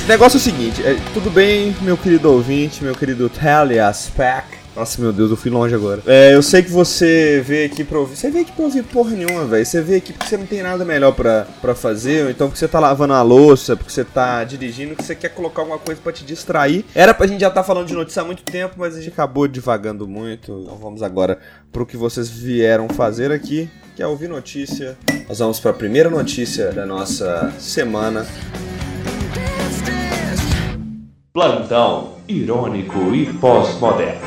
Negócio 0.06 0.36
é 0.36 0.40
o 0.40 0.42
seguinte, 0.42 0.82
é, 0.86 0.96
tudo 1.12 1.30
bem, 1.30 1.74
meu 1.82 1.96
querido 1.96 2.30
ouvinte, 2.30 2.82
meu 2.82 2.94
querido 2.94 3.28
Talias. 3.28 4.12
Nossa, 4.76 5.00
meu 5.00 5.10
Deus, 5.10 5.30
eu 5.30 5.36
fui 5.36 5.50
longe 5.50 5.74
agora. 5.74 6.02
É, 6.06 6.34
eu 6.34 6.42
sei 6.42 6.62
que 6.62 6.70
você 6.70 7.42
veio 7.44 7.66
aqui 7.66 7.82
pra 7.82 7.98
ouvir. 7.98 8.14
Você 8.14 8.30
veio 8.30 8.44
aqui 8.44 8.52
pra 8.52 8.64
ouvir 8.66 8.82
porra 8.82 9.10
nenhuma, 9.12 9.46
velho. 9.46 9.64
Você 9.64 9.80
veio 9.80 9.96
aqui 9.98 10.12
porque 10.12 10.28
você 10.28 10.36
não 10.36 10.44
tem 10.44 10.62
nada 10.62 10.84
melhor 10.84 11.12
pra, 11.12 11.46
pra 11.62 11.74
fazer, 11.74 12.24
ou 12.24 12.30
então 12.30 12.46
porque 12.48 12.58
você 12.58 12.68
tá 12.68 12.78
lavando 12.78 13.14
a 13.14 13.22
louça, 13.22 13.74
porque 13.74 13.90
você 13.90 14.04
tá 14.04 14.44
dirigindo, 14.44 14.94
que 14.94 15.02
você 15.02 15.14
quer 15.14 15.30
colocar 15.30 15.62
alguma 15.62 15.78
coisa 15.78 15.98
pra 16.00 16.12
te 16.12 16.24
distrair. 16.24 16.84
Era 16.94 17.14
pra 17.14 17.26
gente 17.26 17.40
já 17.40 17.48
estar 17.48 17.64
falando 17.64 17.86
de 17.86 17.94
notícia 17.94 18.20
há 18.20 18.24
muito 18.24 18.42
tempo, 18.42 18.74
mas 18.76 18.94
a 18.94 18.98
gente 19.00 19.12
acabou 19.14 19.48
divagando 19.48 20.06
muito. 20.06 20.52
Então 20.62 20.76
vamos 20.76 21.02
agora 21.02 21.38
pro 21.72 21.86
que 21.86 21.96
vocês 21.96 22.28
vieram 22.28 22.86
fazer 22.90 23.32
aqui, 23.32 23.70
que 23.96 24.02
é 24.02 24.06
ouvir 24.06 24.28
notícia. 24.28 24.96
Nós 25.26 25.38
vamos 25.38 25.58
pra 25.58 25.72
primeira 25.72 26.10
notícia 26.10 26.70
da 26.70 26.84
nossa 26.84 27.50
semana. 27.58 28.26
Plantão 31.36 32.12
irônico 32.26 33.14
e 33.14 33.26
pós-moderno. 33.26 34.22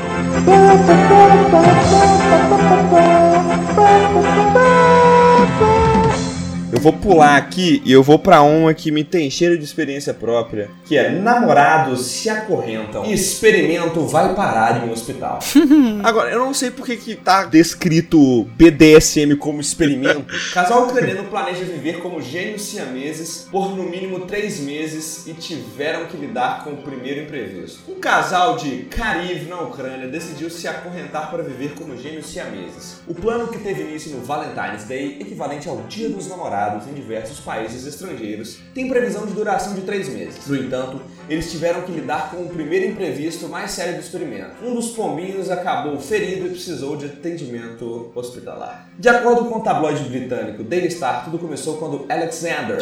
Eu 6.72 6.78
vou 6.78 6.92
pular 6.92 7.36
aqui 7.36 7.82
e 7.84 7.90
eu 7.90 8.00
vou 8.00 8.16
pra 8.16 8.42
uma 8.42 8.72
que 8.72 8.92
me 8.92 9.02
tem 9.02 9.28
cheiro 9.28 9.58
de 9.58 9.64
experiência 9.64 10.14
própria, 10.14 10.70
que 10.84 10.96
é 10.96 11.10
namorados 11.10 12.06
se 12.06 12.30
acorrentam 12.30 13.04
e 13.04 13.12
experimento 13.12 14.06
vai 14.06 14.34
parar 14.36 14.80
em 14.80 14.88
um 14.88 14.92
hospital. 14.92 15.40
Agora, 16.04 16.30
eu 16.30 16.38
não 16.38 16.54
sei 16.54 16.70
por 16.70 16.86
que 16.86 17.16
tá 17.16 17.44
descrito 17.44 18.44
BDSM 18.56 19.34
como 19.36 19.60
experimento. 19.60 20.26
Casal 20.52 20.86
ucraniano 20.86 21.24
planeja 21.24 21.64
viver 21.64 21.98
como 21.98 22.22
gêmeos 22.22 22.62
siameses 22.62 23.48
por 23.50 23.76
no 23.76 23.82
mínimo 23.82 24.20
três 24.20 24.60
meses 24.60 25.26
e 25.26 25.34
tiveram 25.34 26.06
que 26.06 26.16
lidar 26.16 26.62
com 26.62 26.70
o 26.70 26.76
primeiro 26.76 27.22
imprevisto. 27.22 27.80
Um 27.90 27.98
casal 27.98 28.56
de 28.56 28.86
Kharkiv, 28.90 29.48
na 29.48 29.60
Ucrânia, 29.60 30.06
decidiu 30.06 30.48
se 30.48 30.68
acorrentar 30.68 31.32
para 31.32 31.42
viver 31.42 31.74
como 31.74 31.96
gêmeos 31.96 32.26
siameses. 32.26 33.00
O 33.08 33.14
plano 33.14 33.48
que 33.48 33.58
teve 33.58 33.82
início 33.82 34.12
no 34.12 34.22
Valentine's 34.24 34.84
Day, 34.84 35.16
equivalente 35.20 35.68
ao 35.68 35.78
Dia 35.88 36.08
dos 36.08 36.28
Namorados 36.28 36.59
em 36.90 36.94
diversos 36.94 37.40
países 37.40 37.86
estrangeiros, 37.86 38.58
tem 38.74 38.88
previsão 38.88 39.26
de 39.26 39.32
duração 39.32 39.74
de 39.74 39.80
três 39.82 40.08
meses. 40.08 40.46
No 40.46 40.56
entanto, 40.56 41.00
eles 41.28 41.50
tiveram 41.50 41.82
que 41.82 41.92
lidar 41.92 42.30
com 42.30 42.42
o 42.42 42.48
primeiro 42.48 42.86
imprevisto 42.86 43.48
mais 43.48 43.70
sério 43.70 43.94
do 43.94 44.00
experimento. 44.00 44.50
Um 44.62 44.74
dos 44.74 44.90
pombinhos 44.90 45.50
acabou 45.50 45.98
ferido 46.00 46.46
e 46.46 46.50
precisou 46.50 46.96
de 46.96 47.06
atendimento 47.06 48.10
hospitalar. 48.14 48.88
De 48.98 49.08
acordo 49.08 49.46
com 49.46 49.58
o 49.58 49.62
tabloide 49.62 50.02
britânico 50.04 50.62
Daily 50.62 50.90
Star, 50.90 51.24
tudo 51.24 51.38
começou 51.38 51.76
quando 51.76 52.04
Alexander. 52.08 52.78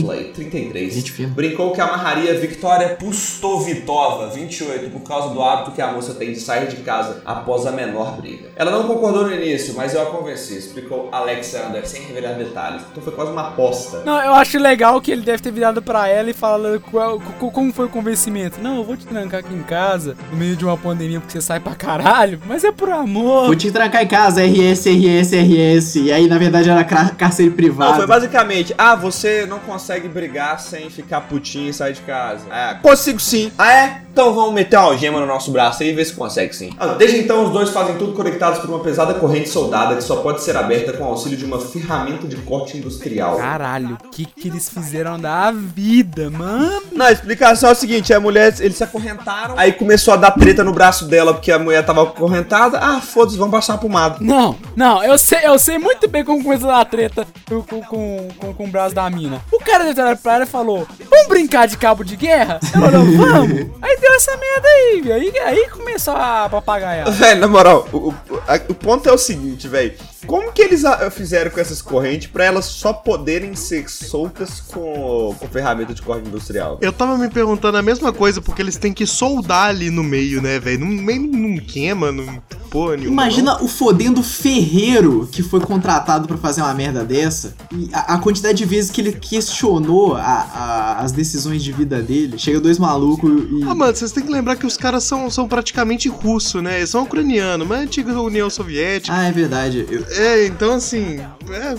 Tudley, 0.00 0.32
33, 0.32 0.94
Gente 0.94 1.12
fina. 1.12 1.28
brincou 1.34 1.72
que 1.72 1.80
amarraria 1.80 2.34
Victoria 2.38 2.90
Pustovitova, 2.96 4.28
28, 4.28 4.90
por 4.90 5.00
causa 5.00 5.34
do 5.34 5.42
hábito 5.42 5.72
que 5.72 5.82
a 5.82 5.92
moça 5.92 6.14
tem 6.14 6.32
de 6.32 6.40
sair 6.40 6.68
de 6.68 6.76
casa 6.76 7.22
após 7.24 7.66
a 7.66 7.72
menor 7.72 8.16
briga. 8.16 8.48
Ela 8.56 8.70
não 8.70 8.86
concordou 8.86 9.24
no 9.26 9.34
início, 9.34 9.74
mas 9.74 9.94
eu 9.94 10.02
a 10.02 10.06
convenci, 10.06 10.56
explicou 10.56 11.08
Alexander 11.12 11.86
sem 11.86 12.02
revelar 12.02 12.34
detalhes. 12.34 12.82
Então 12.90 13.02
foi 13.02 13.12
quase 13.18 13.32
uma 13.32 13.48
aposta. 13.48 14.02
Não, 14.04 14.22
eu 14.22 14.32
acho 14.34 14.58
legal 14.60 15.00
que 15.00 15.10
ele 15.10 15.22
deve 15.22 15.42
ter 15.42 15.50
virado 15.50 15.82
pra 15.82 16.06
ela 16.08 16.30
e 16.30 16.32
falado 16.32 16.80
qual- 16.88 17.18
co- 17.38 17.50
como 17.50 17.72
foi 17.72 17.86
o 17.86 17.88
convencimento. 17.88 18.60
Não, 18.62 18.76
eu 18.76 18.84
vou 18.84 18.96
te 18.96 19.04
trancar 19.06 19.40
aqui 19.40 19.52
em 19.52 19.62
casa, 19.64 20.16
no 20.30 20.36
meio 20.38 20.54
de 20.54 20.64
uma 20.64 20.76
pandemia, 20.76 21.18
porque 21.18 21.32
você 21.32 21.40
sai 21.40 21.58
pra 21.58 21.74
caralho, 21.74 22.40
mas 22.46 22.62
é 22.62 22.70
por 22.70 22.88
amor. 22.90 23.46
Vou 23.46 23.56
te 23.56 23.72
trancar 23.72 24.02
em 24.02 24.06
casa, 24.06 24.40
RS, 24.44 24.86
RS, 24.88 25.32
RS. 25.34 25.96
E 25.96 26.12
aí, 26.12 26.28
na 26.28 26.38
verdade, 26.38 26.70
era 26.70 26.84
cárcere 26.84 27.50
privado. 27.50 27.90
Não, 27.90 27.96
foi 27.96 28.06
basicamente, 28.06 28.72
ah, 28.78 28.94
você 28.94 29.46
não 29.46 29.58
consegue 29.58 30.06
brigar 30.08 30.60
sem 30.60 30.88
ficar 30.88 31.22
putinho 31.22 31.70
e 31.70 31.74
sair 31.74 31.94
de 31.94 32.02
casa. 32.02 32.44
É, 32.52 32.74
consigo 32.74 33.18
sim. 33.18 33.50
Ah, 33.58 33.72
é? 33.72 34.02
Então 34.18 34.34
vamos 34.34 34.52
meter 34.52 34.76
uma 34.76 34.86
algema 34.86 35.20
no 35.20 35.26
nosso 35.26 35.52
braço 35.52 35.80
aí 35.80 35.90
e 35.90 35.92
ver 35.92 36.04
se 36.04 36.12
consegue 36.12 36.52
sim. 36.52 36.72
Ah, 36.76 36.88
desde 36.88 37.18
então, 37.18 37.44
os 37.44 37.52
dois 37.52 37.70
fazem 37.70 37.96
tudo 37.98 38.14
conectados 38.14 38.58
por 38.58 38.68
uma 38.68 38.80
pesada 38.80 39.14
corrente 39.14 39.48
soldada 39.48 39.94
que 39.94 40.02
só 40.02 40.16
pode 40.16 40.42
ser 40.42 40.56
aberta 40.56 40.92
com 40.92 41.04
o 41.04 41.06
auxílio 41.06 41.38
de 41.38 41.44
uma 41.44 41.60
ferramenta 41.60 42.26
de 42.26 42.34
corte 42.38 42.76
industrial. 42.76 43.36
Caralho, 43.36 43.96
o 44.04 44.08
que 44.10 44.26
que 44.26 44.48
eles 44.48 44.68
fizeram 44.68 45.20
da 45.20 45.52
vida, 45.52 46.30
mano? 46.30 46.82
Não, 46.90 47.06
a 47.06 47.12
explicação 47.12 47.68
é 47.68 47.72
o 47.72 47.76
seguinte, 47.76 48.12
a 48.12 48.18
mulher, 48.18 48.52
eles 48.58 48.76
se 48.76 48.82
acorrentaram, 48.82 49.54
aí 49.56 49.70
começou 49.70 50.12
a 50.12 50.16
dar 50.16 50.32
treta 50.32 50.64
no 50.64 50.72
braço 50.72 51.04
dela 51.04 51.32
porque 51.32 51.52
a 51.52 51.58
mulher 51.60 51.86
tava 51.86 52.02
acorrentada. 52.02 52.80
Ah, 52.80 53.00
foda-se, 53.00 53.38
vamos 53.38 53.52
passar 53.52 53.74
a 53.74 53.78
pomada. 53.78 54.16
Não, 54.20 54.56
não, 54.74 55.00
eu 55.04 55.16
sei, 55.16 55.46
eu 55.46 55.56
sei 55.60 55.78
muito 55.78 56.08
bem 56.08 56.24
como 56.24 56.42
começou 56.42 56.70
a 56.70 56.84
treta 56.84 57.24
com, 57.48 57.62
com, 57.62 57.82
com, 57.82 58.28
com, 58.36 58.54
com 58.54 58.64
o 58.64 58.68
braço 58.68 58.96
da 58.96 59.08
mina. 59.08 59.40
O 59.52 59.60
cara 59.60 59.94
deu 59.94 60.04
olhar 60.04 60.16
pra 60.16 60.34
ela 60.34 60.42
e 60.42 60.48
falou: 60.48 60.88
Vamos 61.08 61.28
brincar 61.28 61.68
de 61.68 61.76
cabo 61.76 62.02
de 62.02 62.16
guerra? 62.16 62.58
Ela 62.74 62.90
falou, 62.90 63.16
vamos. 63.16 63.66
Aí 63.80 64.07
deu 64.08 64.16
essa 64.16 64.36
merda 64.36 64.68
aí, 64.68 65.00
viu? 65.02 65.14
Aí, 65.14 65.38
aí 65.40 65.68
começou 65.70 66.14
a 66.14 66.48
papagaiar. 66.48 67.10
Velho, 67.12 67.40
na 67.40 67.48
moral, 67.48 67.86
o, 67.92 68.08
o, 68.08 68.14
a- 68.46 68.60
o 68.68 68.74
ponto 68.74 69.08
é 69.08 69.12
o 69.12 69.18
seguinte, 69.18 69.68
velho. 69.68 69.94
Como 70.26 70.52
que 70.52 70.62
eles 70.62 70.84
ah, 70.84 71.10
fizeram 71.10 71.50
com 71.50 71.60
essas 71.60 71.80
correntes 71.80 72.28
pra 72.28 72.44
elas 72.44 72.64
só 72.64 72.92
poderem 72.92 73.54
ser 73.54 73.88
soltas 73.88 74.60
com, 74.60 75.34
com 75.38 75.48
ferramenta 75.48 75.94
de 75.94 76.02
corte 76.02 76.28
industrial? 76.28 76.78
Eu 76.80 76.92
tava 76.92 77.16
me 77.16 77.28
perguntando 77.28 77.78
a 77.78 77.82
mesma 77.82 78.12
coisa, 78.12 78.40
porque 78.40 78.60
eles 78.62 78.76
têm 78.76 78.92
que 78.92 79.06
soldar 79.06 79.68
ali 79.68 79.90
no 79.90 80.02
meio, 80.02 80.42
né, 80.42 80.58
velho? 80.58 80.80
No 80.80 80.86
meio 80.86 81.20
não 81.22 81.56
queima, 81.58 82.10
não 82.12 82.42
porra 82.70 82.96
nenhuma. 82.96 83.12
Imagina 83.22 83.62
o 83.62 83.68
fodendo 83.68 84.22
ferreiro 84.22 85.26
que 85.30 85.42
foi 85.42 85.60
contratado 85.60 86.26
pra 86.28 86.36
fazer 86.36 86.60
uma 86.62 86.74
merda 86.74 87.04
dessa. 87.04 87.54
E 87.72 87.88
a, 87.92 88.14
a 88.14 88.18
quantidade 88.18 88.58
de 88.58 88.64
vezes 88.64 88.90
que 88.90 89.00
ele 89.00 89.12
questionou 89.12 90.14
a- 90.16 90.20
a- 90.20 90.98
as 91.00 91.12
decisões 91.12 91.62
de 91.62 91.72
vida 91.72 92.02
dele. 92.02 92.38
Chega 92.38 92.60
dois 92.60 92.78
malucos 92.78 93.30
e. 93.30 93.62
Ah, 93.64 93.74
mano, 93.74 93.94
vocês 93.94 94.12
têm 94.12 94.22
que 94.24 94.30
lembrar 94.32 94.56
que 94.56 94.66
os 94.66 94.76
caras 94.76 95.04
são, 95.04 95.30
são 95.30 95.48
praticamente 95.48 96.08
russos, 96.08 96.62
né? 96.62 96.78
Eles 96.78 96.90
são 96.90 97.04
ucranianos, 97.04 97.66
mas 97.66 97.80
é 97.80 97.82
antiga 97.84 98.20
União 98.20 98.50
Soviética. 98.50 99.16
Ah, 99.16 99.24
é 99.24 99.32
verdade. 99.32 99.86
Eu- 99.90 100.04
É, 100.10 100.46
então 100.46 100.74
assim. 100.74 101.20
É, 101.50 101.74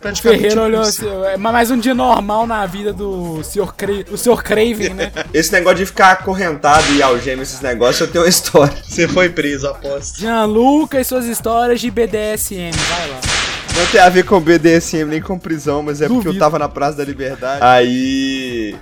praticamente. 0.00 0.42
Ferreira 0.42 0.62
olhou 0.62 0.82
russo. 0.82 1.06
assim, 1.06 1.24
é 1.32 1.36
mais 1.36 1.70
um 1.70 1.78
dia 1.78 1.94
normal 1.94 2.46
na 2.46 2.64
vida 2.66 2.92
do 2.92 3.42
Sr. 3.42 3.74
Cra 3.74 4.04
do 4.04 4.16
Sr. 4.18 4.42
Craven, 4.42 4.94
né? 4.94 5.12
Esse 5.32 5.52
negócio 5.52 5.78
de 5.78 5.86
ficar 5.86 6.12
acorrentado 6.12 6.92
e 6.92 7.02
algema 7.02 7.42
esses 7.42 7.60
negócios, 7.60 8.00
eu 8.00 8.08
tenho 8.08 8.24
uma 8.24 8.30
história. 8.30 8.76
Você 8.84 9.06
foi 9.08 9.28
preso, 9.28 9.68
aposto. 9.68 10.18
Gianluca 10.18 11.00
e 11.00 11.04
suas 11.04 11.26
histórias 11.26 11.80
de 11.80 11.90
BDSM, 11.90 12.72
vai 12.72 13.10
lá. 13.10 13.37
Não 13.78 13.86
tem 13.86 14.00
a 14.00 14.08
ver 14.08 14.24
com 14.24 14.40
BDSM 14.40 15.04
nem 15.08 15.20
com 15.20 15.38
prisão, 15.38 15.82
mas 15.84 16.02
é 16.02 16.06
porque 16.08 16.18
eu 16.20 16.32
Duvido. 16.32 16.40
tava 16.40 16.58
na 16.58 16.68
Praça 16.68 16.98
da 16.98 17.04
Liberdade. 17.04 17.60
Aí. 17.62 18.74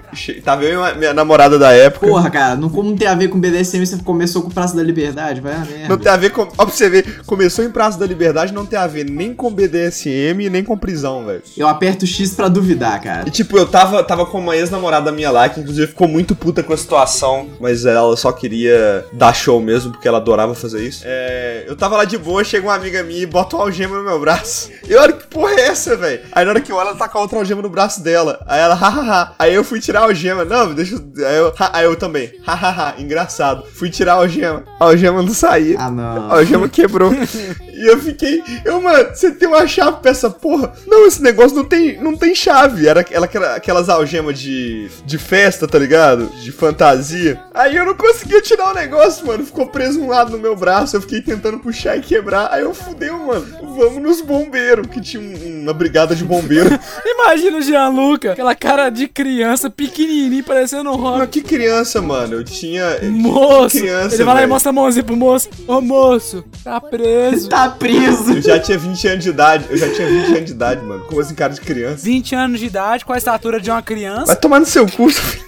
Tava 0.42 0.64
eu 0.64 0.72
e 0.72 0.76
uma- 0.76 0.94
minha 0.94 1.12
namorada 1.12 1.58
da 1.58 1.70
época. 1.72 2.06
Porra, 2.06 2.30
cara, 2.30 2.56
não, 2.56 2.68
como 2.70 2.96
tem 2.96 3.06
a 3.06 3.14
ver 3.14 3.28
com 3.28 3.38
BDSM, 3.38 3.84
você 3.84 3.96
começou 3.98 4.40
com 4.42 4.48
Praça 4.50 4.74
da 4.74 4.82
Liberdade, 4.82 5.40
vai 5.40 5.52
a 5.54 5.58
merda. 5.58 5.88
Não 5.88 5.98
tem 5.98 6.10
a 6.10 6.16
ver 6.16 6.30
com. 6.30 6.42
Ó, 6.42 6.64
pra 6.64 6.66
você 6.66 6.88
ver, 6.88 7.20
começou 7.26 7.62
em 7.64 7.70
Praça 7.70 7.98
da 7.98 8.06
Liberdade, 8.06 8.54
não 8.54 8.64
tem 8.64 8.78
a 8.78 8.86
ver 8.86 9.04
nem 9.04 9.34
com 9.34 9.52
BDSM 9.52 10.48
nem 10.50 10.64
com 10.64 10.76
prisão, 10.78 11.26
velho. 11.26 11.42
Eu 11.56 11.68
aperto 11.68 12.06
X 12.06 12.32
pra 12.34 12.48
duvidar, 12.48 13.00
cara. 13.02 13.28
E 13.28 13.30
tipo, 13.30 13.56
eu 13.58 13.66
tava, 13.66 14.02
tava 14.02 14.24
com 14.24 14.38
uma 14.38 14.56
ex-namorada 14.56 15.12
minha 15.12 15.30
lá, 15.30 15.48
que 15.48 15.60
inclusive 15.60 15.88
ficou 15.88 16.08
muito 16.08 16.34
puta 16.34 16.62
com 16.62 16.72
a 16.72 16.76
situação, 16.76 17.48
mas 17.60 17.84
ela 17.84 18.16
só 18.16 18.32
queria 18.32 19.04
dar 19.12 19.34
show 19.34 19.60
mesmo, 19.60 19.92
porque 19.92 20.08
ela 20.08 20.18
adorava 20.18 20.54
fazer 20.54 20.80
isso. 20.86 21.02
É, 21.04 21.64
eu 21.68 21.76
tava 21.76 21.96
lá 21.98 22.04
de 22.04 22.16
boa, 22.16 22.42
chega 22.42 22.66
uma 22.66 22.74
amiga 22.74 23.02
minha 23.02 23.20
e 23.22 23.26
bota 23.26 23.56
uma 23.56 23.64
algema 23.66 23.96
no 23.98 24.02
meu 24.04 24.18
braço. 24.18 24.70
E 24.88 24.94
olha 24.94 25.12
que 25.12 25.26
porra 25.26 25.52
é 25.52 25.60
essa, 25.68 25.96
velho? 25.96 26.20
Aí 26.32 26.44
na 26.44 26.50
hora 26.52 26.60
que 26.60 26.70
eu 26.70 26.76
olho, 26.76 26.88
ela 26.88 26.96
tá 26.96 27.08
com 27.08 27.18
a 27.18 27.20
outra 27.22 27.38
algema 27.38 27.60
no 27.60 27.68
braço 27.68 28.02
dela. 28.02 28.40
Aí 28.46 28.60
ela, 28.60 28.74
hahaha. 28.74 29.32
Aí 29.38 29.54
eu 29.54 29.64
fui 29.64 29.80
tirar 29.80 30.00
a 30.00 30.04
algema. 30.04 30.44
Não, 30.44 30.72
deixa 30.74 30.94
eu. 30.94 31.26
Aí 31.26 31.36
eu, 31.36 31.54
"Ha", 31.58 31.70
aí 31.72 31.84
eu 31.84 31.96
também, 31.96 32.32
hahaha, 32.46 32.94
engraçado. 32.98 33.64
Fui 33.74 33.90
tirar 33.90 34.12
a 34.12 34.16
algema. 34.16 34.64
A 34.78 34.84
algema 34.84 35.22
não 35.22 35.34
saía. 35.34 35.76
Ah, 35.80 35.90
não. 35.90 36.30
A 36.30 36.34
algema 36.36 36.68
quebrou. 36.68 37.10
e 37.76 37.86
eu 37.86 37.98
fiquei. 38.00 38.42
Eu, 38.64 38.80
mano, 38.80 39.10
você 39.14 39.30
tem 39.30 39.48
uma 39.48 39.66
chave 39.66 39.98
pra 40.00 40.10
essa 40.10 40.30
porra? 40.30 40.72
Não, 40.86 41.06
esse 41.06 41.22
negócio 41.22 41.56
não 41.56 41.64
tem, 41.64 42.00
não 42.00 42.16
tem 42.16 42.34
chave. 42.34 42.86
Era, 42.88 43.00
aquela- 43.00 43.54
aquelas 43.56 43.88
algemas 43.88 44.38
de, 44.38 44.88
de 45.04 45.18
festa, 45.18 45.66
tá 45.66 45.78
ligado? 45.78 46.26
De 46.42 46.50
fantasia. 46.52 47.40
Aí 47.54 47.76
eu 47.76 47.84
não 47.86 47.94
conseguia 47.94 48.40
tirar 48.40 48.70
o 48.70 48.74
negócio, 48.74 49.26
mano. 49.26 49.44
Ficou 49.44 49.66
preso 49.66 50.00
um 50.00 50.08
lado 50.08 50.30
no 50.32 50.38
meu 50.38 50.54
braço. 50.56 50.96
Eu 50.96 51.00
fiquei 51.00 51.20
tentando 51.20 51.58
puxar 51.58 51.96
e 51.96 52.00
quebrar. 52.00 52.48
Aí 52.52 52.62
eu 52.62 52.72
fudeu, 52.74 53.18
mano. 53.18 53.46
Vamos 53.76 54.02
nos 54.02 54.20
bombeiros, 54.20 54.86
que 54.88 55.00
tinha 55.00 55.22
um- 55.22 55.62
uma 55.62 55.72
brigada 55.72 56.14
de 56.14 56.24
bombeiro. 56.24 56.70
Imagina 57.04 57.58
o 57.58 57.62
Gianluca, 57.62 58.32
aquela 58.32 58.54
cara 58.54 58.90
de 58.90 59.08
criança 59.08 59.68
pequenininho, 59.70 60.44
parecendo 60.44 60.90
um 60.90 60.98
Mas 60.98 61.18
rock. 61.20 61.40
que 61.40 61.42
criança, 61.42 62.00
mano. 62.00 62.34
Eu 62.34 62.44
tinha. 62.44 62.98
Moço! 63.02 63.78
criança, 63.78 64.14
ele 64.14 64.24
vai 64.24 64.34
lá 64.34 64.42
e 64.42 64.46
mostra 64.46 64.70
a 64.70 64.72
mãozinha 64.72 65.04
pro 65.04 65.16
moço. 65.16 65.48
Ô 65.66 65.80
moço, 65.80 66.44
tá 66.62 66.80
preso. 66.80 67.48
Tá 67.48 67.65
preso. 67.70 68.32
Eu 68.34 68.42
já 68.42 68.58
tinha 68.58 68.78
20 68.78 69.08
anos 69.08 69.24
de 69.24 69.30
idade. 69.30 69.66
Eu 69.68 69.76
já 69.76 69.92
tinha 69.92 70.08
20 70.08 70.26
anos 70.26 70.44
de 70.44 70.52
idade, 70.52 70.84
mano. 70.84 71.04
Com 71.04 71.20
assim, 71.20 71.34
cara 71.34 71.52
de 71.52 71.60
criança. 71.60 72.04
20 72.04 72.34
anos 72.34 72.60
de 72.60 72.66
idade, 72.66 73.04
com 73.04 73.12
a 73.12 73.18
estatura 73.18 73.60
de 73.60 73.70
uma 73.70 73.82
criança. 73.82 74.26
Vai 74.26 74.36
tomar 74.36 74.60
no 74.60 74.66
seu 74.66 74.86
cu. 74.86 75.10
filho. 75.10 75.46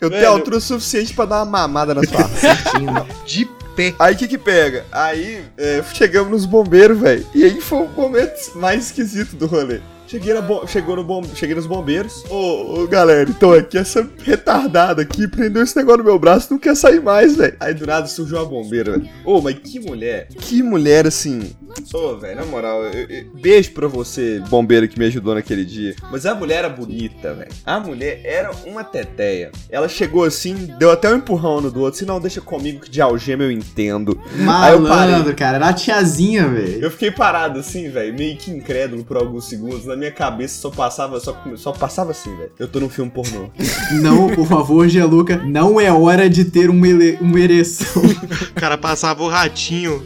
Eu 0.00 0.10
tenho 0.10 0.28
altura 0.28 0.60
suficiente 0.60 1.12
pra 1.14 1.24
dar 1.24 1.36
uma 1.42 1.44
mamada 1.44 1.94
na 1.94 2.02
sua. 2.02 2.30
De 3.26 3.48
pé. 3.76 3.94
Aí 3.98 4.14
o 4.14 4.18
que 4.18 4.28
que 4.28 4.38
pega? 4.38 4.84
Aí 4.90 5.44
é, 5.56 5.82
chegamos 5.92 6.30
nos 6.30 6.46
bombeiros, 6.46 6.98
velho. 6.98 7.26
E 7.34 7.44
aí 7.44 7.60
foi 7.60 7.80
o 7.80 7.88
momento 7.88 8.56
mais 8.56 8.86
esquisito 8.86 9.36
do 9.36 9.46
rolê. 9.46 9.80
Cheguei, 10.10 10.34
na 10.34 10.40
bom, 10.40 10.66
chegou 10.66 10.96
no 10.96 11.04
bom, 11.04 11.22
cheguei 11.36 11.54
nos 11.54 11.66
bombeiros. 11.66 12.24
Ô, 12.28 12.80
ô, 12.82 12.86
galera, 12.88 13.30
então 13.30 13.52
aqui 13.52 13.78
essa 13.78 14.04
retardada 14.24 15.02
aqui 15.02 15.28
prendeu 15.28 15.62
esse 15.62 15.76
negócio 15.76 15.98
no 15.98 16.04
meu 16.04 16.18
braço 16.18 16.48
não 16.50 16.58
quer 16.58 16.74
sair 16.74 17.00
mais, 17.00 17.36
velho. 17.36 17.54
Aí 17.60 17.72
do 17.74 17.86
nada 17.86 18.08
surgiu 18.08 18.38
uma 18.38 18.44
bombeira, 18.44 18.92
velho. 18.98 19.08
Ô, 19.24 19.40
mas 19.40 19.54
que 19.60 19.78
mulher. 19.78 20.26
Que 20.36 20.64
mulher 20.64 21.06
assim. 21.06 21.52
Ô, 21.94 22.16
velho, 22.16 22.34
na 22.40 22.44
moral, 22.44 22.82
eu- 22.86 23.06
eu- 23.08 23.26
beijo 23.40 23.70
pra 23.70 23.86
você, 23.86 24.42
bombeiro 24.48 24.88
que 24.88 24.98
me 24.98 25.04
ajudou 25.04 25.32
naquele 25.34 25.64
dia. 25.64 25.94
Mas 26.10 26.26
a 26.26 26.34
mulher 26.34 26.58
era 26.64 26.68
bonita, 26.68 27.32
velho. 27.32 27.50
A 27.64 27.78
mulher 27.78 28.20
era 28.24 28.50
uma 28.66 28.82
teteia. 28.82 29.52
Ela 29.70 29.88
chegou 29.88 30.24
assim, 30.24 30.54
deu 30.76 30.90
até 30.90 31.08
um 31.12 31.18
empurrão 31.18 31.60
no 31.60 31.70
do 31.70 31.80
outro. 31.82 31.96
Assim, 31.98 32.04
não, 32.06 32.18
deixa 32.20 32.40
comigo 32.40 32.80
que 32.80 32.90
de 32.90 33.00
algema 33.00 33.44
eu 33.44 33.52
entendo. 33.52 34.20
Aí 34.48 34.72
eu. 34.72 34.80
Malandro, 34.80 35.36
cara. 35.36 35.58
Era 35.58 35.68
a 35.68 35.72
tiazinha, 35.72 36.48
velho. 36.48 36.82
Eu 36.82 36.90
fiquei 36.90 37.12
parado 37.12 37.60
assim, 37.60 37.88
velho, 37.88 38.12
meio 38.12 38.36
que 38.36 38.50
incrédulo 38.50 39.04
por 39.04 39.16
alguns 39.16 39.48
segundos. 39.48 39.84
Na 39.86 39.99
minha 40.00 40.10
cabeça 40.12 40.60
só 40.60 40.70
passava, 40.70 41.20
só, 41.20 41.36
só 41.56 41.72
passava 41.72 42.10
assim, 42.10 42.34
velho. 42.36 42.50
Eu 42.58 42.66
tô 42.66 42.80
num 42.80 42.88
filme 42.88 43.10
pornô. 43.10 43.50
Não, 44.02 44.28
por 44.30 44.46
favor, 44.46 44.88
Gianluca, 44.88 45.36
não 45.36 45.80
é 45.80 45.92
hora 45.92 46.28
de 46.30 46.44
ter 46.44 46.68
uma, 46.70 46.86
ele- 46.88 47.18
uma 47.20 47.38
ereção. 47.38 48.02
O 48.50 48.54
cara 48.60 48.76
passava 48.76 49.22
o 49.22 49.28
ratinho. 49.28 50.04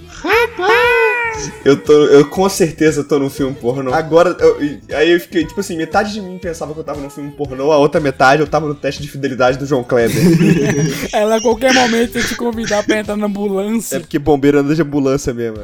Eu 1.64 1.76
tô, 1.76 1.92
eu 1.92 2.28
com 2.28 2.48
certeza 2.48 3.02
tô 3.04 3.18
num 3.18 3.30
filme 3.30 3.54
pornô. 3.54 3.92
Agora, 3.92 4.36
eu- 4.38 4.56
aí 4.96 5.10
eu 5.12 5.20
fiquei, 5.20 5.44
tipo 5.44 5.58
assim, 5.60 5.76
metade 5.76 6.12
de 6.12 6.20
mim 6.20 6.38
pensava 6.38 6.72
que 6.72 6.80
eu 6.80 6.84
tava 6.84 7.00
num 7.00 7.10
filme 7.10 7.30
pornô, 7.32 7.72
a 7.72 7.78
outra 7.78 8.00
metade 8.00 8.40
eu 8.42 8.46
tava 8.46 8.66
no 8.68 8.74
teste 8.74 9.02
de 9.02 9.08
fidelidade 9.08 9.58
do 9.58 9.66
João 9.66 9.82
Kleber. 9.82 10.14
Ela 11.12 11.36
a 11.36 11.42
qualquer 11.42 11.72
momento 11.74 12.16
ia 12.18 12.24
te 12.24 12.36
convidar 12.36 12.84
pra 12.84 12.98
entrar 12.98 13.16
na 13.16 13.26
ambulância. 13.26 13.96
é 13.96 14.00
porque 14.00 14.18
bombeiro 14.18 14.58
anda 14.60 14.74
de 14.74 14.82
ambulância 14.82 15.32
mesmo. 15.34 15.58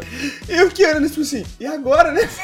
E 0.48 0.52
eu 0.56 0.68
fiquei 0.68 0.86
olhando 0.86 1.08
tipo 1.08 1.20
assim, 1.20 1.44
e 1.58 1.66
agora, 1.66 2.12
né? 2.12 2.28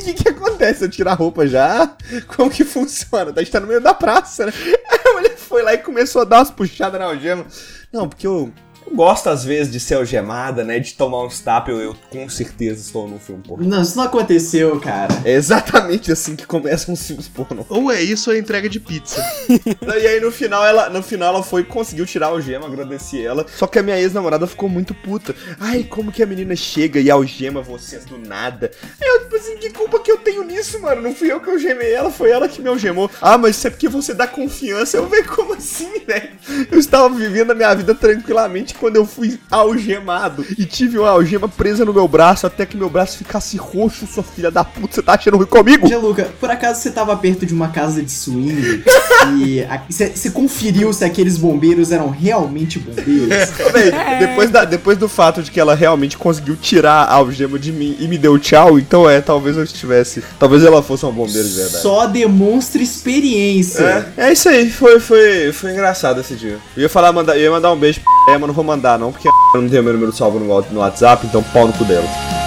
O 0.00 0.02
que 0.02 0.14
que 0.14 0.28
acontece? 0.28 0.84
Eu 0.84 0.88
tiro 0.88 1.08
a 1.10 1.14
roupa 1.14 1.46
já? 1.46 1.94
Como 2.36 2.50
que 2.50 2.64
funciona? 2.64 3.32
A 3.34 3.38
gente 3.40 3.50
tá 3.52 3.60
no 3.60 3.66
meio 3.66 3.80
da 3.80 3.92
praça, 3.94 4.46
né? 4.46 4.52
Aí 4.90 4.98
a 5.06 5.12
mulher 5.14 5.36
foi 5.36 5.62
lá 5.62 5.74
e 5.74 5.78
começou 5.78 6.22
a 6.22 6.24
dar 6.24 6.38
umas 6.38 6.50
puxadas 6.50 6.98
na 7.00 7.06
algema. 7.06 7.44
Não, 7.92 8.08
porque 8.08 8.26
eu, 8.26 8.50
eu 8.86 8.94
gosto 8.94 9.28
às 9.28 9.44
vezes 9.44 9.72
de 9.72 9.80
ser 9.80 9.94
algemada, 9.94 10.64
né? 10.64 10.78
De 10.78 10.94
tomar 10.94 11.24
uns 11.24 11.40
tapas, 11.40 11.74
eu, 11.74 11.80
eu 11.80 11.96
com 12.10 12.28
certeza 12.28 12.80
estou 12.80 13.08
num 13.08 13.18
filme 13.18 13.42
pornô. 13.42 13.66
Não, 13.66 13.82
isso 13.82 13.96
não 13.96 14.04
aconteceu, 14.04 14.78
cara. 14.80 15.14
É 15.24 15.32
exatamente 15.32 16.10
assim 16.12 16.36
que 16.36 16.46
começam 16.46 16.94
os 16.94 17.06
filmes 17.06 17.28
pornô. 17.28 17.64
Ou 17.68 17.90
é 17.90 18.00
isso 18.02 18.30
ou 18.30 18.36
é 18.36 18.38
entrega 18.38 18.68
de 18.68 18.80
pizza. 18.80 19.22
E 20.00 20.06
aí 20.06 20.20
no 20.20 20.30
final 20.30 20.64
ela, 20.64 20.88
no 20.88 21.02
final 21.02 21.34
ela 21.34 21.42
foi 21.42 21.62
conseguiu 21.62 22.06
tirar 22.06 22.26
a 22.26 22.30
algema, 22.30 22.66
agradeci 22.66 23.24
ela. 23.24 23.44
Só 23.54 23.66
que 23.66 23.78
a 23.78 23.82
minha 23.82 23.98
ex-namorada 24.00 24.46
ficou 24.46 24.68
muito 24.68 24.94
puta. 24.94 25.34
Ai, 25.58 25.84
como 25.84 26.10
que 26.10 26.22
a 26.22 26.26
menina 26.26 26.56
chega 26.56 27.00
e 27.00 27.10
algema 27.10 27.60
vocês 27.60 28.04
do 28.04 28.16
nada? 28.16 28.70
Aí 29.00 29.08
eu, 29.08 29.20
tipo 29.20 29.36
assim, 29.36 29.56
que 29.58 29.70
culpa 29.70 30.00
que 30.00 30.10
eu 30.10 30.16
tenho 30.18 30.42
nisso, 30.42 30.80
mano? 30.80 31.02
Não 31.02 31.14
fui 31.14 31.30
eu 31.30 31.40
que 31.40 31.50
algemei 31.50 31.92
ela, 31.92 32.10
foi 32.10 32.30
ela 32.30 32.48
que 32.48 32.62
me 32.62 32.68
algemou. 32.68 33.10
Ah, 33.20 33.36
mas 33.36 33.56
isso 33.56 33.66
é 33.66 33.70
porque 33.70 33.88
você 33.88 34.14
dá 34.14 34.26
confiança. 34.26 34.96
Eu 34.96 35.06
vejo 35.06 35.28
como 35.28 35.54
assim, 35.54 36.00
velho? 36.06 36.30
Eu 36.70 36.78
estava 36.78 37.08
vivendo 37.14 37.50
a 37.50 37.54
minha 37.54 37.74
vida 37.74 37.94
tranquilamente, 37.94 38.74
quando 38.80 38.96
eu 38.96 39.04
fui 39.04 39.38
algemado 39.50 40.44
e 40.58 40.64
tive 40.64 40.98
uma 40.98 41.10
algema 41.10 41.46
presa 41.48 41.84
no 41.84 41.92
meu 41.92 42.08
braço 42.08 42.46
até 42.46 42.64
que 42.64 42.76
meu 42.76 42.88
braço 42.88 43.18
ficasse 43.18 43.56
roxo, 43.58 44.06
sua 44.06 44.22
filha 44.22 44.50
da 44.50 44.64
puta. 44.64 44.94
Você 44.94 45.02
tá 45.02 45.12
achando 45.14 45.36
ruim 45.36 45.46
comigo? 45.46 45.86
Gianluca, 45.86 46.28
por 46.40 46.50
acaso 46.50 46.80
você 46.80 46.90
tava 46.90 47.14
perto 47.16 47.44
de 47.44 47.52
uma 47.52 47.68
casa 47.68 48.02
de 48.02 48.10
swing 48.10 48.82
e 49.38 49.64
você 49.88 50.30
conferiu 50.30 50.92
se 50.92 51.04
aqueles 51.04 51.36
bombeiros 51.36 51.92
eram 51.92 52.08
realmente 52.08 52.78
bombeiros? 52.78 53.50
Véi, 53.72 53.92
depois, 54.18 54.50
da- 54.50 54.64
depois 54.64 54.96
do 54.96 55.08
fato 55.08 55.42
de 55.42 55.50
que 55.50 55.60
ela 55.60 55.74
realmente 55.74 56.16
conseguiu 56.16 56.56
tirar 56.56 57.04
a 57.04 57.14
algema 57.14 57.58
de 57.58 57.70
mim 57.70 57.96
e 58.00 58.08
me 58.08 58.16
deu 58.16 58.38
tchau, 58.38 58.78
então 58.78 59.08
é, 59.08 59.20
talvez 59.20 59.56
eu 59.56 59.64
estivesse. 59.64 60.22
Talvez 60.38 60.64
ela 60.64 60.82
fosse 60.82 61.04
uma 61.04 61.12
bombeira 61.12 61.46
de 61.46 61.54
verdade. 61.54 61.82
Só 61.82 62.06
demonstra 62.06 62.82
experiência. 62.82 64.12
É, 64.16 64.28
é 64.28 64.32
isso 64.32 64.48
aí, 64.48 64.70
foi, 64.70 64.98
foi, 65.00 65.52
foi 65.52 65.72
engraçado 65.72 66.20
esse 66.20 66.34
dia. 66.34 66.58
Eu 66.76 66.82
ia 66.82 66.88
falar, 66.88 67.12
mandar, 67.12 67.36
eu 67.36 67.42
ia 67.42 67.50
mandar 67.50 67.72
um 67.72 67.78
beijo 67.78 68.00
pra 68.00 68.38
mas 68.38 68.46
não 68.46 68.54
vou 68.60 68.64
mandar 68.64 68.98
não, 68.98 69.10
porque 69.10 69.28
eu 69.28 69.32
não 69.60 69.68
tenho 69.68 69.82
meu 69.82 69.94
número 69.94 70.12
salvo 70.12 70.38
no, 70.38 70.80
WhatsApp, 70.80 71.26
então 71.26 71.42
pau 71.42 71.66
no 71.66 71.72
cu 71.72 71.84
dela. 71.84 72.39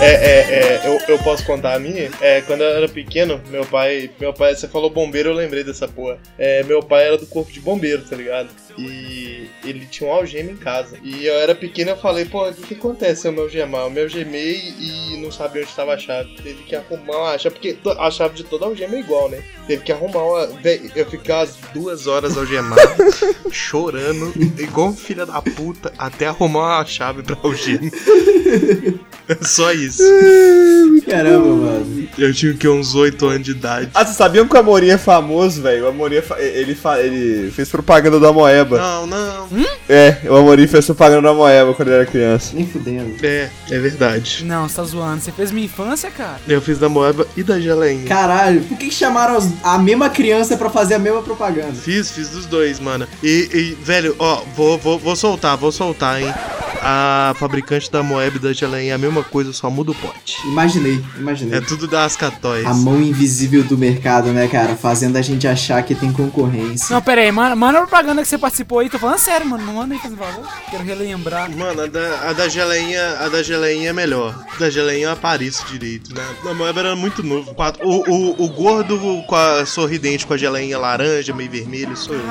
É, 0.00 0.10
é, 0.10 0.38
é, 0.40 0.82
eu, 0.86 1.00
eu 1.08 1.18
posso 1.18 1.44
contar 1.44 1.74
a 1.74 1.78
minha? 1.78 2.08
É, 2.20 2.40
quando 2.42 2.60
eu 2.60 2.68
era 2.68 2.88
pequeno, 2.88 3.40
meu 3.50 3.66
pai. 3.66 4.08
Meu 4.20 4.32
pai, 4.32 4.54
você 4.54 4.68
falou 4.68 4.88
bombeiro, 4.88 5.30
eu 5.30 5.34
lembrei 5.34 5.64
dessa 5.64 5.88
porra. 5.88 6.18
É, 6.38 6.62
meu 6.62 6.80
pai 6.80 7.06
era 7.06 7.18
do 7.18 7.26
corpo 7.26 7.50
de 7.50 7.60
bombeiro, 7.60 8.02
tá 8.02 8.14
ligado? 8.14 8.48
E 8.78 9.50
ele 9.64 9.86
tinha 9.86 10.08
um 10.08 10.12
algema 10.12 10.52
em 10.52 10.56
casa. 10.56 10.96
E 11.02 11.26
eu 11.26 11.34
era 11.34 11.52
pequeno 11.52 11.90
eu 11.90 11.96
falei, 11.96 12.24
pô, 12.24 12.48
o 12.48 12.54
que, 12.54 12.62
que 12.62 12.74
acontece 12.74 13.22
se 13.22 13.28
eu 13.28 13.32
me 13.32 13.40
algemar? 13.40 13.82
Eu 13.82 13.90
me 13.90 14.00
algemei 14.00 14.72
e 14.78 15.16
não 15.20 15.32
sabia 15.32 15.62
onde 15.62 15.70
estava 15.70 15.94
a 15.94 15.98
chave. 15.98 16.32
Teve 16.36 16.62
que 16.62 16.76
arrumar 16.76 17.32
a 17.32 17.38
chave, 17.38 17.56
porque 17.56 17.76
a 17.98 18.10
chave 18.10 18.36
de 18.36 18.44
toda 18.44 18.66
algema 18.66 18.94
é 18.94 19.00
igual, 19.00 19.28
né? 19.28 19.42
Teve 19.66 19.82
que 19.82 19.90
arrumar 19.90 20.22
uma. 20.22 20.48
Eu 20.94 21.10
ficar 21.10 21.40
as 21.40 21.56
duas 21.74 22.06
horas 22.06 22.36
algemado, 22.38 22.80
chorando, 23.50 24.32
igual 24.60 24.88
um 24.88 24.96
filho 24.96 25.26
da 25.26 25.42
puta, 25.42 25.92
até 25.98 26.26
arrumar 26.26 26.78
a 26.78 26.84
chave 26.84 27.24
pra 27.24 27.36
algema. 27.42 27.90
Só 29.42 29.72
isso. 29.72 29.87
Caramba, 31.08 31.48
mano. 31.48 32.08
Eu 32.18 32.32
tinha 32.34 32.52
que 32.54 32.68
uns 32.68 32.94
8 32.94 33.26
anos 33.26 33.42
de 33.44 33.50
idade. 33.52 33.88
Ah, 33.94 34.04
vocês 34.04 34.16
sabiam 34.16 34.46
que 34.46 34.54
o 34.54 34.58
Amorim 34.58 34.88
é 34.88 34.98
famoso, 34.98 35.62
velho? 35.62 35.84
O 35.84 35.88
Amorim, 35.88 36.16
é 36.16 36.22
fa- 36.22 36.40
ele, 36.40 36.74
fa- 36.74 37.00
ele 37.00 37.50
fez 37.50 37.68
propaganda 37.68 38.18
do 38.18 38.26
Amoeba. 38.26 38.78
Não, 38.78 39.06
não. 39.06 39.48
É, 39.88 40.18
o 40.28 40.36
Amorim 40.36 40.66
fez 40.66 40.84
propaganda 40.86 41.22
do 41.22 41.28
Amoeba 41.28 41.72
quando 41.74 41.88
ele 41.88 41.96
era 41.98 42.06
criança. 42.06 42.52
Nem 42.54 42.66
fudendo. 42.66 43.14
É, 43.22 43.48
é 43.70 43.78
verdade. 43.78 44.44
Não, 44.44 44.68
você 44.68 44.76
tá 44.76 44.84
zoando. 44.84 45.20
Você 45.22 45.32
fez 45.32 45.50
minha 45.50 45.66
infância, 45.66 46.10
cara? 46.10 46.40
Eu 46.48 46.60
fiz 46.60 46.78
da 46.78 46.88
Moeba 46.88 47.26
e 47.36 47.42
da 47.42 47.58
Geleinha. 47.60 48.06
Caralho, 48.06 48.60
por 48.62 48.76
que, 48.76 48.90
chamaram 48.90 49.38
a 49.62 49.78
mesma 49.78 50.10
criança 50.10 50.56
pra 50.56 50.68
fazer 50.70 50.94
a 50.94 50.98
mesma 50.98 51.22
propaganda? 51.22 51.72
Fiz, 51.72 52.10
fiz 52.10 52.28
dos 52.30 52.46
dois, 52.46 52.80
mano. 52.80 53.06
E, 53.22 53.48
e, 53.52 53.84
velho, 53.84 54.14
ó, 54.18 54.42
vou, 54.56 54.76
vou, 54.78 54.98
vou 54.98 55.16
soltar, 55.16 55.56
vou 55.56 55.72
soltar, 55.72 56.20
hein. 56.20 56.32
A 56.80 57.34
fabricante 57.38 57.90
da 57.90 58.02
Moeb 58.04 58.36
e 58.36 58.38
da 58.38 58.52
Geleinha 58.52 58.92
é 58.92 58.94
a 58.94 58.98
mesma 58.98 59.24
coisa, 59.24 59.52
só 59.52 59.68
muda 59.78 59.92
o 59.92 59.94
pote. 59.94 60.36
Imaginei, 60.44 61.00
imaginei. 61.16 61.58
É 61.58 61.60
tudo 61.60 61.86
da 61.86 62.04
Ascatoys. 62.04 62.66
A 62.66 62.74
mão 62.74 63.00
invisível 63.00 63.62
do 63.62 63.78
mercado, 63.78 64.32
né, 64.32 64.48
cara? 64.48 64.74
Fazendo 64.74 65.16
a 65.16 65.22
gente 65.22 65.46
achar 65.46 65.82
que 65.84 65.94
tem 65.94 66.12
concorrência. 66.12 66.92
Não, 66.92 67.00
pera 67.00 67.20
aí, 67.20 67.30
manda, 67.30 67.54
manda 67.54 67.78
a 67.78 67.82
propaganda 67.82 68.22
que 68.22 68.28
você 68.28 68.36
participou 68.36 68.80
aí. 68.80 68.90
Tô 68.90 68.98
falando 68.98 69.18
sério, 69.18 69.46
mano. 69.46 69.64
Não 69.64 69.74
manda 69.74 69.94
aí, 69.94 70.00
por 70.00 70.16
favor. 70.16 70.44
Quero 70.68 70.82
relembrar. 70.82 71.48
Mano, 71.56 71.82
a 71.82 71.86
da, 71.86 72.28
a 72.28 72.32
da 72.32 72.48
geleinha, 72.48 73.18
a 73.20 73.28
da 73.28 73.40
geleinha 73.42 73.90
é 73.90 73.92
melhor. 73.92 74.34
A 74.52 74.58
da 74.58 74.68
geleinha 74.68 75.06
eu 75.06 75.12
apareço 75.12 75.64
direito, 75.66 76.12
né? 76.12 76.24
A 76.44 76.54
Moeba 76.54 76.80
era 76.80 76.96
muito 76.96 77.22
novo. 77.22 77.54
O, 77.80 78.10
o, 78.10 78.44
o 78.44 78.48
gordo 78.48 78.98
com 79.28 79.36
a 79.36 79.64
sorridente 79.64 80.26
com 80.26 80.34
a 80.34 80.36
geleinha 80.36 80.76
laranja, 80.76 81.32
meio 81.32 81.50
vermelho, 81.50 81.96
sou 81.96 82.16
eu. 82.16 82.20
Um 82.20 82.24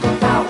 total? 0.00 0.44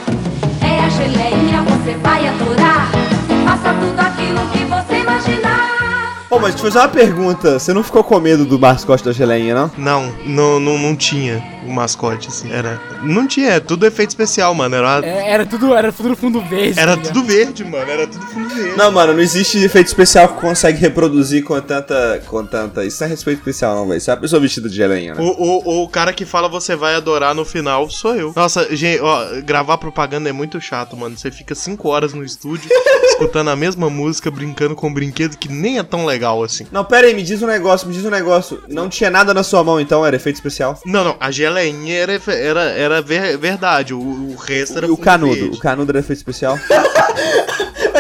É 0.62 0.80
a 0.80 0.88
geleinha, 0.88 1.62
você 1.62 1.94
vai 1.98 2.26
adorar. 2.26 3.09
Faça 3.50 3.74
tudo 3.74 3.98
aquilo 3.98 4.40
que 4.52 4.64
você 4.64 5.00
imaginar. 5.00 6.24
Pô, 6.28 6.38
mas 6.38 6.54
deixa 6.54 6.68
eu 6.68 6.70
fazer 6.70 6.78
uma 6.78 6.88
pergunta. 6.88 7.58
Você 7.58 7.72
não 7.72 7.82
ficou 7.82 8.04
com 8.04 8.20
medo 8.20 8.46
do 8.46 8.60
mascote 8.60 9.04
da 9.04 9.10
geleinha, 9.10 9.52
não? 9.52 9.70
Não, 9.76 10.14
não, 10.24 10.60
não, 10.60 10.78
não 10.78 10.94
tinha 10.94 11.42
o 11.70 11.74
mascote, 11.74 12.28
assim. 12.28 12.50
Era. 12.52 12.80
Não 13.02 13.26
tinha, 13.26 13.50
é 13.52 13.60
tudo 13.60 13.86
efeito 13.86 14.10
especial, 14.10 14.54
mano. 14.54 14.76
Era, 14.76 14.86
uma- 14.98 15.06
É, 15.06 15.30
era 15.30 15.46
tudo, 15.46 15.74
era 15.74 15.92
tudo 15.92 16.16
fundo 16.16 16.40
verde. 16.42 16.78
era 16.78 16.96
tá 16.96 17.02
tudo 17.04 17.24
verde, 17.24 17.64
mano. 17.64 17.90
Era 17.90 18.06
tudo 18.06 18.26
fundo 18.26 18.48
verde. 18.48 18.76
Não, 18.76 18.90
mano, 18.92 19.12
não 19.14 19.20
existe 19.20 19.58
efeito 19.58 19.86
especial 19.88 20.28
que 20.28 20.40
consegue 20.40 20.78
reproduzir 20.78 21.44
com 21.44 21.60
tanta. 21.60 22.22
com 22.26 22.44
tanta. 22.44 22.84
Isso 22.84 23.00
não 23.00 23.06
é 23.06 23.10
respeito 23.10 23.38
especial, 23.38 23.76
não, 23.76 23.86
velho. 23.88 23.98
Isso 23.98 24.10
é 24.10 24.14
a 24.14 24.16
pessoa 24.16 24.40
vestida 24.40 24.68
de 24.68 24.76
geleinha, 24.76 25.14
né? 25.14 25.20
O, 25.20 25.80
o, 25.80 25.84
o 25.84 25.88
cara 25.88 26.12
que 26.12 26.24
fala 26.24 26.48
você 26.48 26.74
vai 26.76 26.94
adorar 26.94 27.34
no 27.34 27.44
final 27.44 27.88
sou 27.90 28.14
eu. 28.14 28.32
Nossa, 28.34 28.74
gente, 28.74 29.00
ó, 29.00 29.40
gravar 29.42 29.78
propaganda 29.78 30.28
é 30.28 30.32
muito 30.32 30.60
chato, 30.60 30.96
mano. 30.96 31.16
Você 31.16 31.30
fica 31.30 31.54
5 31.54 31.88
horas 31.88 32.12
no 32.14 32.24
estúdio, 32.24 32.68
escutando 33.10 33.48
a 33.50 33.56
mesma 33.56 33.88
música, 33.90 34.30
brincando 34.30 34.74
com 34.74 34.88
um 34.88 34.94
brinquedo 34.94 35.36
que 35.36 35.48
nem 35.48 35.78
é 35.78 35.82
tão 35.82 36.04
legal 36.06 36.42
assim. 36.42 36.66
Não, 36.72 36.84
pera 36.84 37.06
aí, 37.06 37.14
me 37.14 37.22
diz 37.22 37.42
um 37.42 37.46
negócio, 37.46 37.86
me 37.88 37.94
diz 37.94 38.04
um 38.04 38.10
negócio. 38.10 38.62
Não 38.68 38.88
tinha 38.88 39.10
nada 39.10 39.32
na 39.34 39.42
sua 39.42 39.62
mão, 39.62 39.80
então, 39.80 40.04
era 40.04 40.16
efeito 40.16 40.36
especial? 40.36 40.78
Não, 40.86 41.04
não, 41.04 41.16
a 41.20 41.30
era, 41.92 42.12
era, 42.34 42.60
era 42.62 43.02
ver- 43.02 43.36
verdade, 43.38 43.92
o, 43.94 43.98
o 44.00 44.36
resto 44.36 44.78
era 44.78 44.86
E 44.86 44.90
o 44.90 44.96
canudo? 44.96 45.34
verde. 45.34 45.56
O 45.56 45.60
canudo 45.60 45.90
era 45.92 45.98
efeito 46.00 46.18
especial? 46.18 46.58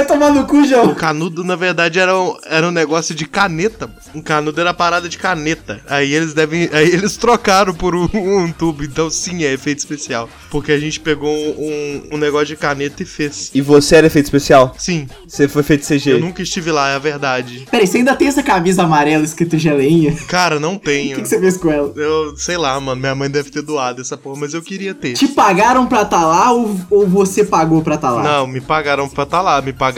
Vai 0.00 0.06
tomar 0.06 0.30
no 0.30 0.46
cu, 0.46 0.62
O 0.62 0.64
João. 0.66 0.94
canudo, 0.94 1.44
na 1.44 1.54
verdade, 1.56 1.98
era 1.98 2.18
um, 2.18 2.34
era 2.46 2.66
um 2.66 2.70
negócio 2.70 3.14
de 3.14 3.26
caneta. 3.26 3.90
Um 4.14 4.22
canudo 4.22 4.58
era 4.58 4.72
parada 4.72 5.08
de 5.10 5.18
caneta. 5.18 5.78
Aí 5.86 6.14
eles 6.14 6.32
devem. 6.32 6.70
Aí 6.72 6.88
eles 6.88 7.18
trocaram 7.18 7.74
por 7.74 7.94
um, 7.94 8.08
um 8.14 8.50
tubo. 8.50 8.82
Então 8.82 9.10
sim, 9.10 9.44
é 9.44 9.52
efeito 9.52 9.78
especial. 9.78 10.26
Porque 10.50 10.72
a 10.72 10.78
gente 10.80 10.98
pegou 11.00 11.30
um, 11.30 12.08
um 12.12 12.16
negócio 12.16 12.46
de 12.46 12.56
caneta 12.56 13.02
e 13.02 13.06
fez. 13.06 13.50
E 13.54 13.60
você 13.60 13.96
era 13.96 14.06
efeito 14.06 14.24
especial? 14.24 14.74
Sim, 14.78 15.06
Você 15.28 15.46
foi 15.46 15.62
feito 15.62 15.86
CG? 15.86 16.12
eu 16.12 16.20
nunca 16.20 16.40
estive 16.42 16.72
lá, 16.72 16.88
é 16.88 16.94
a 16.96 16.98
verdade. 16.98 17.66
Peraí, 17.70 17.86
você 17.86 17.98
ainda 17.98 18.16
tem 18.16 18.26
essa 18.28 18.42
camisa 18.42 18.84
amarela 18.84 19.22
escrito 19.22 19.58
geleinha? 19.58 20.12
O 20.12 20.26
Cara, 20.26 20.58
não 20.58 20.76
que, 20.78 20.84
tenho. 20.86 21.16
que 21.20 21.28
você 21.28 21.38
fez 21.38 21.58
com 21.58 21.70
ela? 21.70 21.92
Eu 21.94 22.34
sei 22.38 22.56
lá, 22.56 22.80
mano. 22.80 22.98
Minha 23.00 23.14
mãe 23.14 23.30
deve 23.30 23.50
ter 23.50 23.60
doado 23.62 24.00
essa 24.00 24.16
porra, 24.16 24.40
mas 24.40 24.54
eu 24.54 24.62
queria 24.62 24.94
ter. 24.94 25.12
Te 25.12 25.28
pagaram 25.28 25.86
pra 25.86 26.06
tá 26.06 26.24
lá 26.26 26.52
ou, 26.52 26.74
ou 26.90 27.06
você 27.06 27.44
pagou 27.44 27.82
pra 27.82 27.98
tá 27.98 28.10
lá? 28.10 28.22
Não, 28.22 28.46
me 28.46 28.60
pagaram 28.62 29.06
pra 29.06 29.26
tá 29.26 29.42
lá. 29.42 29.60
Me 29.60 29.72
pagaram 29.74 29.89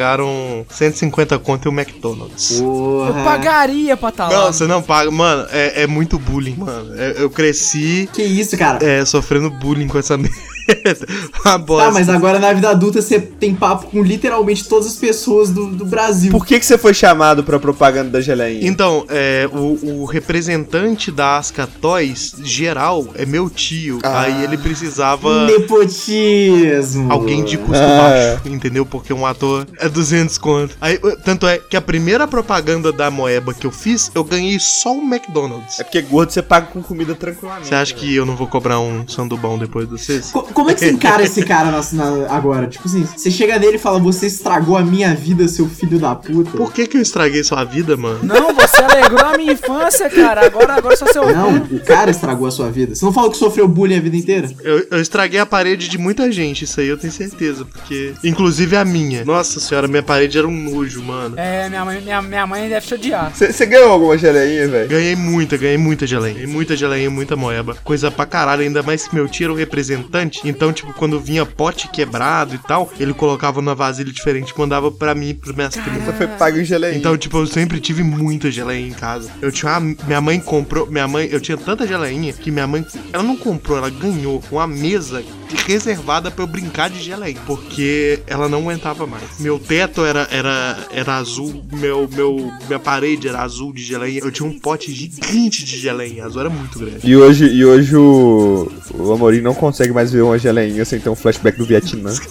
150 0.70 1.38
conto 1.38 1.66
e 1.66 1.68
o 1.68 1.72
McDonald's. 1.72 2.59
Eu 2.59 2.64
Porra. 2.64 3.24
pagaria 3.24 3.97
pra 3.97 4.11
tá 4.11 4.28
lá. 4.28 4.45
Não, 4.45 4.53
você 4.53 4.66
não 4.66 4.82
paga. 4.82 5.11
Mano, 5.11 5.47
é, 5.51 5.82
é 5.82 5.86
muito 5.86 6.18
bullying, 6.18 6.57
mano. 6.57 6.95
É- 7.01 7.14
eu 7.18 7.30
cresci 7.30 8.09
Que 8.12 8.22
isso, 8.22 8.57
cara? 8.57 8.84
é, 8.84 9.05
sofrendo 9.05 9.51
bullying 9.51 9.88
com 9.88 9.99
essa 9.99 10.16
merda. 10.18 10.52
Uma 11.45 11.59
bosta. 11.59 11.87
Tá, 11.87 11.93
mas 11.93 12.09
agora 12.09 12.39
na 12.39 12.53
vida 12.53 12.71
adulta 12.71 13.01
você 13.03 13.21
tem 13.21 13.55
papo 13.55 13.87
com 13.87 14.03
literalmente 14.03 14.65
todas 14.69 14.87
as 14.87 14.97
pessoas 14.97 15.51
do, 15.51 15.67
do 15.69 15.85
Brasil. 15.85 16.31
Por 16.31 16.47
que, 16.47 16.59
que 16.59 16.67
você 16.67 16.79
foi 16.79 16.95
chamado 16.95 17.43
pra 17.45 17.59
propaganda 17.59 18.11
da 18.11 18.21
geleinha? 18.21 18.67
Então, 18.67 19.05
é, 19.09 19.49
o, 19.53 20.01
o 20.03 20.05
representante 20.05 21.11
da 21.11 21.39
Asca 21.39 21.67
Toys 21.81 22.35
geral 22.43 23.07
é 23.15 23.25
meu 23.27 23.49
tio. 23.51 23.99
Aí 24.03 24.45
ele 24.45 24.57
precisava. 24.57 25.47
Nepotismo. 25.47 27.13
Alguém 27.13 27.45
de 27.45 27.57
custo 27.59 27.83
Ah. 27.83 27.99
baixo, 28.37 28.49
entendeu? 28.49 28.85
Porque 28.87 29.13
um 29.13 29.27
ator 29.27 29.67
é 29.79 29.89
200 29.89 30.39
conto. 30.39 30.77
Aí, 30.81 30.99
tanto 31.25 31.47
é 31.47 31.59
que 31.59 31.77
a 31.77 31.81
primeira 31.81 32.27
propaganda 32.27 32.93
da 32.93 33.11
Moeba 33.11 33.53
que 33.55 33.67
eu 33.67 33.71
fiz, 33.71 34.11
eu 34.15 34.25
ganhei 34.25 34.59
só 34.61 34.93
o 34.95 35.03
McDonald's. 35.03 35.81
É 35.81 35.85
porque 35.85 36.01
gordo 36.03 36.33
você 36.33 36.43
paga 36.43 36.67
com 36.67 36.83
comida 36.83 37.15
tranquilamente. 37.15 37.69
Você 37.69 37.75
acha 37.75 37.95
que 37.95 38.15
eu 38.15 38.25
não 38.27 38.37
vou 38.37 38.47
cobrar 38.47 38.79
um 38.81 39.07
sandubão 39.09 39.59
depois 39.59 39.87
de 39.89 39.93
vocês? 39.99 40.31
Co- 40.31 40.43
como 40.63 40.71
é 40.71 40.75
que 40.75 40.81
você 40.81 40.91
encara 40.93 41.23
esse 41.23 41.45
cara 41.45 41.71
na- 41.71 41.83
na- 41.93 42.31
agora? 42.35 42.67
Tipo 42.67 42.87
assim, 42.89 43.05
você 43.17 43.31
chega 43.31 43.59
nele 43.59 43.77
e 43.77 43.79
fala, 43.79 43.99
você 43.99 44.27
estragou 44.27 44.77
a 44.77 44.83
minha 44.83 45.15
vida, 45.15 45.47
seu 45.49 45.69
filho 45.69 45.99
da 45.99 46.15
puta. 46.15 46.57
Por 46.57 46.73
que 46.73 46.87
que 46.87 46.97
eu 46.97 47.03
estraguei 47.03 47.43
sua 47.45 47.65
vida, 47.65 47.97
mano? 47.97 48.21
Não, 48.23 48.55
você 48.55 48.77
alegrou 48.83 49.21
a 49.25 49.37
minha 49.37 49.53
infância, 49.53 50.09
cara. 50.09 50.47
Agora, 50.47 50.75
agora 50.75 50.97
só 50.97 51.07
seu. 51.07 51.33
Não, 51.33 51.57
o 51.57 51.81
cara 51.81 52.11
estragou 52.11 52.47
a 52.47 52.51
sua 52.51 52.71
vida. 52.71 52.95
Você 52.95 53.05
não 53.05 53.13
falou 53.13 53.31
que 53.31 53.37
sofreu 53.37 53.67
bullying 53.69 53.97
a 53.97 54.01
vida 54.01 54.17
inteira? 54.17 54.51
Eu, 54.63 54.87
eu 54.91 55.01
estraguei 55.01 55.39
a 55.41 55.47
parede 55.47 55.89
de 55.89 55.99
muita 55.99 56.31
gente, 56.33 56.65
isso 56.65 56.81
aí 56.81 56.89
eu 56.89 56.97
tenho 56.97 57.13
certeza, 57.13 57.65
porque. 57.65 58.13
Inclusive 58.25 58.77
a 58.77 58.85
minha. 58.85 59.25
Nossa 59.25 59.61
senhora, 59.61 59.87
minha 59.89 60.03
parede 60.03 60.39
era 60.39 60.47
um 60.47 60.51
nojo, 60.57 61.03
mano. 61.03 61.35
É, 61.39 61.69
minha 61.69 61.85
mãe, 61.85 62.01
minha, 62.01 62.23
minha 62.23 62.47
mãe 62.47 62.69
deve 62.69 62.87
te 62.87 62.95
odiar. 62.95 63.33
Você 63.35 63.53
você 63.53 63.67
ganhou 63.67 63.91
alguma 63.93 64.17
geleinha, 64.19 64.69
velho? 64.69 64.89
Ganhei 64.89 65.17
muita, 65.17 65.57
ganhei 65.57 65.79
muita 65.79 66.07
geleinha. 66.07 66.35
Ganhei 66.35 66.47
muita 66.53 66.77
geleinha, 66.77 67.11
muita 67.11 67.37
moeba. 67.37 67.77
Coisa 67.85 68.11
pra 68.11 68.27
caralho, 68.27 68.63
ainda 68.63 68.83
mais 68.83 69.07
que 69.07 69.15
meu 69.15 69.29
tio 69.29 69.45
era 69.47 69.53
o 69.53 69.57
representante. 69.57 70.41
Então, 70.45 70.72
tipo, 70.72 70.93
quando 70.95 71.20
vinha 71.20 71.45
pote 71.45 71.88
quebrado 71.88 72.55
e 72.55 72.59
tal, 72.59 72.90
ele 72.99 73.14
colocava 73.14 73.61
numa 73.61 73.74
vasilha 73.74 74.12
diferente 74.12 74.51
e 74.51 74.59
mandava 74.59 74.90
pra 74.90 75.14
mim 75.14 75.34
pros 75.34 75.55
minhas 75.55 75.76
primas. 75.76 76.05
Você 76.05 76.12
foi 76.12 76.26
pago 76.26 76.59
em 76.59 76.64
geleinha. 76.64 76.97
Então, 76.97 77.16
tipo, 77.16 77.38
eu 77.38 77.47
sempre 77.47 77.80
tive 77.80 78.03
muita 78.03 78.51
geleinha 78.51 78.88
em 78.88 78.93
casa. 78.93 79.30
Eu 79.40 79.53
tinha 79.53 79.78
uma, 79.78 79.97
minha 80.07 80.20
mãe 80.20 80.40
comprou, 80.40 80.86
minha 80.86 81.07
mãe, 81.07 81.28
eu 81.30 81.40
tinha 81.40 81.57
tanta 81.57 81.86
geleinha 81.86 82.32
que 82.32 82.51
minha 82.51 82.66
mãe, 82.66 82.84
ela 83.12 83.22
não 83.22 83.36
comprou, 83.36 83.78
ela 83.78 83.90
ganhou 83.90 84.43
uma 84.51 84.66
mesa 84.66 85.22
reservada 85.66 86.30
pra 86.30 86.45
eu 86.45 86.49
brincar 86.49 86.88
de 86.88 87.01
geleia, 87.01 87.36
porque 87.47 88.20
ela 88.26 88.49
não 88.49 88.61
aguentava 88.61 89.07
mais. 89.07 89.38
Meu 89.38 89.59
teto 89.59 90.05
era, 90.05 90.26
era, 90.30 90.78
era 90.90 91.16
azul, 91.16 91.62
meu, 91.72 92.09
meu, 92.12 92.51
minha 92.66 92.78
parede 92.78 93.28
era 93.28 93.43
azul 93.43 93.72
de 93.72 93.82
geleia. 93.82 94.20
Eu 94.20 94.30
tinha 94.30 94.49
um 94.49 94.59
pote 94.59 94.93
gigante 94.93 95.64
de 95.64 95.78
geleia 95.78 96.24
azul, 96.24 96.40
era 96.40 96.51
muito 96.51 96.78
grande. 96.78 96.99
E 97.05 97.16
hoje, 97.16 97.47
e 97.47 97.64
hoje 97.64 97.97
o, 97.97 98.70
o 98.95 99.12
Amorim 99.12 99.40
não 99.40 99.55
consegue 99.55 99.93
mais 99.93 100.11
ver 100.12 100.22
uma 100.33 100.39
geleinha 100.39 100.85
sem 100.85 100.99
ter 100.99 101.11
um 101.11 101.14
flashback 101.14 101.59
do 101.59 101.64
Vietnã. 101.64 102.12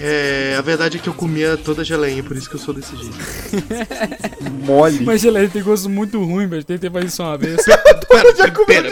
É, 0.00 0.54
a 0.56 0.60
verdade 0.60 0.98
é 0.98 1.00
que 1.00 1.08
eu 1.08 1.14
comia 1.14 1.56
toda 1.56 1.82
a 1.82 1.84
geleinha, 1.84 2.22
por 2.22 2.36
isso 2.36 2.48
que 2.48 2.54
eu 2.54 2.60
sou 2.60 2.72
desse 2.72 2.94
jeito. 2.96 3.16
Mole. 4.64 5.04
Mas 5.04 5.20
geleia 5.20 5.48
tem 5.48 5.62
gosto 5.62 5.88
muito 5.88 6.22
ruim, 6.22 6.46
velho. 6.46 6.62
Tentei 6.62 6.88
fazer 6.88 7.06
isso 7.06 7.22
uma 7.22 7.36
vez. 7.36 7.56
Pera, 8.08 8.52
pera, 8.66 8.90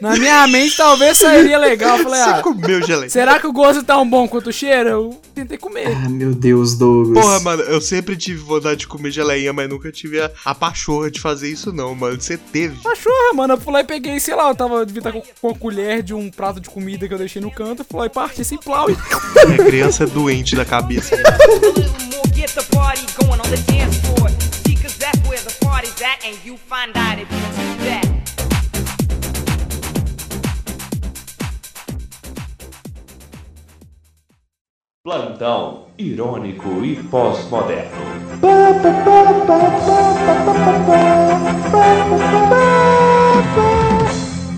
Na 0.00 0.16
minha 0.16 0.46
mente 0.46 0.76
talvez 0.76 1.18
sairia 1.18 1.58
legal. 1.58 1.98
Eu 1.98 2.04
falei, 2.04 2.20
você 2.20 2.30
ah, 2.30 2.42
comeu 2.42 2.82
geleia? 2.86 3.10
será 3.10 3.38
que 3.38 3.46
o 3.46 3.52
gosto 3.52 3.80
é 3.80 3.82
tão 3.82 4.08
bom 4.08 4.28
quanto 4.28 4.50
o 4.50 4.52
cheiro? 4.52 4.88
Eu 4.88 5.20
tentei 5.34 5.58
comer. 5.58 5.88
Ah, 5.88 6.08
meu 6.08 6.34
Deus, 6.34 6.76
Douglas. 6.76 7.24
Porra, 7.24 7.40
mano, 7.40 7.62
eu 7.64 7.80
sempre 7.80 8.16
tive 8.16 8.40
vontade 8.40 8.80
de 8.80 8.86
comer 8.86 9.10
geleinha, 9.10 9.52
mas 9.52 9.68
nunca 9.68 9.90
tive 9.90 10.20
a, 10.20 10.30
a 10.44 10.54
pachorra 10.54 11.10
de 11.10 11.20
fazer 11.20 11.48
isso, 11.48 11.72
não, 11.72 11.94
mano. 11.94 12.20
Você 12.20 12.36
teve. 12.36 12.80
Cachorra, 12.82 13.34
mano. 13.34 13.54
Eu 13.54 13.60
fui 13.60 13.72
lá 13.72 13.80
e 13.80 13.84
peguei, 13.84 14.20
sei 14.20 14.34
lá, 14.34 14.48
eu 14.48 14.54
tava 14.54 14.86
devia 14.86 15.00
estar 15.00 15.12
com, 15.12 15.22
com 15.40 15.50
a 15.50 15.54
colher 15.54 16.02
de 16.02 16.14
um 16.14 16.30
prato 16.30 16.60
de 16.60 16.70
comida 16.70 17.08
que 17.08 17.14
eu 17.14 17.18
deixei 17.18 17.42
no 17.42 17.50
canto. 17.50 17.82
Eu 17.82 17.86
fui 17.88 17.98
lá 17.98 18.06
e 18.06 18.10
parti 18.10 18.42
esse 18.42 18.56
plau 18.58 18.88
e. 18.90 18.96
Minha 19.46 19.64
criança 19.64 20.04
é 20.04 20.06
doente 20.06 20.54
da 20.54 20.64
cabeça. 20.64 21.16
Plantão 35.04 35.86
irônico 35.96 36.84
e 36.84 36.96
pós-moderno. 37.04 37.90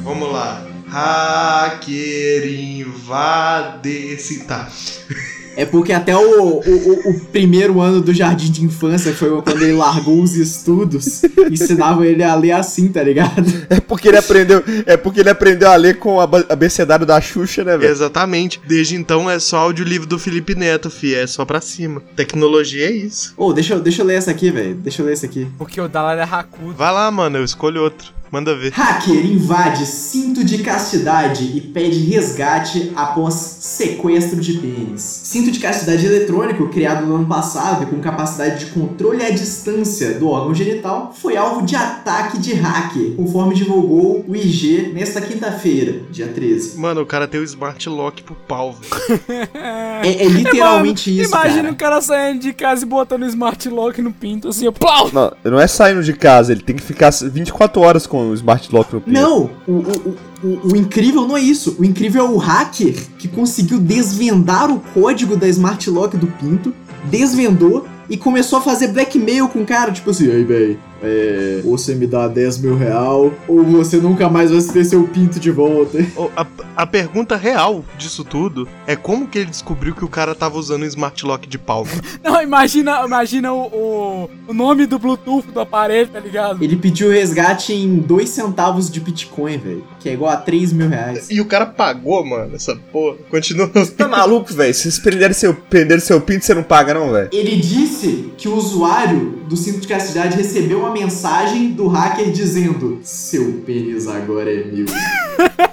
Vamos 0.03 0.33
lá. 0.33 0.67
Hacker 0.89 2.47
invade. 2.47 4.17
Tá. 4.49 4.67
É 5.57 5.65
porque 5.67 5.93
até 5.93 6.17
o, 6.17 6.21
o, 6.21 7.11
o- 7.11 7.21
primeiro 7.33 7.81
ano 7.81 8.01
do 8.01 8.15
jardim 8.15 8.51
de 8.51 8.65
infância 8.65 9.13
foi 9.13 9.31
quando 9.43 9.63
ele 9.63 9.73
largou 9.75 10.23
os 10.23 10.35
estudos, 10.37 11.23
ensinavam 11.51 12.05
ele 12.05 12.23
a 12.23 12.35
ler 12.35 12.53
assim, 12.53 12.89
tá 12.89 13.03
ligado? 13.03 13.45
É 13.69 13.81
porque 13.81 14.09
ele 14.09 14.17
aprendeu, 14.17 14.63
é 14.87 14.97
porque 14.97 15.21
ele 15.21 15.29
aprendeu 15.31 15.69
a 15.71 15.77
ler 15.77 15.99
com 15.99 16.21
a 16.21 16.29
abecedário 16.49 17.05
da 17.05 17.21
Xuxa, 17.21 17.65
né, 17.65 17.77
velho? 17.77 17.91
Exatamente. 17.91 18.61
Desde 18.67 18.95
então 18.97 19.29
é 19.31 19.39
só 19.39 19.59
audiolivro 19.59 20.07
do 20.07 20.19
Felipe 20.19 20.55
Neto, 20.55 20.89
fi. 20.91 21.15
É 21.15 21.27
só 21.27 21.45
pra 21.45 21.61
cima. 21.61 22.01
Tecnologia 22.17 22.87
é 22.87 22.93
isso. 22.93 23.35
Ô, 23.37 23.53
deixa, 23.53 23.75
eu- 23.75 23.81
deixa 23.81 24.03
eu 24.03 24.07
ler 24.07 24.15
essa 24.15 24.31
aqui, 24.31 24.51
velho. 24.51 24.75
Deixa 24.77 25.03
eu 25.03 25.07
ler 25.07 25.13
essa 25.13 25.27
aqui. 25.27 25.47
Porque 25.59 25.81
o 25.81 25.89
Dalar 25.89 26.17
é 26.19 26.23
racudo. 26.23 26.75
Vai 26.75 26.93
lá, 26.93 27.11
mano. 27.11 27.39
Eu 27.39 27.45
escolho 27.45 27.83
outro. 27.83 28.13
Manda 28.31 28.55
ver. 28.55 28.73
Hacker 28.73 29.27
invade 29.27 29.85
cinto 29.87 30.45
de 30.45 30.59
castidade 30.59 31.45
e 31.57 31.61
pede 31.61 31.99
resgate 31.99 32.93
após 32.95 33.35
sequestro 33.35 34.41
de 34.41 34.55
pênis. 34.55 35.03
Cinto 35.03 35.51
de 35.51 35.59
castidade 35.59 36.07
eletrônico, 36.07 36.69
criado 36.69 37.07
no 37.07 37.17
ano 37.17 37.27
passado 37.27 37.83
e 37.83 37.87
com 37.87 38.01
capacidade 38.01 38.65
de 38.65 38.71
controle 38.71 39.25
à 39.25 39.31
distância 39.31 40.15
do 40.15 40.29
órgão 40.29 40.55
genital, 40.55 41.13
foi 41.17 41.37
alvo 41.37 41.67
de 41.67 41.75
ataque 41.75 42.39
de 42.39 42.55
hacker, 42.55 43.13
conforme 43.17 43.55
divulgou 43.55 44.25
o 44.27 44.37
IG 44.37 44.93
nesta 44.95 45.21
quinta-feira, 45.21 46.01
dia 46.11 46.29
13. 46.29 46.79
Mano, 46.79 47.01
o 47.01 47.07
cara 47.07 47.27
tem 47.27 47.41
o 47.41 47.45
Smart 47.45 47.89
Lock 47.89 48.23
pro 48.23 48.35
pau, 48.35 48.73
velho. 48.73 49.51
É, 50.03 50.25
é 50.25 50.29
literalmente 50.29 51.11
Mano, 51.11 51.23
isso, 51.23 51.31
Imagina 51.31 51.63
cara. 51.63 51.73
o 51.73 51.77
cara 51.77 52.01
saindo 52.01 52.41
de 52.41 52.53
casa 52.55 52.85
e 52.85 52.89
botando 52.89 53.23
o 53.23 53.27
smart 53.27 53.69
lock 53.69 54.01
no 54.01 54.11
pinto 54.11 54.49
assim, 54.49 54.67
ó, 54.67 54.73
plau! 54.73 55.11
Não, 55.13 55.31
não 55.45 55.61
é 55.61 55.67
saindo 55.67 56.03
de 56.03 56.15
casa, 56.15 56.53
ele 56.53 56.63
tem 56.63 56.75
que 56.75 56.83
ficar 56.83 57.11
24 57.11 57.81
horas 57.83 58.07
com 58.07 58.20
o 58.29 58.35
Smart 58.35 58.73
Lock 58.73 58.93
no 58.95 59.01
pinto. 59.01 59.21
Não, 59.21 59.51
o, 59.67 59.73
o, 59.73 60.17
o, 60.43 60.73
o 60.73 60.77
incrível 60.77 61.27
não 61.27 61.37
é 61.37 61.41
isso. 61.41 61.77
O 61.79 61.85
incrível 61.85 62.27
é 62.27 62.29
o 62.29 62.37
hacker 62.37 62.95
que 63.19 63.29
conseguiu 63.29 63.79
desvendar 63.79 64.71
o 64.71 64.81
código 64.81 65.37
da 65.37 65.49
Smart 65.49 65.89
Lock 65.91 66.17
do 66.17 66.27
Pinto, 66.27 66.75
desvendou 67.05 67.87
e 68.09 68.17
começou 68.17 68.59
a 68.59 68.63
fazer 68.63 68.89
blackmail 68.89 69.49
com 69.49 69.61
o 69.61 69.67
cara, 69.67 69.93
tipo 69.93 70.11
assim, 70.11 70.31
aí, 70.31 70.45
véi, 70.45 70.79
é, 71.03 71.61
ou 71.65 71.77
você 71.77 71.95
me 71.95 72.07
dá 72.07 72.29
10 72.29 72.59
mil 72.59 72.77
real, 72.77 73.33
ou 73.49 73.65
você 73.65 73.97
nunca 73.97 74.29
mais 74.29 74.51
vai 74.51 74.61
ter 74.61 74.85
seu 74.85 75.05
pinto 75.05 75.41
de 75.41 75.51
volta. 75.51 75.99
A, 76.37 76.47
a 76.77 76.87
pergunta 76.87 77.37
real 77.37 77.85
disso 77.99 78.25
tudo 78.25 78.69
é 78.87 78.95
como 78.95 79.27
que 79.27 79.39
ele 79.39 79.51
descobriu 79.51 79.95
que 79.95 80.05
o 80.05 80.09
cara 80.09 80.35
tava 80.35 80.59
usando 80.59 80.83
um 80.83 80.87
Smart 80.87 81.25
Lock 81.25 81.49
de 81.49 81.59
pau. 81.59 81.87
Não, 82.23 82.41
imagina, 82.41 83.05
imagina 83.05 83.53
o, 83.53 83.67
o, 83.67 84.31
o 84.49 84.55
nome 84.55 84.87
do 84.87 84.99
Bluetooth 84.99 85.51
do 85.51 85.61
aparelho, 85.61 86.09
tá 86.09 86.21
ligado? 86.21 86.63
Ele 86.63 86.77
pediu 86.77 87.11
resgate 87.11 87.73
em 87.73 87.97
2 87.97 88.29
centavos 88.29 88.91
de 88.91 89.01
Bitcoin, 89.01 89.59
velho, 89.59 89.85
que 89.99 90.09
é 90.09 90.13
igual 90.13 90.31
a 90.31 90.37
3 90.37 90.73
mil 90.73 90.89
reais. 90.89 91.29
E 91.31 91.41
o 91.41 91.47
cara 91.47 91.67
pagou, 91.67 92.25
mano, 92.25 92.55
essa 92.55 92.77
porra. 92.77 93.17
Continua. 93.31 93.71
Tá 93.97 94.09
maluco, 94.09 94.53
velho? 94.53 94.73
Se 94.73 94.83
vocês 94.83 94.99
prenderem 94.99 95.35
seu, 95.35 95.55
prenderem 95.55 96.03
seu 96.03 96.21
pinto, 96.21 96.45
você 96.45 96.55
não 96.55 96.63
paga, 96.63 96.95
não, 96.95 97.13
velho? 97.13 97.29
Ele 97.33 97.57
disse 97.57 98.33
que 98.37 98.49
o 98.49 98.55
usuário 98.55 99.41
do 99.49 99.57
cinto 99.57 99.81
de 99.81 99.89
castidade 99.89 100.37
recebeu 100.37 100.79
uma 100.81 100.90
mensagem 100.91 101.73
do 101.73 101.89
hacker 101.89 102.31
dizendo: 102.31 103.01
Seu 103.03 103.63
pênis 103.65 104.07
agora 104.07 104.53
é 104.53 104.65
meu. 104.65 104.87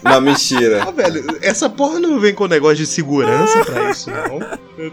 Não, 0.04 0.22
mentira. 0.22 0.84
Ah, 0.84 0.92
velho, 0.92 1.26
essa 1.42 1.70
porra 1.70 2.00
não 2.00 2.20
vem 2.20 2.34
com 2.34 2.48
negócio 2.48 2.78
de 2.78 2.86
segurança 2.86 3.66
pra 3.66 3.92
isso, 3.92 4.10
não. 4.10 4.40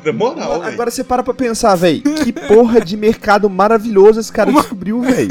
Na 0.04 0.12
moral, 0.12 0.60
velho. 0.60 0.72
Agora 0.72 0.90
você 0.90 1.04
para 1.04 1.22
pra 1.22 1.34
pensar, 1.34 1.74
velho. 1.74 2.02
Que 2.02 2.32
porra 2.32 2.80
de 2.80 2.96
mercado 2.96 3.48
maravilhoso 3.48 4.18
esse 4.20 4.32
cara 4.32 4.50
descobriu, 4.52 5.00
velho. 5.02 5.28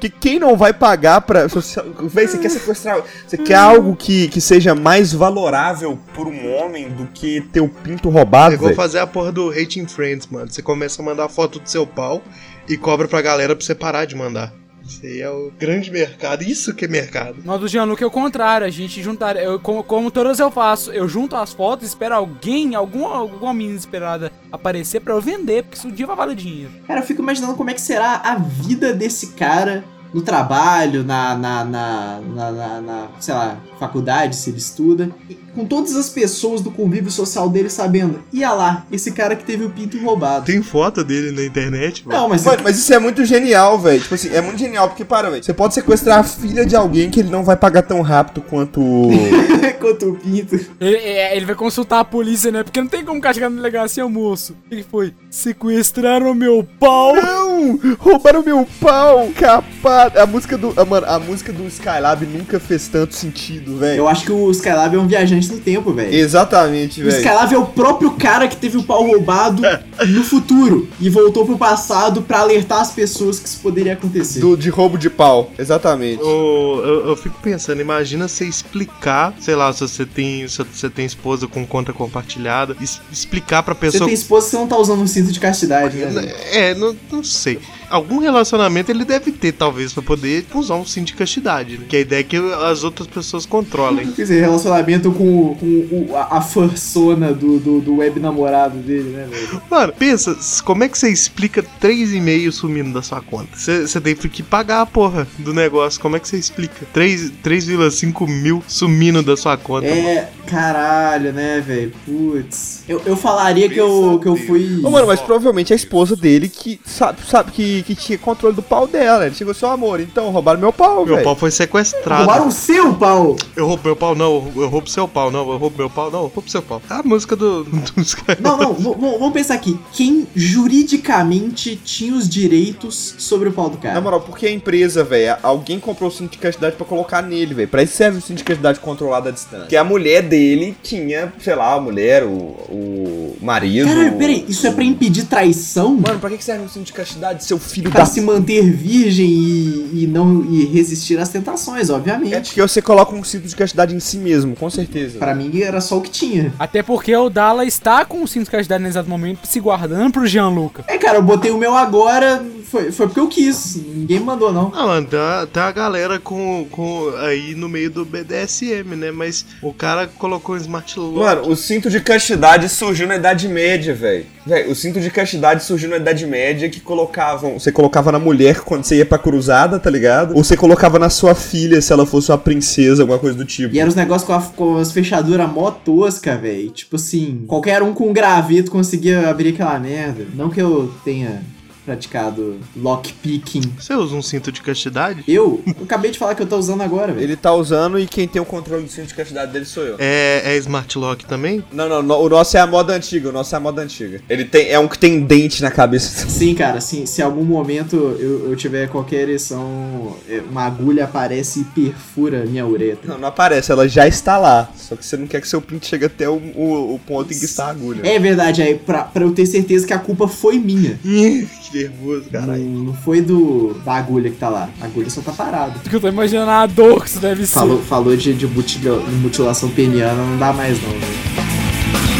Que 0.00 0.08
quem 0.08 0.38
não 0.38 0.56
vai 0.56 0.72
pagar 0.72 1.20
pra. 1.22 1.46
Véi, 1.46 2.26
você 2.26 2.38
quer 2.38 2.50
sequestrar. 2.50 3.02
Você 3.26 3.38
quer 3.38 3.54
algo 3.56 3.96
que, 3.96 4.28
que 4.28 4.40
seja 4.40 4.74
mais 4.74 5.12
valorável 5.12 5.98
por 6.14 6.26
um 6.26 6.54
homem 6.54 6.90
do 6.90 7.06
que 7.06 7.40
ter 7.52 7.60
o 7.60 7.68
pinto 7.68 8.08
roubado, 8.08 8.54
Eu 8.54 8.58
vou 8.58 8.74
fazer 8.74 8.98
a 8.98 9.06
porra 9.06 9.32
do 9.32 9.50
Hating 9.50 9.86
Friends, 9.86 10.26
mano. 10.26 10.50
Você 10.50 10.62
começa 10.62 11.00
a 11.00 11.04
mandar 11.04 11.28
foto 11.28 11.58
do 11.58 11.68
seu 11.68 11.86
pau 11.86 12.22
e 12.68 12.76
cobra 12.76 13.06
pra 13.08 13.20
galera 13.22 13.54
pra 13.54 13.64
você 13.64 13.74
parar 13.74 14.04
de 14.04 14.14
mandar. 14.14 14.52
Isso 14.86 15.00
aí 15.02 15.20
é 15.22 15.30
o 15.30 15.50
grande 15.58 15.90
mercado. 15.90 16.42
Isso 16.42 16.74
que 16.74 16.84
é 16.84 16.88
mercado. 16.88 17.36
Nós 17.42 17.58
do 17.58 17.66
Gianluca 17.66 18.04
é 18.04 18.06
o 18.06 18.10
contrário, 18.10 18.66
a 18.66 18.70
gente 18.70 19.02
juntar, 19.02 19.34
eu, 19.36 19.58
como, 19.58 19.82
como 19.82 20.10
todas 20.10 20.38
eu 20.38 20.50
faço, 20.50 20.92
eu 20.92 21.08
junto 21.08 21.34
as 21.36 21.54
fotos, 21.54 21.88
espero 21.88 22.14
alguém, 22.14 22.74
alguma, 22.74 23.16
alguma 23.16 23.54
menina 23.54 23.78
esperada 23.78 24.30
aparecer 24.52 25.00
pra 25.00 25.14
eu 25.14 25.22
vender, 25.22 25.62
porque 25.62 25.78
isso 25.78 25.88
um 25.88 25.90
dia 25.90 26.06
vai 26.06 26.14
valer 26.16 26.36
dinheiro. 26.36 26.70
Cara, 26.86 27.00
eu 27.00 27.04
fico 27.04 27.22
imaginando 27.22 27.54
como 27.54 27.70
é 27.70 27.74
que 27.74 27.80
será 27.80 28.16
a 28.16 28.34
vida 28.36 28.92
desse 28.92 29.28
cara 29.28 29.82
no 30.12 30.20
trabalho, 30.20 31.02
na, 31.02 31.34
na, 31.34 31.64
na, 31.64 32.20
na, 32.20 32.50
na- 32.52 32.80
na, 32.82 33.08
sei 33.18 33.32
lá, 33.34 33.56
faculdade, 33.80 34.36
se 34.36 34.50
ele 34.50 34.58
estuda. 34.58 35.10
E 35.54 35.60
com 35.60 35.66
todas 35.66 35.96
as 35.96 36.08
pessoas 36.08 36.60
do 36.60 36.70
convívio 36.70 37.10
social 37.10 37.48
dele 37.48 37.68
sabendo, 37.68 38.20
ia 38.32 38.52
lá, 38.52 38.86
esse 38.90 39.12
cara 39.12 39.36
que 39.36 39.44
teve 39.44 39.64
o 39.64 39.70
pinto 39.70 39.98
roubado. 40.02 40.46
Tem 40.46 40.62
foto 40.62 41.04
dele 41.04 41.30
na 41.30 41.44
internet, 41.44 42.06
mano. 42.06 42.20
Não, 42.20 42.28
mas 42.28 42.44
Mano, 42.44 42.62
mas 42.62 42.78
isso 42.78 42.92
é 42.92 42.98
muito 42.98 43.24
genial, 43.24 43.78
velho. 43.78 44.00
Tipo 44.00 44.14
assim, 44.14 44.28
é 44.28 44.40
muito 44.40 44.58
genial, 44.58 44.88
porque 44.88 45.04
para, 45.04 45.30
velho. 45.30 45.42
Você 45.42 45.52
pode 45.52 45.74
sequestrar 45.74 46.20
a 46.20 46.22
filha 46.22 46.64
de 46.64 46.76
alguém 46.76 47.10
que 47.10 47.20
ele 47.20 47.30
não 47.30 47.44
vai 47.44 47.56
pagar 47.56 47.82
tão 47.82 48.00
rápido 48.02 48.40
quanto. 48.42 48.80
quanto 49.80 50.10
o 50.10 50.16
pinto. 50.16 50.58
Ele, 50.80 50.96
é, 50.96 51.36
ele 51.36 51.44
vai 51.44 51.54
consultar 51.54 52.00
a 52.00 52.04
polícia, 52.04 52.50
né? 52.50 52.62
Porque 52.62 52.80
não 52.80 52.88
tem 52.88 53.04
como 53.04 53.20
chegar 53.32 53.50
na 53.50 53.56
delegacia, 53.56 54.06
moço. 54.08 54.56
O 54.66 54.70
que 54.70 54.82
foi? 54.82 55.14
Sequestraram 55.30 56.34
meu 56.34 56.66
pau. 56.78 57.14
Não! 57.14 57.78
Roubaram 57.98 58.42
meu 58.42 58.66
pau! 58.80 59.28
Capaz! 59.34 60.16
A 60.16 60.26
música 60.26 60.56
do. 60.56 60.72
ah, 60.76 60.84
mano, 60.84 61.06
a 61.06 61.18
música 61.18 61.52
do 61.52 61.66
Skylab 61.66 62.24
nunca 62.26 62.58
fez 62.58 62.88
tanto 62.88 63.14
sentido, 63.14 63.78
velho. 63.78 63.98
Eu 63.98 64.08
acho 64.08 64.24
que 64.24 64.32
o 64.32 64.50
Skylab 64.50 64.96
é 64.96 64.98
um 64.98 65.06
viajante 65.06 65.43
no 65.48 65.58
tempo, 65.58 65.92
velho. 65.92 66.12
Exatamente, 66.14 67.00
O 67.00 67.04
velho. 67.04 67.16
Skylab 67.16 67.54
é 67.54 67.58
o 67.58 67.66
próprio 67.66 68.10
cara 68.12 68.48
que 68.48 68.56
teve 68.56 68.76
o 68.76 68.82
pau 68.82 69.04
roubado 69.06 69.62
no 70.08 70.22
futuro 70.24 70.88
e 71.00 71.08
voltou 71.10 71.44
pro 71.46 71.56
passado 71.58 72.22
pra 72.22 72.40
alertar 72.40 72.80
as 72.80 72.90
pessoas 72.92 73.38
que 73.38 73.48
isso 73.48 73.60
poderia 73.60 73.92
acontecer. 73.94 74.40
Do, 74.40 74.56
de 74.56 74.68
roubo 74.70 74.96
de 74.98 75.08
pau, 75.10 75.50
exatamente. 75.58 76.22
Ô, 76.22 76.80
eu, 76.84 77.08
eu 77.08 77.16
fico 77.16 77.38
pensando, 77.42 77.80
imagina 77.80 78.28
você 78.28 78.44
explicar, 78.44 79.34
sei 79.40 79.54
lá, 79.54 79.72
se 79.72 79.80
você 79.80 80.04
tem, 80.04 80.46
se 80.48 80.62
você 80.62 80.88
tem 80.90 81.04
esposa 81.04 81.46
com 81.46 81.66
conta 81.66 81.92
compartilhada, 81.92 82.76
es- 82.80 83.00
explicar 83.12 83.62
pra 83.62 83.74
Você 83.74 83.80
pessoa. 83.92 84.04
tem 84.06 84.14
esposa 84.14 84.46
que 84.46 84.50
você 84.52 84.56
não 84.56 84.66
tá 84.66 84.76
usando 84.78 85.00
um 85.00 85.06
cinto 85.06 85.32
de 85.32 85.40
castidade, 85.40 85.96
né? 85.96 86.32
É, 86.52 86.74
não, 86.74 86.96
não 87.10 87.22
sei. 87.24 87.58
Algum 87.94 88.18
relacionamento 88.18 88.90
ele 88.90 89.04
deve 89.04 89.30
ter, 89.32 89.52
talvez, 89.52 89.92
pra 89.92 90.02
poder 90.02 90.44
usar 90.54 90.74
um 90.76 90.84
cinto 90.84 91.06
de 91.08 91.14
castidade. 91.14 91.78
Né? 91.78 91.86
Que 91.88 91.96
a 91.96 92.00
ideia 92.00 92.20
é 92.20 92.24
que 92.24 92.36
as 92.36 92.82
outras 92.84 93.06
pessoas 93.08 93.46
controlem. 93.46 94.06
Quer 94.12 94.22
dizer, 94.22 94.40
relacionamento 94.40 95.12
com, 95.12 95.54
com 95.54 95.66
o- 95.66 96.16
a, 96.16 96.38
a 96.38 96.40
fursona 96.40 97.32
do, 97.32 97.58
do, 97.58 97.80
do 97.80 97.96
web 97.96 98.18
namorado 98.20 98.78
dele, 98.78 99.10
né, 99.10 99.26
velho? 99.30 99.62
Mano, 99.70 99.92
pensa, 99.98 100.36
como 100.64 100.84
é 100.84 100.88
que 100.88 100.98
você 100.98 101.08
explica 101.10 101.62
3,5 101.80 102.50
sumindo 102.52 102.92
da 102.92 103.02
sua 103.02 103.20
conta? 103.20 103.48
Você 103.56 104.00
tem 104.00 104.14
que 104.14 104.42
pagar 104.42 104.80
a 104.82 104.86
porra 104.86 105.26
do 105.38 105.52
negócio. 105.54 106.00
Como 106.00 106.16
é 106.16 106.20
que 106.20 106.28
você 106.28 106.36
explica? 106.36 106.86
3 106.92 107.32
3,5 107.44 108.28
mil 108.28 108.62
sumindo 108.66 109.22
da 109.22 109.36
sua 109.36 109.56
conta. 109.56 109.86
mano. 109.88 110.08
É, 110.08 110.28
caralho, 110.46 111.32
né, 111.32 111.60
velho? 111.64 111.92
Putz. 112.04 112.82
Eu, 112.88 113.00
eu 113.06 113.16
falaria 113.16 113.68
que 113.68 113.78
eu, 113.78 114.18
que 114.20 114.28
eu 114.28 114.36
fui. 114.36 114.80
Ô, 114.82 114.90
mano, 114.90 115.06
mas 115.06 115.20
provavelmente 115.20 115.72
a 115.72 115.76
esposa 115.76 116.16
dele 116.16 116.48
que 116.48 116.80
sabe, 116.84 117.18
sabe 117.28 117.52
que, 117.52 117.82
que 117.84 117.94
tinha 117.94 118.18
controle 118.18 118.54
do 118.54 118.62
pau 118.62 118.86
dela. 118.86 119.26
Ele 119.26 119.34
chegou 119.34 119.52
assim, 119.52 119.64
"Ó, 119.66 119.70
amor, 119.72 120.00
então 120.00 120.30
roubaram 120.30 120.58
meu 120.60 120.72
pau, 120.72 121.04
Meu 121.04 121.14
velho. 121.16 121.24
pau 121.24 121.36
foi 121.36 121.50
sequestrado. 121.50 122.24
Roubaram 122.24 122.48
o 122.48 122.52
seu 122.52 122.94
pau! 122.94 123.36
Eu 123.54 123.66
roubo 123.66 123.82
meu 123.84 123.96
pau, 123.96 124.14
não. 124.14 124.52
Eu 124.56 124.68
roubo 124.68 124.88
seu 124.88 125.06
pau, 125.06 125.30
não. 125.30 125.48
Eu 125.50 125.56
roubo 125.58 125.76
meu 125.76 125.90
pau, 125.90 126.10
não. 126.10 126.20
Eu 126.22 126.32
roubo 126.34 126.48
seu 126.50 126.62
pau. 126.62 126.80
É 126.90 126.94
a 126.94 127.02
música 127.02 127.36
do, 127.36 127.64
dos 127.96 128.14
caras. 128.14 128.42
Não, 128.42 128.56
não, 128.56 128.72
vamos 128.74 129.32
pensar 129.32 129.54
aqui. 129.54 129.78
Quem 129.92 130.26
juridicamente 130.34 131.76
tinha 131.84 132.14
os 132.14 132.28
direitos 132.28 133.14
sobre 133.18 133.48
o 133.48 133.52
pau 133.52 133.68
do 133.68 133.76
Na 133.76 133.82
cara? 133.82 134.00
moral, 134.00 134.20
porque 134.20 134.46
a 134.46 134.50
empresa, 134.50 135.02
velho, 135.04 135.36
alguém 135.42 135.78
comprou 135.80 136.08
o 136.08 136.12
cinto 136.12 136.32
de 136.32 136.38
castidade 136.38 136.76
pra 136.76 136.86
colocar 136.86 137.22
nele, 137.22 137.54
velho. 137.54 137.68
Pra 137.68 137.82
isso 137.82 137.96
serve 137.96 138.18
o 138.18 138.20
cinto 138.22 138.38
de 138.38 138.44
castidade 138.44 138.80
controlado 138.80 139.28
à 139.28 139.32
distância. 139.32 139.60
Porque 139.60 139.76
a 139.76 139.84
mulher 139.84 140.22
dele 140.22 140.76
tinha, 140.82 141.32
sei 141.40 141.54
lá, 141.54 141.74
a 141.74 141.80
mulher, 141.80 142.24
o, 142.24 142.28
o 142.30 143.36
marido. 143.40 143.88
Caralho, 143.88 144.16
peraí, 144.16 144.44
isso 144.48 144.66
é 144.66 144.70
pra 144.70 144.84
impedir 144.84 145.24
traição? 145.24 145.94
Mano, 145.96 146.18
pra 146.18 146.30
que 146.30 146.38
que 146.38 146.44
serve 146.44 146.64
um 146.64 146.68
cinto 146.68 146.86
de 146.86 146.92
castidade, 146.92 147.44
seu 147.44 147.58
filho 147.64 147.90
Pra 147.90 148.00
da 148.00 148.06
se 148.06 148.20
manter 148.20 148.62
virgem 148.72 149.26
e, 149.28 150.04
e 150.04 150.06
não 150.06 150.44
e 150.50 150.64
resistir 150.66 151.18
às 151.18 151.28
tentações, 151.28 151.90
É 151.90 151.92
obviamente. 151.92 152.48
porque 152.48 152.60
você 152.62 152.80
coloca 152.82 153.14
um 153.14 153.24
cinto 153.24 153.46
de 153.48 153.56
castidade 153.56 153.94
em 153.94 154.00
si 154.00 154.18
mesmo, 154.18 154.54
com 154.56 154.68
certeza. 154.70 155.18
Pra 155.18 155.34
mim 155.34 155.60
era 155.60 155.80
só 155.80 155.98
o 155.98 156.00
que 156.00 156.10
tinha. 156.10 156.52
Até 156.58 156.82
porque 156.82 157.14
o 157.16 157.28
Dala 157.30 157.64
está 157.64 158.04
com 158.04 158.22
o 158.22 158.28
cinto 158.28 158.44
de 158.44 158.50
castidade 158.50 158.82
nesse 158.82 158.94
exato 158.94 159.08
momento, 159.10 159.40
se 159.46 159.60
guardando 159.60 160.12
pro 160.12 160.26
Gianluca. 160.26 160.84
É, 160.86 160.98
cara, 160.98 161.18
eu 161.18 161.22
botei 161.22 161.50
o 161.50 161.58
meu 161.58 161.74
agora, 161.76 162.44
foi, 162.70 162.90
foi 162.92 163.06
porque 163.06 163.20
eu 163.20 163.28
quis. 163.28 163.76
Ninguém 163.76 164.18
me 164.20 164.24
mandou, 164.26 164.52
não. 164.52 164.72
Ah, 164.74 164.86
mano, 164.86 165.06
tem 165.06 165.18
a, 165.18 165.46
tem 165.52 165.62
a 165.62 165.72
galera 165.72 166.18
com, 166.18 166.66
com 166.70 167.10
aí 167.18 167.54
no 167.54 167.68
meio 167.68 167.90
do 167.90 168.04
BDSM, 168.04 168.94
né? 168.96 169.10
Mas 169.10 169.44
o 169.62 169.72
cara 169.72 170.06
colocou 170.06 170.54
um 170.54 170.58
smart 170.58 170.98
lock. 170.98 171.18
Mano, 171.18 171.48
o 171.48 171.56
cinto 171.56 171.88
de 171.90 172.00
castidade 172.00 172.68
surgiu 172.68 173.06
na 173.06 173.16
Idade 173.16 173.48
Média, 173.48 173.94
velho. 173.94 174.26
Velho, 174.46 174.70
o 174.70 174.74
cinto 174.74 175.00
de 175.00 175.10
castidade 175.10 175.64
surgiu 175.64 175.88
na 175.88 175.96
Idade 175.96 176.26
Média 176.26 176.68
que 176.68 176.78
colocavam. 176.80 177.58
Você 177.58 177.72
colocava 177.72 178.12
na 178.12 178.18
mulher 178.18 178.60
quando 178.60 178.84
você 178.84 178.96
ia 178.96 179.06
pra 179.06 179.16
cruzada, 179.16 179.78
tá 179.78 179.88
ligado? 179.88 180.36
Ou 180.36 180.44
você 180.44 180.54
colocava 180.56 180.98
na 180.98 181.08
sua 181.08 181.34
filha 181.34 181.80
se 181.80 181.90
ela 181.92 182.04
fosse 182.04 182.30
uma 182.30 182.36
princesa, 182.36 183.02
alguma 183.02 183.18
coisa 183.18 183.36
do 183.38 183.44
tipo. 183.46 183.74
E 183.74 183.80
era 183.80 183.88
os 183.88 183.94
negócios 183.94 184.26
com, 184.26 184.34
a- 184.34 184.42
com 184.54 184.76
as 184.76 184.92
fechaduras 184.92 185.50
mó 185.50 185.70
tosca, 185.70 186.36
velho. 186.36 186.70
Tipo 186.70 186.96
assim, 186.96 187.44
qualquer 187.46 187.82
um 187.82 187.94
com 187.94 188.12
graveto 188.12 188.70
conseguia 188.70 189.30
abrir 189.30 189.50
aquela 189.54 189.78
merda. 189.78 190.26
Não 190.34 190.50
que 190.50 190.60
eu 190.60 190.92
tenha 191.04 191.40
praticado 191.84 192.58
lockpicking. 192.76 193.62
Você 193.78 193.94
usa 193.94 194.14
um 194.14 194.22
cinto 194.22 194.50
de 194.50 194.62
castidade? 194.62 195.22
Eu, 195.28 195.62
eu 195.66 195.84
acabei 195.84 196.10
de 196.10 196.18
falar 196.18 196.34
que 196.34 196.42
eu 196.42 196.46
tô 196.46 196.56
usando 196.56 196.82
agora, 196.82 197.12
velho. 197.12 197.24
Ele 197.24 197.36
tá 197.36 197.52
usando 197.52 197.98
e 197.98 198.06
quem 198.06 198.26
tem 198.26 198.40
o 198.40 198.44
controle 198.44 198.84
do 198.84 198.90
cinto 198.90 199.08
de 199.08 199.14
castidade 199.14 199.52
dele 199.52 199.64
sou 199.64 199.82
eu. 199.82 199.96
É, 199.98 200.42
é 200.44 200.56
smart 200.58 200.96
lock 200.98 201.24
também? 201.26 201.64
Não, 201.72 201.88
não, 201.88 202.02
no- 202.02 202.18
o 202.18 202.28
nosso 202.28 202.56
é 202.56 202.60
a 202.60 202.66
moda 202.66 202.94
antiga, 202.94 203.28
o 203.28 203.32
nosso 203.32 203.54
é 203.54 203.58
a 203.58 203.60
moda 203.60 203.82
antiga. 203.82 204.20
Ele 204.28 204.44
tem, 204.44 204.68
é 204.68 204.78
um 204.78 204.88
que 204.88 204.98
tem 204.98 205.20
dente 205.20 205.62
na 205.62 205.70
cabeça. 205.70 206.28
Sim, 206.28 206.54
cara, 206.54 206.78
assim, 206.78 207.06
se 207.06 207.20
em 207.20 207.24
algum 207.24 207.44
momento 207.44 207.96
eu, 208.18 208.50
eu 208.50 208.56
tiver 208.56 208.88
qualquer 208.88 209.22
ereção, 209.28 210.16
é, 210.28 210.42
uma 210.50 210.62
agulha 210.64 211.04
aparece 211.04 211.60
e 211.60 211.64
perfura 211.64 212.44
minha 212.46 212.66
ureta. 212.66 213.06
Não, 213.08 213.18
não 213.18 213.28
aparece, 213.28 213.70
ela 213.72 213.86
já 213.88 214.06
está 214.06 214.38
lá. 214.38 214.70
Só 214.76 214.96
que 214.96 215.04
você 215.04 215.16
não 215.16 215.26
quer 215.26 215.40
que 215.40 215.48
seu 215.48 215.60
pinto 215.60 215.86
chegue 215.86 216.04
até 216.06 216.28
o, 216.28 216.34
o, 216.34 216.94
o 216.94 216.98
ponto 217.06 217.32
em 217.32 217.38
que 217.38 217.44
está 217.44 217.66
a 217.66 217.70
agulha. 217.70 218.00
É 218.06 218.18
verdade, 218.18 218.62
aí, 218.62 218.74
pra, 218.74 219.02
pra 219.04 219.24
eu 219.24 219.32
ter 219.32 219.46
certeza 219.46 219.86
que 219.86 219.92
a 219.92 219.98
culpa 219.98 220.26
foi 220.28 220.58
minha. 220.58 220.98
Ih, 221.04 221.46
nervoso, 221.74 222.24
Não, 222.32 222.40
caralho. 222.40 222.62
não 222.64 222.94
foi 222.94 223.20
do 223.20 223.74
da 223.84 223.94
agulha 223.96 224.30
que 224.30 224.36
tá 224.36 224.48
lá. 224.48 224.68
A 224.80 224.84
agulha 224.86 225.10
só 225.10 225.20
tá 225.20 225.32
parada. 225.32 225.72
Porque 225.82 225.96
eu 225.96 226.00
tô 226.00 226.08
imaginando 226.08 226.50
a 226.50 226.66
dor 226.66 227.02
que 227.02 227.08
isso 227.10 227.20
deve 227.20 227.44
ser. 227.46 227.54
Falou, 227.54 227.82
falou 227.82 228.16
de, 228.16 228.32
de 228.32 228.46
mutila- 228.46 229.00
mutilação 229.22 229.68
peniana, 229.70 230.22
não 230.22 230.38
dá 230.38 230.52
mais 230.52 230.80
não, 230.82 230.90
velho. 230.90 232.14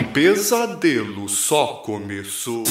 O 0.00 0.12
pesadelo 0.12 1.28
só 1.28 1.66
começou. 1.84 2.64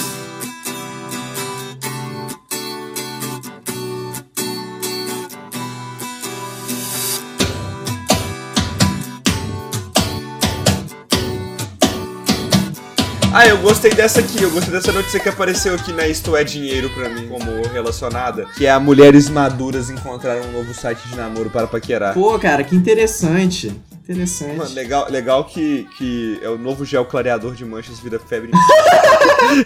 Ah, 13.36 13.48
eu 13.48 13.58
gostei 13.58 13.90
dessa 13.90 14.20
aqui, 14.20 14.44
eu 14.44 14.52
gostei 14.52 14.72
dessa 14.72 14.92
notícia 14.92 15.20
que 15.20 15.28
apareceu 15.28 15.74
aqui 15.74 15.92
na 15.92 16.08
Isto 16.08 16.36
é 16.38 16.44
Dinheiro 16.44 16.88
pra 16.92 17.10
mim, 17.10 17.28
como 17.28 17.68
relacionada. 17.74 18.46
Que 18.56 18.68
é 18.68 18.70
a 18.70 18.80
Mulheres 18.80 19.28
Maduras 19.28 19.90
encontraram 19.90 20.44
um 20.44 20.52
novo 20.52 20.72
site 20.72 21.08
de 21.10 21.16
namoro 21.16 21.50
para 21.50 21.66
paquerar. 21.66 22.14
Pô, 22.14 22.38
cara, 22.38 22.64
que 22.64 22.76
interessante. 22.76 23.76
Interessante. 24.04 24.58
Mano, 24.58 24.74
legal, 24.74 25.10
legal 25.10 25.46
que, 25.46 25.88
que 25.98 26.38
é 26.42 26.50
o 26.50 26.58
novo 26.58 26.84
gel 26.84 27.06
clareador 27.06 27.56
de 27.56 27.64
manchas 27.64 28.00
vira 28.00 28.20
febre. 28.20 28.52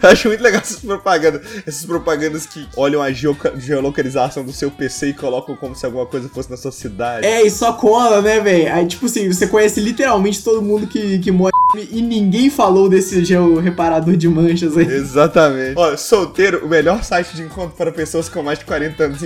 Eu 0.01 0.09
acho 0.09 0.27
muito 0.27 0.41
legal 0.41 0.61
essas 0.61 0.79
propagandas. 0.79 1.41
Essas 1.65 1.85
propagandas 1.85 2.45
que 2.45 2.67
olham 2.75 3.01
a 3.01 3.11
geolocalização 3.11 4.43
do 4.43 4.51
seu 4.51 4.69
PC 4.69 5.09
e 5.09 5.13
colocam 5.13 5.55
como 5.55 5.75
se 5.75 5.85
alguma 5.85 6.05
coisa 6.05 6.29
fosse 6.29 6.51
na 6.51 6.57
sua 6.57 6.71
cidade. 6.71 7.25
É, 7.25 7.41
e 7.41 7.49
só 7.49 7.73
cola, 7.73 8.21
né, 8.21 8.39
velho? 8.39 8.73
Aí, 8.73 8.85
tipo 8.85 9.07
assim, 9.07 9.31
você 9.31 9.47
conhece 9.47 9.79
literalmente 9.79 10.43
todo 10.43 10.61
mundo 10.61 10.85
que, 10.85 11.17
que 11.19 11.31
mora 11.31 11.51
e 11.91 12.01
ninguém 12.01 12.49
falou 12.49 12.88
desse 12.88 13.25
gel 13.25 13.55
reparador 13.55 14.15
de 14.15 14.27
manchas 14.29 14.77
aí. 14.77 14.85
Exatamente. 14.85 15.73
Ó, 15.75 15.97
solteiro, 15.97 16.65
o 16.65 16.69
melhor 16.69 17.03
site 17.03 17.35
de 17.35 17.41
encontro 17.41 17.75
para 17.75 17.91
pessoas 17.91 18.29
com 18.29 18.41
mais 18.41 18.59
de 18.59 18.65
40 18.65 19.03
anos. 19.03 19.19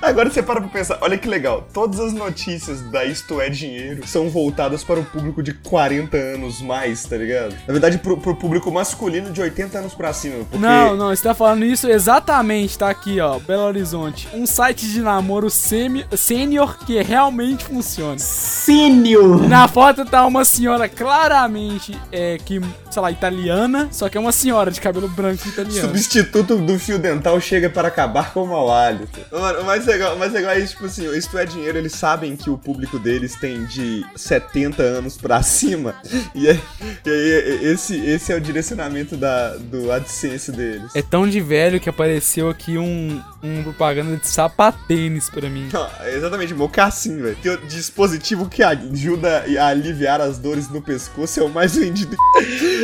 Agora 0.00 0.30
você 0.30 0.40
para 0.40 0.60
pra 0.60 0.70
pensar, 0.70 0.98
olha 1.00 1.18
que 1.18 1.28
legal. 1.28 1.66
Todas 1.72 1.98
as 1.98 2.12
notícias 2.12 2.80
da 2.82 3.04
Isto 3.04 3.40
é 3.40 3.50
Dinheiro 3.50 4.06
são 4.06 4.30
voltadas 4.30 4.49
para 4.84 5.00
o 5.00 5.04
público 5.04 5.42
de 5.42 5.52
40 5.52 6.16
anos 6.16 6.60
mais, 6.60 7.04
tá 7.04 7.16
ligado? 7.16 7.54
Na 7.66 7.72
verdade, 7.72 7.98
pro, 7.98 8.16
pro 8.16 8.34
público 8.34 8.70
masculino 8.70 9.30
de 9.30 9.40
80 9.40 9.78
anos 9.78 9.94
pra 9.94 10.12
cima. 10.12 10.44
Porque... 10.44 10.58
Não, 10.58 10.96
não, 10.96 11.08
você 11.08 11.22
tá 11.22 11.34
falando 11.34 11.64
isso 11.64 11.88
exatamente, 11.88 12.78
tá 12.78 12.90
aqui, 12.90 13.20
ó, 13.20 13.38
Belo 13.38 13.62
Horizonte. 13.62 14.28
Um 14.34 14.46
site 14.46 14.86
de 14.86 15.00
namoro 15.00 15.48
sênior 15.50 16.78
que 16.84 17.00
realmente 17.02 17.64
funciona. 17.64 18.18
Sênior! 18.18 19.48
Na 19.48 19.68
foto 19.68 20.04
tá 20.04 20.26
uma 20.26 20.44
senhora 20.44 20.88
claramente, 20.88 21.98
é, 22.12 22.38
que, 22.38 22.60
sei 22.90 23.02
lá, 23.02 23.10
italiana, 23.10 23.88
só 23.90 24.08
que 24.08 24.16
é 24.16 24.20
uma 24.20 24.32
senhora 24.32 24.70
de 24.70 24.80
cabelo 24.80 25.08
branco 25.08 25.46
italiano. 25.48 25.88
Substituto 25.88 26.56
do 26.56 26.78
fio 26.78 26.98
dental 26.98 27.40
chega 27.40 27.68
para 27.68 27.88
acabar 27.88 28.32
com 28.32 28.44
o 28.44 28.48
mau 28.48 28.72
hálito. 28.72 29.20
Mano, 29.32 29.60
o 29.60 29.64
mais 29.64 29.86
legal, 29.86 30.14
o 30.14 30.18
mais 30.18 30.32
legal 30.32 30.52
é 30.52 30.58
isso, 30.58 30.74
tipo 30.74 30.86
assim, 30.86 31.06
o 31.06 31.14
Isto 31.14 31.38
é 31.38 31.44
Dinheiro, 31.44 31.78
eles 31.78 31.92
sabem 31.92 32.36
que 32.36 32.50
o 32.50 32.56
público 32.56 32.98
deles 32.98 33.36
tem 33.36 33.64
de 33.64 34.04
70 34.16 34.39
anos 34.78 35.16
pra 35.16 35.42
cima. 35.42 35.94
E 36.34 36.48
aí, 36.48 36.60
e 37.04 37.10
aí 37.10 37.66
esse, 37.66 37.96
esse 37.96 38.32
é 38.32 38.36
o 38.36 38.40
direcionamento 38.40 39.16
da, 39.16 39.56
do 39.56 39.90
AdSense 39.90 40.52
deles. 40.52 40.90
É 40.94 41.02
tão 41.02 41.28
de 41.28 41.40
velho 41.40 41.80
que 41.80 41.88
apareceu 41.88 42.48
aqui 42.48 42.78
um, 42.78 43.20
um 43.42 43.62
propaganda 43.62 44.16
de 44.16 44.28
sapatênis 44.28 45.30
pra 45.30 45.48
mim. 45.48 45.68
Não, 45.72 45.88
é 46.00 46.14
exatamente, 46.14 46.54
mocassim, 46.54 47.20
velho. 47.20 47.36
Tem 47.42 47.52
o 47.52 47.58
dispositivo 47.66 48.48
que 48.48 48.62
ajuda 48.62 49.44
a 49.58 49.66
aliviar 49.66 50.20
as 50.20 50.38
dores 50.38 50.68
no 50.70 50.82
pescoço 50.82 51.40
é 51.40 51.42
o 51.42 51.48
mais 51.48 51.76
vendido. 51.76 52.16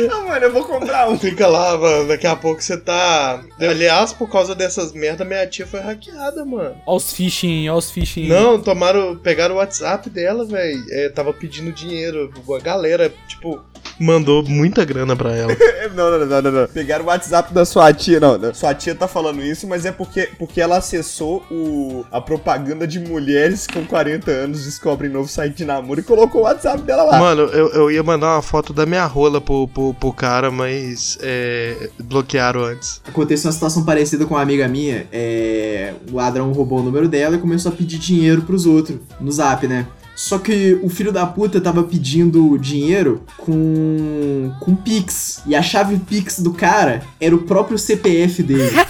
Ah, 0.09 0.21
mano, 0.21 0.45
eu 0.45 0.53
vou 0.53 0.63
comprar 0.63 1.09
um. 1.09 1.17
Fica 1.17 1.47
lá, 1.47 1.77
mano. 1.77 2.07
Daqui 2.07 2.27
a 2.27 2.35
pouco 2.35 2.61
você 2.61 2.77
tá. 2.77 3.43
Aliás, 3.59 4.13
por 4.13 4.29
causa 4.29 4.53
dessas 4.55 4.93
merda, 4.93 5.25
minha 5.25 5.45
tia 5.47 5.65
foi 5.65 5.79
hackeada, 5.79 6.45
mano. 6.45 6.75
Ó 6.85 6.95
os 6.95 7.11
phishing, 7.11 7.67
ó 7.69 7.77
os 7.77 7.89
phishing. 7.91 8.27
Não, 8.27 8.61
tomaram. 8.61 9.17
Pegaram 9.17 9.55
o 9.55 9.57
WhatsApp 9.57 10.09
dela, 10.09 10.45
velho. 10.45 10.83
É, 10.91 11.09
tava 11.09 11.33
pedindo 11.33 11.46
dinheiro. 11.47 12.31
A 12.55 12.59
galera, 12.59 13.13
tipo, 13.27 13.59
mandou 13.99 14.43
muita 14.43 14.85
grana 14.85 15.15
pra 15.15 15.35
ela. 15.35 15.55
Não, 15.95 16.11
não, 16.11 16.25
não, 16.25 16.41
não, 16.41 16.51
não. 16.51 16.67
Pegaram 16.67 17.05
o 17.05 17.07
WhatsApp 17.07 17.53
da 17.53 17.65
sua 17.65 17.91
tia. 17.93 18.19
Não, 18.19 18.37
não, 18.37 18.53
sua 18.53 18.73
tia 18.75 18.93
tá 18.93 19.07
falando 19.07 19.41
isso, 19.41 19.65
mas 19.65 19.85
é 19.85 19.91
porque, 19.91 20.29
porque 20.37 20.59
ela 20.59 20.77
acessou 20.77 21.43
o, 21.49 22.05
a 22.11 22.19
propaganda 22.19 22.85
de 22.85 22.99
mulheres 22.99 23.65
com 23.65 23.85
40 23.85 24.29
anos 24.29 24.65
descobrem 24.65 25.09
novo 25.09 25.29
site 25.29 25.55
de 25.55 25.65
namoro 25.65 25.99
e 26.01 26.03
colocou 26.03 26.41
o 26.41 26.43
WhatsApp 26.43 26.81
dela 26.83 27.03
lá. 27.03 27.19
Mano, 27.19 27.43
eu, 27.43 27.69
eu 27.69 27.91
ia 27.91 28.03
mandar 28.03 28.35
uma 28.35 28.41
foto 28.41 28.73
da 28.73 28.85
minha 28.85 29.05
rola 29.05 29.39
pro, 29.39 29.67
pro, 29.69 29.93
pro 29.93 30.13
cara, 30.13 30.51
mas 30.51 31.17
é, 31.21 31.89
bloquearam 32.03 32.63
antes. 32.63 33.01
Aconteceu 33.07 33.47
uma 33.47 33.53
situação 33.53 33.85
parecida 33.85 34.25
com 34.25 34.35
uma 34.35 34.41
amiga 34.41 34.67
minha. 34.67 35.07
É, 35.11 35.93
o 36.11 36.15
ladrão 36.15 36.51
roubou 36.51 36.79
o 36.79 36.83
número 36.83 37.07
dela 37.07 37.37
e 37.37 37.39
começou 37.39 37.71
a 37.71 37.75
pedir 37.75 37.97
dinheiro 37.97 38.41
pros 38.41 38.65
outros 38.65 38.99
no 39.19 39.31
zap, 39.31 39.65
né? 39.67 39.87
Só 40.17 40.39
que 40.39 40.73
o 40.81 40.89
filho 40.89 41.11
da 41.11 41.27
puta 41.27 41.61
tava 41.61 41.83
pedindo 41.83 42.57
dinheiro 42.57 43.21
com 43.37 44.51
com 44.59 44.75
Pix. 44.75 45.43
E 45.45 45.55
a 45.55 45.61
chave 45.61 45.99
Pix 45.99 46.39
do 46.39 46.51
cara 46.53 47.03
era 47.21 47.35
o 47.35 47.43
próprio 47.43 47.77
CPF 47.77 48.41
dele. 48.41 48.71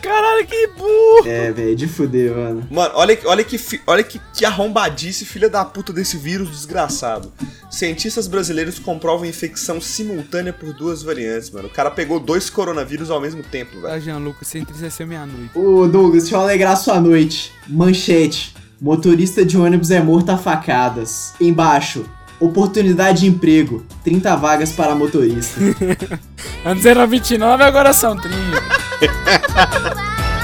Caralho, 0.00 0.46
que 0.46 0.66
burro! 0.68 1.26
é, 1.26 1.50
velho, 1.50 1.74
de 1.74 1.86
fuder, 1.88 2.34
mano. 2.34 2.66
Mano, 2.70 2.92
olha, 2.94 3.18
olha, 3.24 3.44
que, 3.44 3.58
olha 3.86 4.02
que, 4.02 4.20
que 4.32 4.44
arrombadice, 4.44 5.24
filha 5.24 5.48
da 5.48 5.64
puta 5.64 5.92
desse 5.92 6.16
vírus 6.16 6.50
desgraçado. 6.50 7.32
Cientistas 7.70 8.28
brasileiros 8.28 8.78
comprovam 8.78 9.26
infecção 9.26 9.80
simultânea 9.80 10.52
por 10.52 10.72
duas 10.72 11.02
variantes, 11.02 11.50
mano. 11.50 11.68
O 11.68 11.70
cara 11.70 11.90
pegou 11.90 12.20
dois 12.20 12.48
coronavírus 12.48 13.10
ao 13.10 13.20
mesmo 13.20 13.42
tempo, 13.42 13.80
velho. 13.80 13.92
Ah, 13.92 13.98
Gianluca, 13.98 14.44
você 14.44 14.58
entristeceu 14.58 15.06
meia-noite. 15.06 15.50
Ô, 15.54 15.86
Douglas, 15.86 16.22
deixa 16.22 16.36
eu 16.36 16.40
alegrar 16.40 16.76
sua 16.76 17.00
noite. 17.00 17.52
Manchete. 17.68 18.35
Motorista 18.80 19.44
de 19.44 19.56
ônibus 19.56 19.90
é 19.90 20.00
morto 20.00 20.30
a 20.30 20.36
facadas. 20.36 21.32
Embaixo. 21.40 22.04
Oportunidade 22.38 23.20
de 23.20 23.26
emprego. 23.26 23.84
30 24.04 24.36
vagas 24.36 24.72
para 24.72 24.94
motorista. 24.94 25.58
Antes 26.64 26.84
era 26.84 27.06
29, 27.06 27.62
agora 27.62 27.92
são 27.92 28.16
30. 28.16 28.36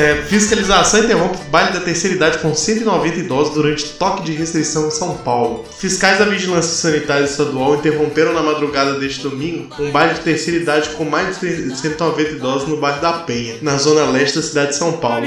É, 0.00 0.16
fiscalização 0.22 1.04
interrompe 1.04 1.36
baile 1.50 1.74
da 1.74 1.80
terceira 1.80 2.16
idade 2.16 2.38
com 2.38 2.54
190 2.54 3.18
idosos 3.18 3.52
durante 3.52 3.86
toque 3.90 4.22
de 4.22 4.32
restrição 4.32 4.88
em 4.88 4.90
São 4.90 5.18
Paulo. 5.18 5.66
Fiscais 5.78 6.18
da 6.18 6.24
Vigilância 6.24 6.72
Sanitária 6.72 7.24
Estadual 7.24 7.74
interromperam 7.74 8.32
na 8.32 8.42
madrugada 8.42 8.98
deste 8.98 9.20
domingo 9.22 9.68
um 9.78 9.90
baile 9.90 10.14
de 10.14 10.20
terceira 10.20 10.58
idade 10.58 10.88
com 10.90 11.04
mais 11.04 11.38
de 11.38 11.76
190 11.76 12.30
idosos 12.30 12.66
no 12.66 12.78
bairro 12.78 13.02
da 13.02 13.12
Penha, 13.12 13.56
na 13.60 13.76
zona 13.76 14.10
leste 14.10 14.36
da 14.36 14.42
cidade 14.42 14.70
de 14.70 14.76
São 14.76 14.94
Paulo. 14.94 15.26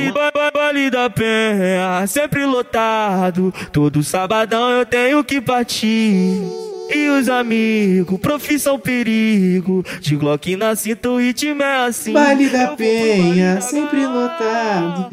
Vale 0.51 0.89
da 0.89 1.07
Penha, 1.07 2.07
sempre 2.07 2.43
lotado. 2.43 3.53
Todo 3.71 4.01
sabadão 4.01 4.71
eu 4.71 4.87
tenho 4.87 5.23
que 5.23 5.39
partir. 5.39 6.72
E 6.89 7.09
os 7.09 7.29
amigos, 7.29 8.19
profissão 8.19 8.77
perigo. 8.77 9.83
De 10.01 10.15
Glock 10.15 10.55
na 10.55 10.75
cinta, 10.75 11.09
o 11.09 11.17
ritmo 11.17 11.63
é 11.63 11.85
assim. 11.85 12.13
Baile 12.13 12.49
da 12.49 12.69
Penha, 12.69 13.61
sempre 13.61 14.05
lotado. 14.05 15.09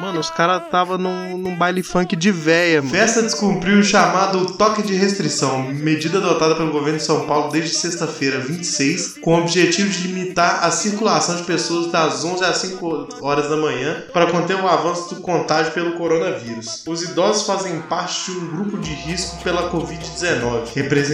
Mano, 0.00 0.20
os 0.20 0.30
caras 0.30 0.68
tava 0.70 0.98
num, 0.98 1.38
num 1.38 1.56
baile 1.56 1.82
funk 1.82 2.14
de 2.14 2.30
véia, 2.30 2.82
mano. 2.82 2.94
Festa 2.94 3.22
descumpriu 3.22 3.78
o 3.78 3.82
chamado 3.82 4.52
toque 4.56 4.82
de 4.82 4.94
restrição, 4.94 5.62
medida 5.72 6.18
adotada 6.18 6.54
pelo 6.54 6.70
governo 6.70 6.98
de 6.98 7.04
São 7.04 7.26
Paulo 7.26 7.50
desde 7.50 7.74
sexta-feira, 7.74 8.38
26, 8.40 9.18
com 9.20 9.34
o 9.34 9.40
objetivo 9.40 9.88
de 9.88 10.08
limitar 10.08 10.64
a 10.64 10.70
circulação 10.70 11.36
de 11.36 11.44
pessoas 11.44 11.90
das 11.90 12.24
11 12.24 12.44
às 12.44 12.58
5 12.58 13.08
horas 13.22 13.48
da 13.48 13.56
manhã 13.56 14.04
para 14.12 14.30
conter 14.30 14.56
o 14.56 14.68
avanço 14.68 15.14
do 15.14 15.20
contágio 15.20 15.72
pelo 15.72 15.92
coronavírus. 15.92 16.84
Os 16.86 17.02
idosos 17.02 17.46
fazem 17.46 17.80
parte 17.82 18.30
de 18.30 18.38
um 18.38 18.48
grupo 18.48 18.78
de 18.78 18.92
risco 18.92 19.42
pela 19.42 19.70
Covid-19, 19.70 20.74
representando 20.74 21.05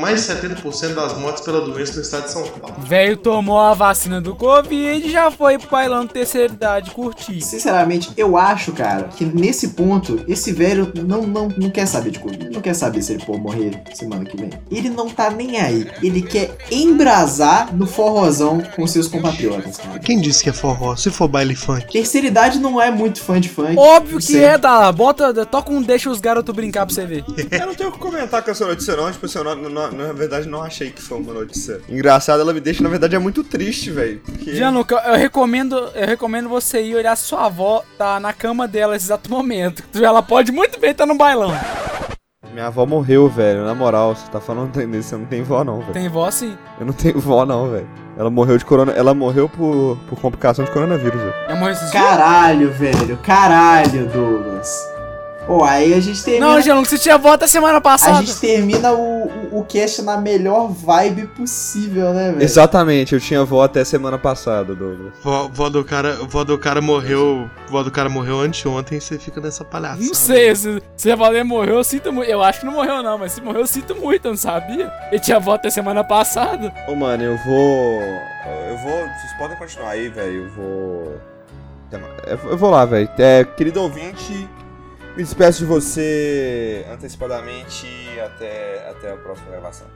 mais 0.00 0.26
de 0.26 0.32
70% 0.32 0.94
das 0.94 1.16
mortes 1.18 1.42
pela 1.44 1.60
doença 1.60 1.94
no 1.94 2.02
estado 2.02 2.24
de 2.24 2.32
São 2.32 2.42
Paulo. 2.42 2.76
Velho 2.80 3.16
tomou 3.16 3.58
a 3.58 3.74
vacina 3.74 4.20
do 4.20 4.34
Covid 4.34 5.06
e 5.06 5.10
já 5.10 5.30
foi 5.30 5.58
pro 5.58 5.70
bailão 5.70 6.04
de 6.04 6.12
terceira 6.12 6.52
idade 6.52 6.90
curtir. 6.90 7.40
Sinceramente, 7.40 8.10
eu 8.16 8.36
acho, 8.36 8.72
cara, 8.72 9.04
que 9.04 9.24
nesse 9.24 9.68
ponto, 9.68 10.24
esse 10.26 10.52
velho 10.52 10.92
não, 10.94 11.22
não, 11.22 11.48
não 11.56 11.70
quer 11.70 11.86
saber 11.86 12.10
de 12.10 12.18
Covid. 12.18 12.50
Não 12.50 12.60
quer 12.60 12.74
saber 12.74 13.02
se 13.02 13.12
ele 13.12 13.24
pode 13.24 13.40
morrer 13.40 13.82
semana 13.94 14.24
que 14.24 14.36
vem. 14.36 14.50
Ele 14.70 14.90
não 14.90 15.08
tá 15.08 15.30
nem 15.30 15.60
aí. 15.60 15.88
Ele 16.02 16.22
quer 16.22 16.56
embrasar 16.70 17.74
no 17.74 17.86
forrozão 17.86 18.62
com 18.74 18.86
seus 18.86 19.08
compatriotas, 19.08 19.76
cara. 19.76 19.98
Quem 19.98 20.20
disse 20.20 20.42
que 20.42 20.50
é 20.50 20.52
forró? 20.52 20.96
Se 20.96 21.10
for 21.10 21.28
baile 21.28 21.54
funk. 21.54 21.92
Terceira 21.92 22.26
idade 22.26 22.58
não 22.58 22.80
é 22.80 22.90
muito 22.90 23.20
fã 23.20 23.40
de 23.40 23.48
funk. 23.48 23.76
Óbvio 23.76 24.18
que 24.18 24.24
sei. 24.24 24.44
é, 24.44 24.58
tá? 24.58 24.90
Bota, 24.92 25.46
toca 25.46 25.72
um 25.72 25.82
deixa 25.82 26.10
os 26.10 26.20
garotos 26.20 26.54
brincar 26.54 26.86
pra 26.86 26.94
você 26.94 27.06
ver. 27.06 27.24
Eu 27.50 27.66
não 27.66 27.74
tenho 27.74 27.90
o 27.90 27.92
que 27.92 27.98
comentar 27.98 28.42
com 28.42 28.50
essa 28.50 28.66
notícia, 28.66 28.96
não. 28.96 29.10
Tipo, 29.10 29.27
assim, 29.28 29.38
eu 29.38 29.44
não- 29.44 29.68
não- 29.70 29.92
na 29.92 30.12
verdade, 30.12 30.48
não 30.48 30.62
achei 30.62 30.90
que 30.90 31.00
foi 31.00 31.18
uma 31.18 31.32
notícia 31.32 31.80
engraçada. 31.88 32.42
Ela 32.42 32.52
me 32.52 32.60
deixa, 32.60 32.82
na 32.82 32.88
verdade, 32.88 33.14
é 33.14 33.18
muito 33.18 33.44
triste, 33.44 33.90
velho. 33.90 34.20
Porque... 34.24 34.54
Gianluca, 34.54 34.96
eu 35.06 35.14
recomendo, 35.16 35.76
eu 35.94 36.06
recomendo 36.06 36.48
você 36.48 36.82
ir 36.82 36.94
olhar 36.96 37.16
sua 37.16 37.46
avó 37.46 37.82
tá 37.96 38.18
na 38.18 38.32
cama 38.32 38.66
dela 38.66 38.94
nesse 38.94 39.06
exato 39.06 39.30
momento. 39.30 39.82
Ela 39.94 40.22
pode 40.22 40.50
muito 40.52 40.78
bem 40.80 40.90
estar 40.90 41.06
no 41.06 41.14
bailão. 41.16 41.52
Minha 42.52 42.66
avó 42.68 42.84
morreu, 42.86 43.28
velho. 43.28 43.64
Na 43.64 43.74
moral, 43.74 44.16
você 44.16 44.28
tá 44.30 44.40
falando 44.40 44.72
desse, 44.86 45.10
você 45.10 45.16
não 45.16 45.26
tem 45.26 45.42
vó, 45.42 45.62
não, 45.62 45.80
velho. 45.80 45.92
Tem 45.92 46.08
vó 46.08 46.30
sim. 46.30 46.56
Eu 46.80 46.86
não 46.86 46.92
tenho 46.92 47.20
vó, 47.20 47.44
não, 47.46 47.70
velho. 47.70 47.88
Ela 48.16 48.30
morreu 48.30 48.58
de 48.58 48.64
corona. 48.64 48.90
Ela 48.92 49.14
morreu 49.14 49.48
por, 49.48 49.96
por 50.08 50.18
complicação 50.20 50.64
de 50.64 50.70
coronavírus, 50.72 51.20
velho. 51.20 51.34
Caralho, 51.92 52.72
velho. 52.72 53.16
Caralho, 53.18 54.06
Douglas. 54.08 54.97
Pô, 55.48 55.64
aí 55.64 55.94
a 55.94 56.00
gente 56.00 56.22
termina. 56.22 56.46
Não, 56.46 56.60
Gianluca, 56.60 56.90
você 56.90 56.98
tinha 56.98 57.16
volta 57.16 57.48
semana 57.48 57.78
a 57.78 57.80
passada. 57.80 58.18
gente 58.18 58.38
termina 58.38 58.92
o, 58.92 59.28
o, 59.50 59.60
o 59.60 59.64
cast 59.64 60.02
na 60.02 60.18
melhor 60.18 60.70
vibe 60.70 61.26
possível, 61.28 62.12
né, 62.12 62.32
velho? 62.32 62.42
Exatamente, 62.42 63.14
eu 63.14 63.20
tinha 63.20 63.42
vó 63.46 63.62
até 63.62 63.82
semana 63.82 64.18
passada, 64.18 64.74
Douglas. 64.74 65.14
Vó, 65.22 65.48
vó 65.50 65.70
do 65.70 65.82
cara, 65.82 66.16
vó 66.28 66.44
do 66.44 66.58
cara 66.58 66.82
morreu, 66.82 67.48
vó 67.70 67.82
do 67.82 67.90
cara 67.90 68.10
morreu 68.10 68.40
anteontem 68.40 68.98
e 68.98 69.00
você 69.00 69.18
fica 69.18 69.40
nessa 69.40 69.64
palhaçada. 69.64 70.04
Não 70.04 70.12
sei, 70.12 70.54
se, 70.54 70.82
se 70.94 71.10
a 71.10 71.16
Valer 71.16 71.46
morreu, 71.46 71.76
eu 71.76 71.84
sinto 71.84 72.12
muito. 72.12 72.30
Eu 72.30 72.42
acho 72.42 72.60
que 72.60 72.66
não 72.66 72.74
morreu, 72.74 73.02
não, 73.02 73.16
mas 73.16 73.32
se 73.32 73.40
morreu, 73.40 73.62
eu 73.62 73.66
sinto 73.66 73.96
muito, 73.96 74.26
eu 74.26 74.32
não 74.32 74.38
sabia. 74.38 74.92
Ele 75.10 75.18
tinha 75.18 75.40
volta 75.40 75.60
até 75.62 75.70
semana 75.70 76.04
passada. 76.04 76.74
Ô, 76.86 76.94
mano, 76.94 77.24
eu 77.24 77.38
vou. 77.38 78.02
Eu 78.68 78.76
vou. 78.82 78.92
Vocês 78.92 79.32
podem 79.38 79.56
continuar 79.56 79.92
aí, 79.92 80.10
velho. 80.10 80.44
Eu 80.44 80.50
vou. 80.50 81.16
Eu 82.50 82.58
vou 82.58 82.68
lá, 82.68 82.84
velho. 82.84 83.08
É, 83.16 83.44
querido 83.44 83.80
ouvinte, 83.80 84.46
me 85.18 85.24
despeço 85.24 85.58
de 85.58 85.64
você 85.64 86.86
antecipadamente 86.92 87.88
até, 88.24 88.88
até 88.88 89.10
a 89.10 89.16
próxima 89.16 89.50
gravação. 89.50 89.88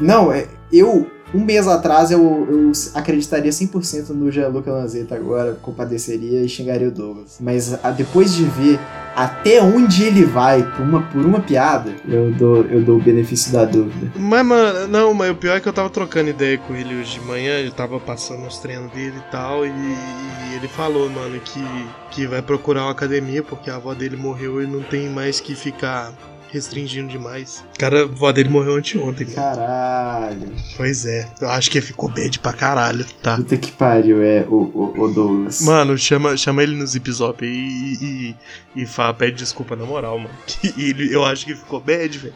Não, 0.00 0.32
é, 0.32 0.46
eu, 0.72 1.06
um 1.34 1.44
mês 1.44 1.66
atrás, 1.66 2.10
eu, 2.10 2.20
eu 2.20 2.72
acreditaria 2.94 3.50
100% 3.50 4.10
no 4.10 4.30
Gianluca 4.30 4.70
Lanzetta 4.72 5.14
agora, 5.14 5.58
compadeceria 5.60 6.42
e 6.42 6.48
xingaria 6.48 6.88
o 6.88 6.92
Douglas. 6.92 7.38
Mas 7.40 7.74
a- 7.84 7.90
depois 7.90 8.32
de 8.34 8.44
ver 8.44 8.78
até 9.16 9.62
onde 9.62 10.02
ele 10.04 10.24
vai 10.24 10.62
por 10.72 10.80
uma, 10.80 11.02
por 11.02 11.24
uma 11.24 11.40
piada, 11.40 11.92
eu 12.08 12.32
dou, 12.32 12.64
eu 12.64 12.82
dou 12.82 12.98
o 12.98 13.02
benefício 13.02 13.52
da 13.52 13.64
dúvida. 13.64 14.10
Mas, 14.16 14.44
mano, 14.44 14.88
não, 14.88 15.14
mas 15.14 15.30
o 15.30 15.34
pior 15.36 15.56
é 15.56 15.60
que 15.60 15.68
eu 15.68 15.72
tava 15.72 15.88
trocando 15.90 16.30
ideia 16.30 16.58
com 16.58 16.74
ele 16.74 17.00
hoje 17.00 17.20
de 17.20 17.26
manhã, 17.26 17.58
ele 17.58 17.70
tava 17.70 18.00
passando 18.00 18.44
os 18.46 18.58
treinos 18.58 18.90
dele 18.92 19.14
e 19.16 19.30
tal, 19.30 19.64
e, 19.64 19.68
e 19.70 20.54
ele 20.56 20.66
falou, 20.68 21.08
mano, 21.10 21.38
que, 21.40 21.62
que 22.10 22.26
vai 22.26 22.42
procurar 22.42 22.82
uma 22.82 22.90
academia 22.92 23.42
porque 23.42 23.70
a 23.70 23.76
avó 23.76 23.94
dele 23.94 24.16
morreu 24.16 24.60
e 24.62 24.66
não 24.66 24.82
tem 24.82 25.08
mais 25.08 25.38
que 25.40 25.54
ficar 25.54 26.12
restringindo 26.54 27.08
demais. 27.08 27.64
Cara, 27.76 28.00
a 28.00 28.02
avó 28.04 28.30
dele 28.30 28.48
morreu 28.48 28.76
anteontem, 28.76 29.26
mano. 29.26 29.36
Caralho. 29.36 30.52
Pois 30.76 31.04
é, 31.04 31.28
eu 31.40 31.48
acho 31.50 31.68
que 31.68 31.80
ficou 31.80 32.08
bad 32.08 32.38
pra 32.38 32.52
caralho, 32.52 33.04
tá? 33.20 33.36
Puta 33.36 33.56
que 33.56 33.72
pariu, 33.72 34.22
é, 34.22 34.46
o, 34.48 34.70
o, 34.72 34.94
o 35.02 35.08
Douglas. 35.12 35.60
Mano, 35.62 35.98
chama, 35.98 36.36
chama 36.36 36.62
ele 36.62 36.76
no 36.76 36.86
Zip 36.86 37.10
Zop 37.10 37.44
e, 37.44 38.34
e, 38.76 38.82
e 38.82 38.86
fala, 38.86 39.12
pede 39.12 39.36
desculpa 39.36 39.74
na 39.74 39.84
moral, 39.84 40.18
mano. 40.18 40.30
Que 40.46 40.72
ele, 40.80 41.12
eu 41.12 41.24
acho 41.24 41.44
que 41.44 41.54
ficou 41.56 41.80
bad, 41.80 42.16
velho. 42.16 42.34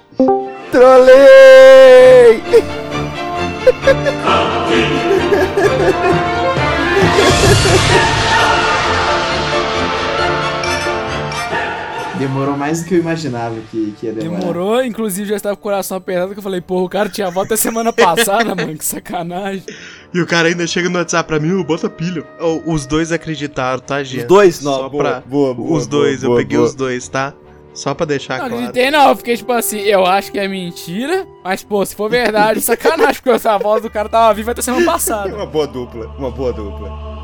Trolei! 0.72 2.42
Demorou 12.18 12.56
mais 12.56 12.82
do 12.82 12.88
que 12.88 12.94
eu 12.94 12.98
imaginava 13.00 13.54
que, 13.70 13.94
que 13.98 14.06
ia 14.06 14.12
demorar. 14.12 14.38
Demorou, 14.40 14.84
inclusive 14.84 15.28
já 15.28 15.36
estava 15.36 15.56
com 15.56 15.60
o 15.60 15.62
coração 15.62 15.96
apertado 15.96 16.32
que 16.32 16.38
eu 16.38 16.42
falei, 16.42 16.60
porra, 16.60 16.84
o 16.84 16.88
cara 16.88 17.08
tinha 17.08 17.30
volta 17.30 17.56
semana 17.56 17.92
passada, 17.92 18.54
mano, 18.54 18.76
que 18.76 18.84
sacanagem. 18.84 19.62
E 20.12 20.20
o 20.20 20.26
cara 20.26 20.48
ainda 20.48 20.66
chega 20.66 20.88
no 20.88 20.98
WhatsApp 20.98 21.26
pra 21.28 21.38
mim, 21.38 21.52
"Ô, 21.52 21.64
bota 21.64 21.88
pilha. 21.88 22.24
Ô, 22.40 22.72
os 22.72 22.86
dois 22.86 23.12
acreditaram, 23.12 23.80
tá, 23.80 24.02
gente? 24.02 24.22
Os 24.22 24.26
dois? 24.26 24.60
Não, 24.62 24.72
Só 24.74 24.88
boa, 24.88 25.02
pra... 25.04 25.20
boa, 25.26 25.54
boa, 25.54 25.76
Os 25.78 25.86
dois, 25.86 26.22
boa, 26.22 26.32
eu 26.34 26.36
peguei 26.38 26.56
boa. 26.58 26.68
os 26.68 26.74
dois, 26.74 27.08
tá? 27.08 27.34
Só 27.74 27.94
pra 27.94 28.06
deixar 28.06 28.38
Não 28.38 28.48
claro. 28.48 28.54
acreditei 28.56 28.90
não, 28.90 29.10
eu 29.10 29.16
fiquei 29.16 29.36
tipo 29.36 29.52
assim, 29.52 29.78
eu 29.78 30.04
acho 30.04 30.32
que 30.32 30.38
é 30.38 30.48
mentira, 30.48 31.26
mas 31.44 31.62
pô, 31.62 31.84
se 31.86 31.94
for 31.94 32.10
verdade, 32.10 32.60
sacanagem, 32.62 33.14
porque 33.22 33.30
essa 33.30 33.56
voz 33.56 33.82
do 33.82 33.90
cara 33.90 34.08
tava 34.08 34.34
viva 34.34 34.50
até 34.50 34.62
semana 34.62 34.84
passada. 34.84 35.32
Uma 35.32 35.46
boa 35.46 35.66
dupla, 35.66 36.06
uma 36.18 36.30
boa 36.30 36.52
dupla. 36.52 37.17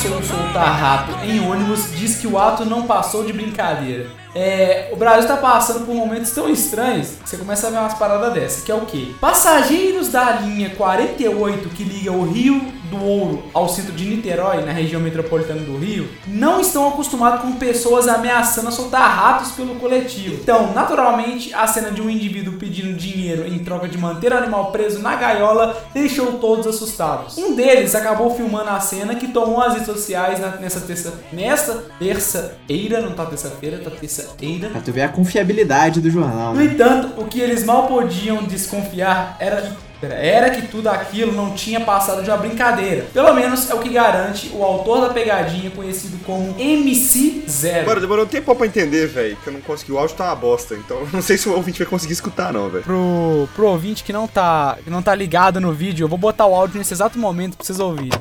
Que 0.00 0.06
ameaçou 0.06 0.36
soltar 0.36 0.80
rato 0.80 1.12
em 1.26 1.40
ônibus 1.46 1.90
diz 1.94 2.16
que 2.16 2.26
o 2.26 2.38
ato 2.38 2.64
não 2.64 2.86
passou 2.86 3.22
de 3.22 3.32
brincadeira. 3.34 4.06
É, 4.34 4.88
o 4.92 4.96
Brasil 4.96 5.28
tá 5.28 5.36
passando 5.36 5.84
por 5.84 5.94
momentos 5.94 6.30
tão 6.30 6.48
estranhos 6.48 7.08
que 7.22 7.28
você 7.28 7.36
começa 7.36 7.66
a 7.66 7.70
ver 7.70 7.78
umas 7.78 7.94
paradas 7.94 8.32
dessas, 8.32 8.62
que 8.62 8.72
é 8.72 8.74
o 8.74 8.86
quê? 8.86 9.12
Passageiros 9.20 10.08
da 10.08 10.30
linha 10.32 10.70
48 10.70 11.68
que 11.70 11.84
liga 11.84 12.12
o 12.12 12.30
Rio 12.30 12.79
do 12.90 13.02
Ouro 13.02 13.44
ao 13.54 13.68
centro 13.68 13.92
de 13.92 14.04
Niterói, 14.04 14.64
na 14.64 14.72
região 14.72 15.00
metropolitana 15.00 15.60
do 15.62 15.78
Rio, 15.78 16.08
não 16.26 16.60
estão 16.60 16.88
acostumados 16.88 17.42
com 17.42 17.52
pessoas 17.52 18.08
ameaçando 18.08 18.70
soltar 18.70 19.10
ratos 19.16 19.52
pelo 19.52 19.76
coletivo. 19.76 20.36
Então, 20.42 20.72
naturalmente, 20.72 21.52
a 21.54 21.66
cena 21.66 21.90
de 21.90 22.00
um 22.02 22.08
indivíduo 22.10 22.54
pedindo 22.54 22.96
dinheiro 22.96 23.46
em 23.46 23.58
troca 23.60 23.88
de 23.88 23.96
manter 23.98 24.32
o 24.32 24.36
animal 24.36 24.70
preso 24.72 25.00
na 25.00 25.14
gaiola 25.16 25.76
deixou 25.94 26.34
todos 26.38 26.66
assustados. 26.66 27.36
Um 27.38 27.54
deles 27.54 27.94
acabou 27.94 28.34
filmando 28.34 28.70
a 28.70 28.80
cena 28.80 29.14
que 29.14 29.28
tomou 29.28 29.60
as 29.60 29.72
redes 29.72 29.86
sociais 29.86 30.38
nessa 30.60 30.80
terça, 30.80 31.14
nessa 31.32 31.84
terça-feira, 31.98 33.00
não 33.00 33.12
tá 33.12 33.26
terça-feira, 33.26 33.78
tá 33.78 33.90
terça-feira. 33.90 34.68
Pra 34.70 34.80
tu 34.80 34.92
ver 34.92 35.02
a 35.02 35.08
confiabilidade 35.08 36.00
do 36.00 36.10
jornal. 36.10 36.54
No 36.54 36.60
Né? 36.60 36.66
entanto, 36.66 37.20
o 37.20 37.24
que 37.24 37.40
eles 37.40 37.64
mal 37.64 37.86
podiam 37.86 38.42
desconfiar 38.44 39.36
era 39.40 39.60
que, 39.62 39.72
era 40.06 40.50
que 40.50 40.62
tudo 40.62 40.88
aquilo 40.88 41.32
não 41.32 41.54
tinha 41.54 41.80
passado 41.80 42.22
de 42.22 42.30
uma 42.30 42.36
brincadeira. 42.38 43.06
Pelo 43.12 43.34
menos 43.34 43.68
é 43.68 43.74
o 43.74 43.78
que 43.78 43.90
garante 43.90 44.50
o 44.54 44.64
autor 44.64 45.02
da 45.02 45.10
pegadinha, 45.10 45.70
conhecido 45.70 46.18
como 46.24 46.54
MC0. 46.54 47.86
Mano, 47.86 48.00
demorou 48.00 48.24
um 48.24 48.28
tempo 48.28 48.54
pra 48.54 48.66
entender, 48.66 49.06
velho, 49.06 49.36
que 49.36 49.46
eu 49.46 49.52
não 49.52 49.60
consegui. 49.60 49.92
O 49.92 49.98
áudio 49.98 50.16
tá 50.16 50.24
uma 50.24 50.36
bosta, 50.36 50.74
então 50.74 50.98
eu 51.00 51.08
não 51.12 51.22
sei 51.22 51.36
se 51.36 51.48
o 51.48 51.54
ouvinte 51.54 51.78
vai 51.78 51.86
conseguir 51.86 52.14
escutar, 52.14 52.52
não, 52.52 52.68
velho. 52.68 52.84
Pro, 52.84 53.48
pro 53.54 53.66
ouvinte 53.66 54.02
que 54.02 54.12
não, 54.12 54.26
tá, 54.26 54.78
que 54.82 54.90
não 54.90 55.02
tá 55.02 55.14
ligado 55.14 55.60
no 55.60 55.72
vídeo, 55.72 56.04
eu 56.04 56.08
vou 56.08 56.18
botar 56.18 56.46
o 56.46 56.54
áudio 56.54 56.78
nesse 56.78 56.94
exato 56.94 57.18
momento 57.18 57.56
pra 57.56 57.66
vocês 57.66 57.78
ouvirem. 57.78 58.18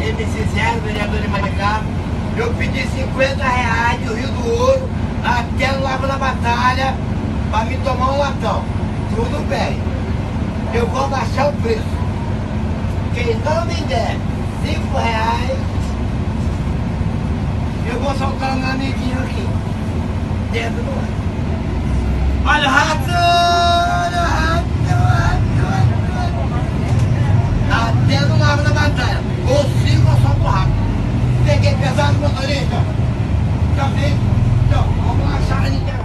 MC0, 0.00 0.80
vereador 0.84 1.20
de 1.20 1.28
Maricá, 1.28 1.82
eu 2.36 2.52
pedi 2.54 2.82
50 2.88 3.42
reais 3.42 4.00
do 4.00 4.14
Rio 4.14 4.28
do 4.28 4.60
Ouro 4.60 4.88
até 5.24 5.72
no 5.72 5.82
Lago 5.82 6.06
da 6.06 6.16
Batalha 6.16 6.94
pra 7.50 7.64
me 7.64 7.76
tomar 7.78 8.12
um 8.12 8.18
latão. 8.18 8.64
Tudo 9.14 9.48
bem. 9.48 10.01
Eu 10.74 10.86
vou 10.86 11.06
baixar 11.08 11.48
o 11.48 11.52
preço. 11.60 11.82
Quem 13.14 13.36
não 13.44 13.66
me 13.66 13.74
der 13.82 14.16
5 14.64 14.96
reais, 14.96 15.58
eu 17.92 18.00
vou 18.00 18.14
soltar 18.16 18.56
meu 18.56 18.70
amiguinho 18.70 19.18
aqui. 19.18 19.46
Dentro 20.50 20.82
do 20.82 20.90
ônibus. 20.90 21.22
Olha 22.46 22.68
o 22.68 22.72
rato! 22.72 23.10
Olha 24.08 24.18
o 24.18 24.24
rato! 24.24 24.72
Rato! 27.70 27.98
Até 28.06 28.20
no 28.26 28.38
Lago 28.38 28.62
da 28.62 28.70
Batalha. 28.70 29.20
Ou 29.48 29.64
sigo 29.80 30.08
ou 30.08 30.16
solto 30.22 30.44
rápido. 30.44 30.82
Peguei 31.44 31.74
pesado, 31.74 32.18
motorista. 32.18 32.82
Já 33.76 33.86
vi? 33.88 34.16
Então, 34.66 34.84
vamos 35.04 35.34
achar 35.34 35.68
internet. 35.68 36.01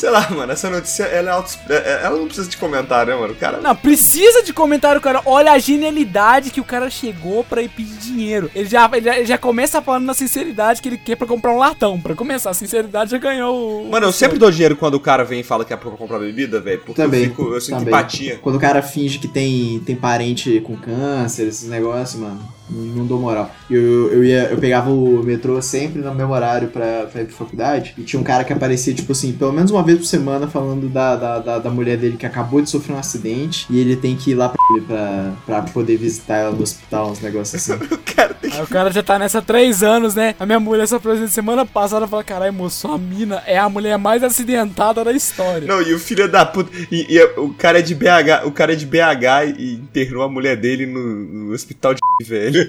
Sei 0.00 0.08
lá, 0.08 0.26
mano, 0.30 0.50
essa 0.50 0.70
notícia, 0.70 1.02
ela 1.04 1.28
é 1.30 1.32
auto... 1.34 1.58
é- 1.68 2.00
Ela 2.04 2.16
não 2.16 2.24
precisa 2.24 2.48
de 2.48 2.56
comentário, 2.56 3.12
né, 3.12 3.20
mano? 3.20 3.34
O 3.34 3.36
cara... 3.36 3.58
Não, 3.60 3.76
precisa 3.76 4.42
de 4.42 4.50
comentário, 4.50 4.98
cara. 4.98 5.20
Olha 5.26 5.52
a 5.52 5.58
genialidade 5.58 6.50
que 6.50 6.58
o 6.58 6.64
cara 6.64 6.88
chegou 6.88 7.44
pra 7.44 7.60
ir 7.60 7.68
pedir 7.68 7.98
dinheiro. 7.98 8.50
Ele 8.54 8.66
já, 8.66 8.88
ele 8.94 9.04
já, 9.04 9.16
ele 9.18 9.26
já 9.26 9.36
começa 9.36 9.82
falando 9.82 10.06
na 10.06 10.14
sinceridade 10.14 10.80
que 10.80 10.88
ele 10.88 10.96
quer 10.96 11.16
pra 11.16 11.26
comprar 11.26 11.52
um 11.52 11.58
latão. 11.58 12.00
Pra 12.00 12.14
começar, 12.14 12.48
a 12.48 12.54
sinceridade 12.54 13.10
já 13.10 13.18
ganhou 13.18 13.82
o. 13.84 13.90
Mano, 13.90 14.06
eu 14.06 14.12
sempre 14.12 14.38
dou 14.38 14.50
dinheiro 14.50 14.74
quando 14.74 14.94
o 14.94 15.00
cara 15.00 15.22
vem 15.22 15.40
e 15.40 15.44
fala 15.44 15.66
que 15.66 15.72
é 15.74 15.76
pra 15.76 15.90
comprar 15.90 16.18
bebida, 16.18 16.60
velho, 16.60 16.80
porque 16.80 17.02
Também. 17.02 17.24
eu, 17.24 17.28
fico, 17.28 17.42
eu 17.52 17.60
sinto 17.60 17.80
também. 17.80 17.88
empatia. 17.92 18.38
Quando 18.40 18.56
o 18.56 18.60
cara 18.60 18.80
finge 18.80 19.18
que 19.18 19.28
tem, 19.28 19.80
tem 19.84 19.94
parente 19.96 20.60
com 20.62 20.76
câncer, 20.76 21.46
esses 21.48 21.68
negócios, 21.68 22.18
mano, 22.18 22.40
não, 22.70 23.06
dou 23.06 23.18
moral. 23.18 23.50
Eu, 23.70 24.12
eu, 24.12 24.24
ia, 24.24 24.44
eu 24.44 24.58
pegava 24.58 24.90
o 24.90 25.22
metrô 25.22 25.60
sempre 25.60 26.00
no 26.00 26.14
meu 26.14 26.30
horário 26.30 26.68
pra, 26.68 27.06
pra 27.06 27.22
ir 27.22 27.26
pra 27.26 27.36
faculdade 27.36 27.94
e 27.98 28.02
tinha 28.02 28.20
um 28.20 28.24
cara 28.24 28.44
que 28.44 28.52
aparecia, 28.52 28.94
tipo 28.94 29.12
assim, 29.12 29.32
pelo 29.32 29.52
menos 29.52 29.70
uma 29.70 29.82
vez 29.82 29.98
por 29.98 30.04
semana 30.04 30.46
falando 30.48 30.88
da, 30.88 31.16
da, 31.16 31.38
da, 31.38 31.58
da 31.58 31.70
mulher 31.70 31.96
dele 31.96 32.16
que 32.16 32.26
acabou 32.26 32.60
de 32.60 32.70
sofrer 32.70 32.94
um 32.94 32.98
acidente 32.98 33.66
e 33.70 33.78
ele 33.78 33.96
tem 33.96 34.16
que 34.16 34.30
ir 34.32 34.34
lá 34.34 34.48
pra, 34.48 34.60
pra, 34.86 35.32
pra 35.46 35.62
poder 35.62 35.96
visitar 35.96 36.36
ela 36.36 36.52
no 36.52 36.62
hospital, 36.62 37.10
uns 37.10 37.20
negócios 37.20 37.70
assim. 37.70 37.80
Aí 38.52 38.62
o 38.62 38.66
cara 38.66 38.90
já 38.90 39.02
tá 39.02 39.18
nessa 39.18 39.38
há 39.38 39.42
três 39.42 39.82
anos, 39.82 40.14
né? 40.14 40.34
A 40.38 40.46
minha 40.46 40.58
mulher 40.58 40.86
só 40.88 40.98
presente 40.98 41.30
semana 41.30 41.64
passada 41.64 42.06
falou: 42.06 42.24
caralho, 42.24 42.52
moço, 42.52 42.88
a 42.88 42.98
mina 42.98 43.42
é 43.46 43.58
a 43.58 43.68
mulher 43.68 43.96
mais 43.98 44.24
acidentada 44.24 45.04
da 45.04 45.12
história. 45.12 45.66
Não, 45.66 45.80
e 45.82 45.92
o 45.92 45.98
filho 45.98 46.30
da 46.30 46.44
puta. 46.44 46.70
E, 46.90 47.06
e 47.08 47.22
o 47.38 47.54
cara 47.54 47.78
é 47.78 47.82
de 47.82 47.94
BH, 47.94 48.46
o 48.46 48.52
cara 48.52 48.72
é 48.72 48.76
de 48.76 48.86
BH 48.86 49.58
e 49.58 49.74
internou 49.74 50.22
a 50.22 50.28
mulher 50.28 50.56
dele 50.56 50.86
no, 50.86 51.00
no 51.00 51.52
hospital 51.52 51.94
de 51.94 52.00
velho. 52.24 52.59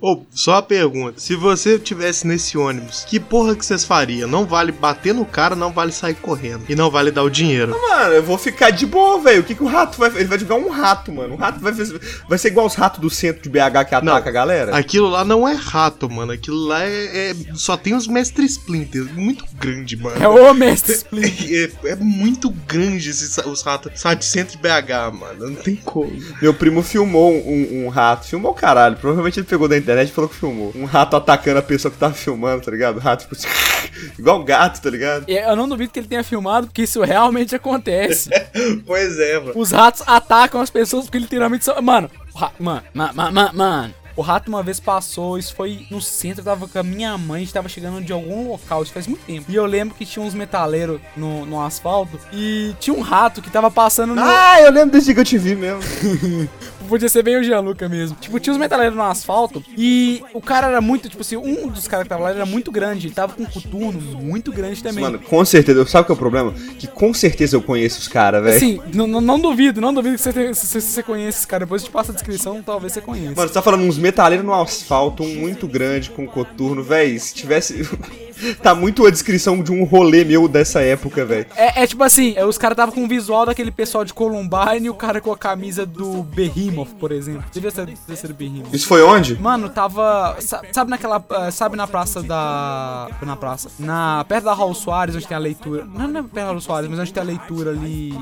Ô, 0.00 0.22
só 0.30 0.52
uma 0.52 0.62
pergunta. 0.62 1.20
Se 1.20 1.34
você 1.34 1.78
tivesse 1.78 2.26
nesse 2.26 2.56
ônibus, 2.56 3.04
que 3.06 3.18
porra 3.18 3.54
que 3.54 3.64
vocês 3.64 3.84
fariam? 3.84 4.28
Não 4.28 4.44
vale 4.44 4.72
bater 4.72 5.14
no 5.14 5.24
cara, 5.24 5.54
não 5.54 5.72
vale 5.72 5.92
sair 5.92 6.14
correndo. 6.14 6.64
E 6.68 6.74
não 6.74 6.90
vale 6.90 7.10
dar 7.10 7.22
o 7.22 7.30
dinheiro. 7.30 7.70
Mano, 7.70 8.14
eu 8.14 8.22
vou 8.22 8.38
ficar 8.38 8.70
de 8.70 8.86
boa, 8.86 9.20
velho. 9.20 9.40
O 9.40 9.44
que, 9.44 9.54
que 9.54 9.62
o 9.62 9.66
rato 9.66 9.98
vai 9.98 10.10
Ele 10.10 10.24
vai 10.24 10.38
jogar 10.38 10.56
um 10.56 10.68
rato, 10.68 11.12
mano. 11.12 11.34
O 11.34 11.36
rato 11.36 11.60
vai, 11.60 11.72
vai 12.28 12.38
ser 12.38 12.48
igual 12.48 12.66
os 12.66 12.74
ratos 12.74 13.00
do 13.00 13.10
centro 13.10 13.42
de 13.42 13.48
BH 13.48 13.88
que 13.88 13.94
ataca 13.94 14.28
a 14.28 14.32
galera? 14.32 14.76
Aquilo 14.76 15.08
lá 15.08 15.24
não 15.24 15.46
é 15.46 15.54
rato, 15.54 16.08
mano. 16.10 16.32
Aquilo 16.32 16.66
lá 16.66 16.82
é. 16.84 17.30
é- 17.30 17.36
só 17.54 17.76
tem 17.76 17.94
os 17.94 18.06
mestre 18.06 18.44
Splinter. 18.44 19.04
Muito 19.14 19.44
grande, 19.58 19.96
mano. 19.96 20.22
É 20.22 20.28
o 20.28 20.54
mestre 20.54 20.92
Splinter. 20.94 21.26
É, 21.86 21.90
é 21.90 21.96
muito 21.96 22.50
grande 22.50 23.08
esses, 23.08 23.38
os 23.38 23.62
ratos. 23.62 23.92
Só 23.94 24.12
de 24.12 24.24
centro 24.24 24.56
de 24.56 24.62
BH, 24.62 25.12
mano. 25.18 25.50
Não 25.50 25.54
tem 25.54 25.76
como. 25.76 26.12
Meu 26.40 26.52
primo 26.52 26.82
filmou 26.82 27.32
um, 27.32 27.84
um 27.84 27.88
rato. 27.88 28.26
Filmou 28.26 28.52
o 28.52 28.54
caralho. 28.54 28.96
Provavelmente 28.96 29.35
ele 29.40 29.46
pegou 29.46 29.68
da 29.68 29.76
internet 29.76 30.08
e 30.08 30.12
falou 30.12 30.28
que 30.28 30.36
filmou. 30.36 30.72
Um 30.74 30.84
rato 30.84 31.16
atacando 31.16 31.58
a 31.58 31.62
pessoa 31.62 31.90
que 31.90 31.98
tava 31.98 32.14
filmando, 32.14 32.64
tá 32.64 32.70
ligado? 32.70 32.96
O 32.96 33.00
rato, 33.00 33.26
tipo 33.26 33.36
igual 34.18 34.40
um 34.40 34.44
gato, 34.44 34.80
tá 34.80 34.90
ligado? 34.90 35.28
Eu 35.28 35.56
não 35.56 35.68
duvido 35.68 35.92
que 35.92 35.98
ele 35.98 36.08
tenha 36.08 36.24
filmado, 36.24 36.66
porque 36.66 36.82
isso 36.82 37.02
realmente 37.02 37.54
acontece. 37.54 38.30
Pois 38.86 39.18
é, 39.18 39.38
mano. 39.38 39.52
Os 39.56 39.70
ratos 39.70 40.02
atacam 40.06 40.60
as 40.60 40.70
pessoas 40.70 41.04
porque 41.04 41.18
literalmente 41.18 41.64
são. 41.64 41.80
Mano, 41.82 42.10
mano, 42.58 42.82
mano, 42.94 43.32
mano, 43.32 43.50
mano. 43.54 43.94
O 44.16 44.22
rato 44.22 44.48
uma 44.48 44.62
vez 44.62 44.80
passou, 44.80 45.38
isso 45.38 45.54
foi 45.54 45.86
no 45.90 46.00
centro, 46.00 46.40
eu 46.40 46.44
tava 46.44 46.66
com 46.66 46.78
a 46.78 46.82
minha 46.82 47.16
mãe, 47.18 47.36
a 47.36 47.44
gente 47.44 47.52
tava 47.52 47.68
chegando 47.68 48.00
de 48.00 48.12
algum 48.12 48.48
local, 48.48 48.82
isso 48.82 48.92
faz 48.92 49.06
muito 49.06 49.24
tempo. 49.24 49.44
E 49.50 49.54
eu 49.54 49.66
lembro 49.66 49.94
que 49.94 50.06
tinha 50.06 50.24
uns 50.24 50.32
metaleiros 50.32 51.00
no, 51.16 51.44
no 51.44 51.60
asfalto 51.60 52.18
e 52.32 52.74
tinha 52.80 52.96
um 52.96 53.02
rato 53.02 53.42
que 53.42 53.50
tava 53.50 53.70
passando 53.70 54.14
no. 54.14 54.22
Ah, 54.22 54.60
eu 54.60 54.72
lembro 54.72 54.92
desse 54.92 55.12
que 55.12 55.20
eu 55.20 55.24
te 55.24 55.36
vi 55.36 55.54
mesmo. 55.54 55.80
Podia 56.88 57.08
ser 57.08 57.22
bem 57.22 57.36
o 57.36 57.42
Gianluca 57.42 57.88
mesmo. 57.88 58.16
Tipo, 58.20 58.38
tinha 58.38 58.54
uns 58.54 58.58
metaleiros 58.58 58.96
no 58.96 59.02
asfalto 59.02 59.62
e 59.76 60.22
o 60.32 60.40
cara 60.40 60.68
era 60.68 60.80
muito, 60.80 61.08
tipo 61.08 61.20
assim, 61.20 61.36
um 61.36 61.68
dos 61.68 61.88
caras 61.88 62.04
que 62.04 62.08
tava 62.08 62.22
lá 62.22 62.30
era 62.30 62.46
muito 62.46 62.70
grande. 62.70 63.08
Ele 63.08 63.14
tava 63.14 63.34
com 63.34 63.42
um 63.42 63.46
coturno 63.46 64.00
muito 64.00 64.52
grande 64.52 64.82
também. 64.82 65.02
Mano, 65.02 65.18
com 65.18 65.44
certeza. 65.44 65.84
Sabe 65.86 66.02
o 66.02 66.06
que 66.06 66.12
é 66.12 66.14
o 66.14 66.18
problema? 66.18 66.52
Que 66.78 66.86
com 66.86 67.12
certeza 67.12 67.56
eu 67.56 67.62
conheço 67.62 67.98
os 67.98 68.08
caras, 68.08 68.42
velho. 68.42 68.56
Assim, 68.56 68.80
não, 68.94 69.38
duvido, 69.38 69.80
não 69.80 69.92
duvido 69.92 70.16
que 70.16 70.22
você, 70.22 70.54
se 70.54 70.80
você 70.80 71.02
conhece 71.02 71.38
esse 71.38 71.46
cara. 71.46 71.64
Depois 71.64 71.82
eu 71.82 71.88
te 71.88 71.92
passo 71.92 72.12
a 72.12 72.14
descrição, 72.14 72.62
talvez 72.62 72.92
você 72.92 73.00
conheça. 73.00 73.34
Mano, 73.34 73.48
você 73.48 73.54
tá 73.54 73.62
falando 73.62 73.82
uns 73.82 73.98
metaleiros 74.06 74.46
no 74.46 74.54
asfalto, 74.54 75.22
um 75.22 75.34
muito 75.36 75.66
grande 75.66 76.10
com 76.10 76.26
coturno, 76.26 76.82
velho. 76.82 77.18
Se 77.18 77.34
tivesse. 77.34 77.88
tá 78.62 78.74
muito 78.74 79.06
a 79.06 79.10
descrição 79.10 79.62
de 79.62 79.72
um 79.72 79.82
rolê 79.84 80.22
meu 80.24 80.46
dessa 80.46 80.80
época, 80.82 81.24
velho. 81.24 81.46
É, 81.56 81.82
é 81.82 81.86
tipo 81.86 82.04
assim, 82.04 82.34
é, 82.36 82.44
os 82.44 82.58
caras 82.58 82.76
tava 82.76 82.92
com 82.92 83.02
o 83.04 83.08
visual 83.08 83.46
daquele 83.46 83.70
pessoal 83.70 84.04
de 84.04 84.12
Columbine 84.12 84.86
e 84.86 84.90
o 84.90 84.94
cara 84.94 85.20
com 85.20 85.32
a 85.32 85.36
camisa 85.38 85.84
do 85.86 86.22
Behemoth, 86.22 86.90
por 87.00 87.10
exemplo. 87.12 87.44
Devia 87.52 87.70
ser, 87.70 87.86
devia 87.86 88.16
ser 88.16 88.32
Behemoth. 88.32 88.72
Isso 88.74 88.86
foi 88.86 89.02
onde? 89.02 89.40
Mano, 89.40 89.68
tava. 89.70 90.36
sa- 90.40 90.62
Sabe 90.72 90.90
naquela. 90.90 91.24
eh, 91.30 91.50
Sabe 91.50 91.76
na 91.76 91.86
praça 91.86 92.22
da. 92.22 93.08
Na 93.22 93.36
praça. 93.36 93.70
Na. 93.78 94.24
Perto 94.28 94.44
da 94.44 94.54
Raul 94.54 94.74
Soares, 94.74 95.16
onde 95.16 95.26
tem 95.26 95.36
a 95.36 95.40
leitura. 95.40 95.84
Não, 95.84 96.06
não 96.06 96.20
é 96.20 96.22
perto 96.22 96.34
da 96.34 96.44
Raul 96.46 96.60
Soares, 96.60 96.88
mas 96.90 96.98
onde 96.98 97.12
tem 97.12 97.22
a 97.22 97.26
leitura 97.26 97.70
ali. 97.70 98.14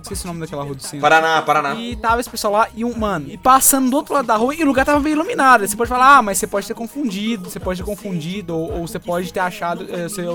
Esqueci 0.00 0.24
o 0.24 0.28
nome 0.28 0.40
daquela 0.40 0.62
rua 0.62 0.74
do 0.76 0.82
centro. 0.82 1.00
Paraná, 1.00 1.42
Paraná. 1.42 1.74
E 1.74 1.96
tava 1.96 2.20
esse 2.20 2.30
pessoal 2.30 2.52
lá 2.52 2.68
e 2.74 2.84
um, 2.84 2.96
mano, 2.96 3.26
e 3.28 3.36
passando 3.36 3.90
do 3.90 3.96
outro 3.96 4.14
lado 4.14 4.26
da 4.26 4.36
rua 4.36 4.54
e 4.54 4.62
o 4.62 4.66
lugar 4.66 4.84
tava 4.86 5.00
meio 5.00 5.16
Aí 5.28 5.68
Você 5.68 5.76
pode 5.76 5.88
falar, 5.88 6.18
ah, 6.18 6.22
mas 6.22 6.38
você 6.38 6.46
pode 6.46 6.66
ter 6.66 6.74
confundido, 6.74 7.50
você 7.50 7.58
pode 7.60 7.80
ter 7.80 7.86
confundido, 7.86 8.56
ou, 8.56 8.72
ou 8.80 8.86
você 8.86 8.98
pode 8.98 9.32
ter 9.32 9.40
achado, 9.40 9.86
eh, 9.90 10.08
você- 10.08 10.26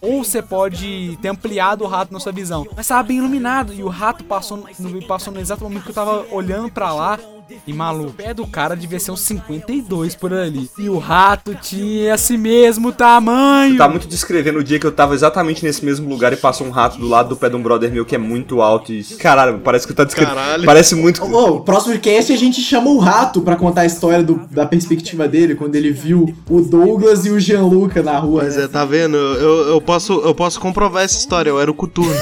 ou, 0.00 0.24
você 0.24 0.40
pode 0.42 1.18
ter 1.20 1.28
ampliado 1.28 1.84
o 1.84 1.86
rato 1.86 2.12
na 2.12 2.20
sua 2.20 2.32
visão. 2.32 2.66
Mas 2.76 2.86
tava 2.88 3.02
bem 3.02 3.18
iluminado 3.18 3.72
e 3.72 3.82
o 3.82 3.88
rato 3.88 4.24
passou 4.24 4.56
no, 4.78 5.06
passou 5.06 5.32
no 5.32 5.40
exato 5.40 5.62
momento 5.64 5.84
que 5.84 5.90
eu 5.90 5.94
tava 5.94 6.26
olhando 6.30 6.70
pra 6.70 6.92
lá. 6.92 7.18
E 7.66 7.72
maluco, 7.72 8.10
o 8.10 8.12
pé 8.12 8.34
do 8.34 8.46
cara 8.46 8.74
devia 8.74 8.98
ser 8.98 9.10
uns 9.12 9.20
52 9.20 10.14
por 10.14 10.32
ali. 10.32 10.68
E 10.78 10.88
o 10.88 10.98
rato 10.98 11.54
tinha 11.54 12.14
esse 12.14 12.36
mesmo 12.36 12.92
tamanho. 12.92 13.76
Tá 13.76 13.88
muito 13.88 14.08
descrevendo 14.08 14.58
o 14.58 14.64
dia 14.64 14.78
que 14.78 14.86
eu 14.86 14.92
tava 14.92 15.14
exatamente 15.14 15.64
nesse 15.64 15.84
mesmo 15.84 16.08
lugar 16.08 16.32
e 16.32 16.36
passou 16.36 16.66
um 16.66 16.70
rato 16.70 16.98
do 16.98 17.06
lado 17.06 17.28
do 17.30 17.36
pé 17.36 17.48
de 17.48 17.56
um 17.56 17.62
brother 17.62 17.90
meu 17.92 18.04
que 18.04 18.14
é 18.14 18.18
muito 18.18 18.60
alto 18.60 18.92
e. 18.92 19.02
Caralho, 19.16 19.60
parece 19.60 19.86
que 19.86 19.94
tá 19.94 20.04
descrevendo. 20.04 20.34
Caralho. 20.34 20.64
Parece 20.64 20.94
muito. 20.94 21.22
Ô, 21.24 21.56
o 21.56 21.60
próximo 21.60 21.98
cast 21.98 22.32
a 22.32 22.36
gente 22.36 22.60
chama 22.60 22.90
o 22.90 22.98
rato 22.98 23.40
pra 23.40 23.54
contar 23.56 23.82
a 23.82 23.86
história 23.86 24.22
do- 24.22 24.46
da 24.50 24.66
perspectiva 24.66 25.28
dele, 25.28 25.54
quando 25.54 25.76
ele 25.76 25.92
viu 25.92 26.34
o 26.48 26.60
Douglas 26.60 27.26
e 27.26 27.30
o 27.30 27.38
Gianluca 27.38 28.02
na 28.02 28.18
rua. 28.18 28.42
Mas 28.44 28.56
né? 28.56 28.64
é, 28.64 28.68
tá 28.68 28.84
vendo? 28.84 29.16
Eu, 29.16 29.68
eu, 29.68 29.80
posso, 29.80 30.14
eu 30.20 30.34
posso 30.34 30.58
comprovar 30.58 31.04
essa 31.04 31.16
história. 31.18 31.50
Eu 31.50 31.60
era 31.60 31.70
o 31.70 31.74
Coturno. 31.74 32.12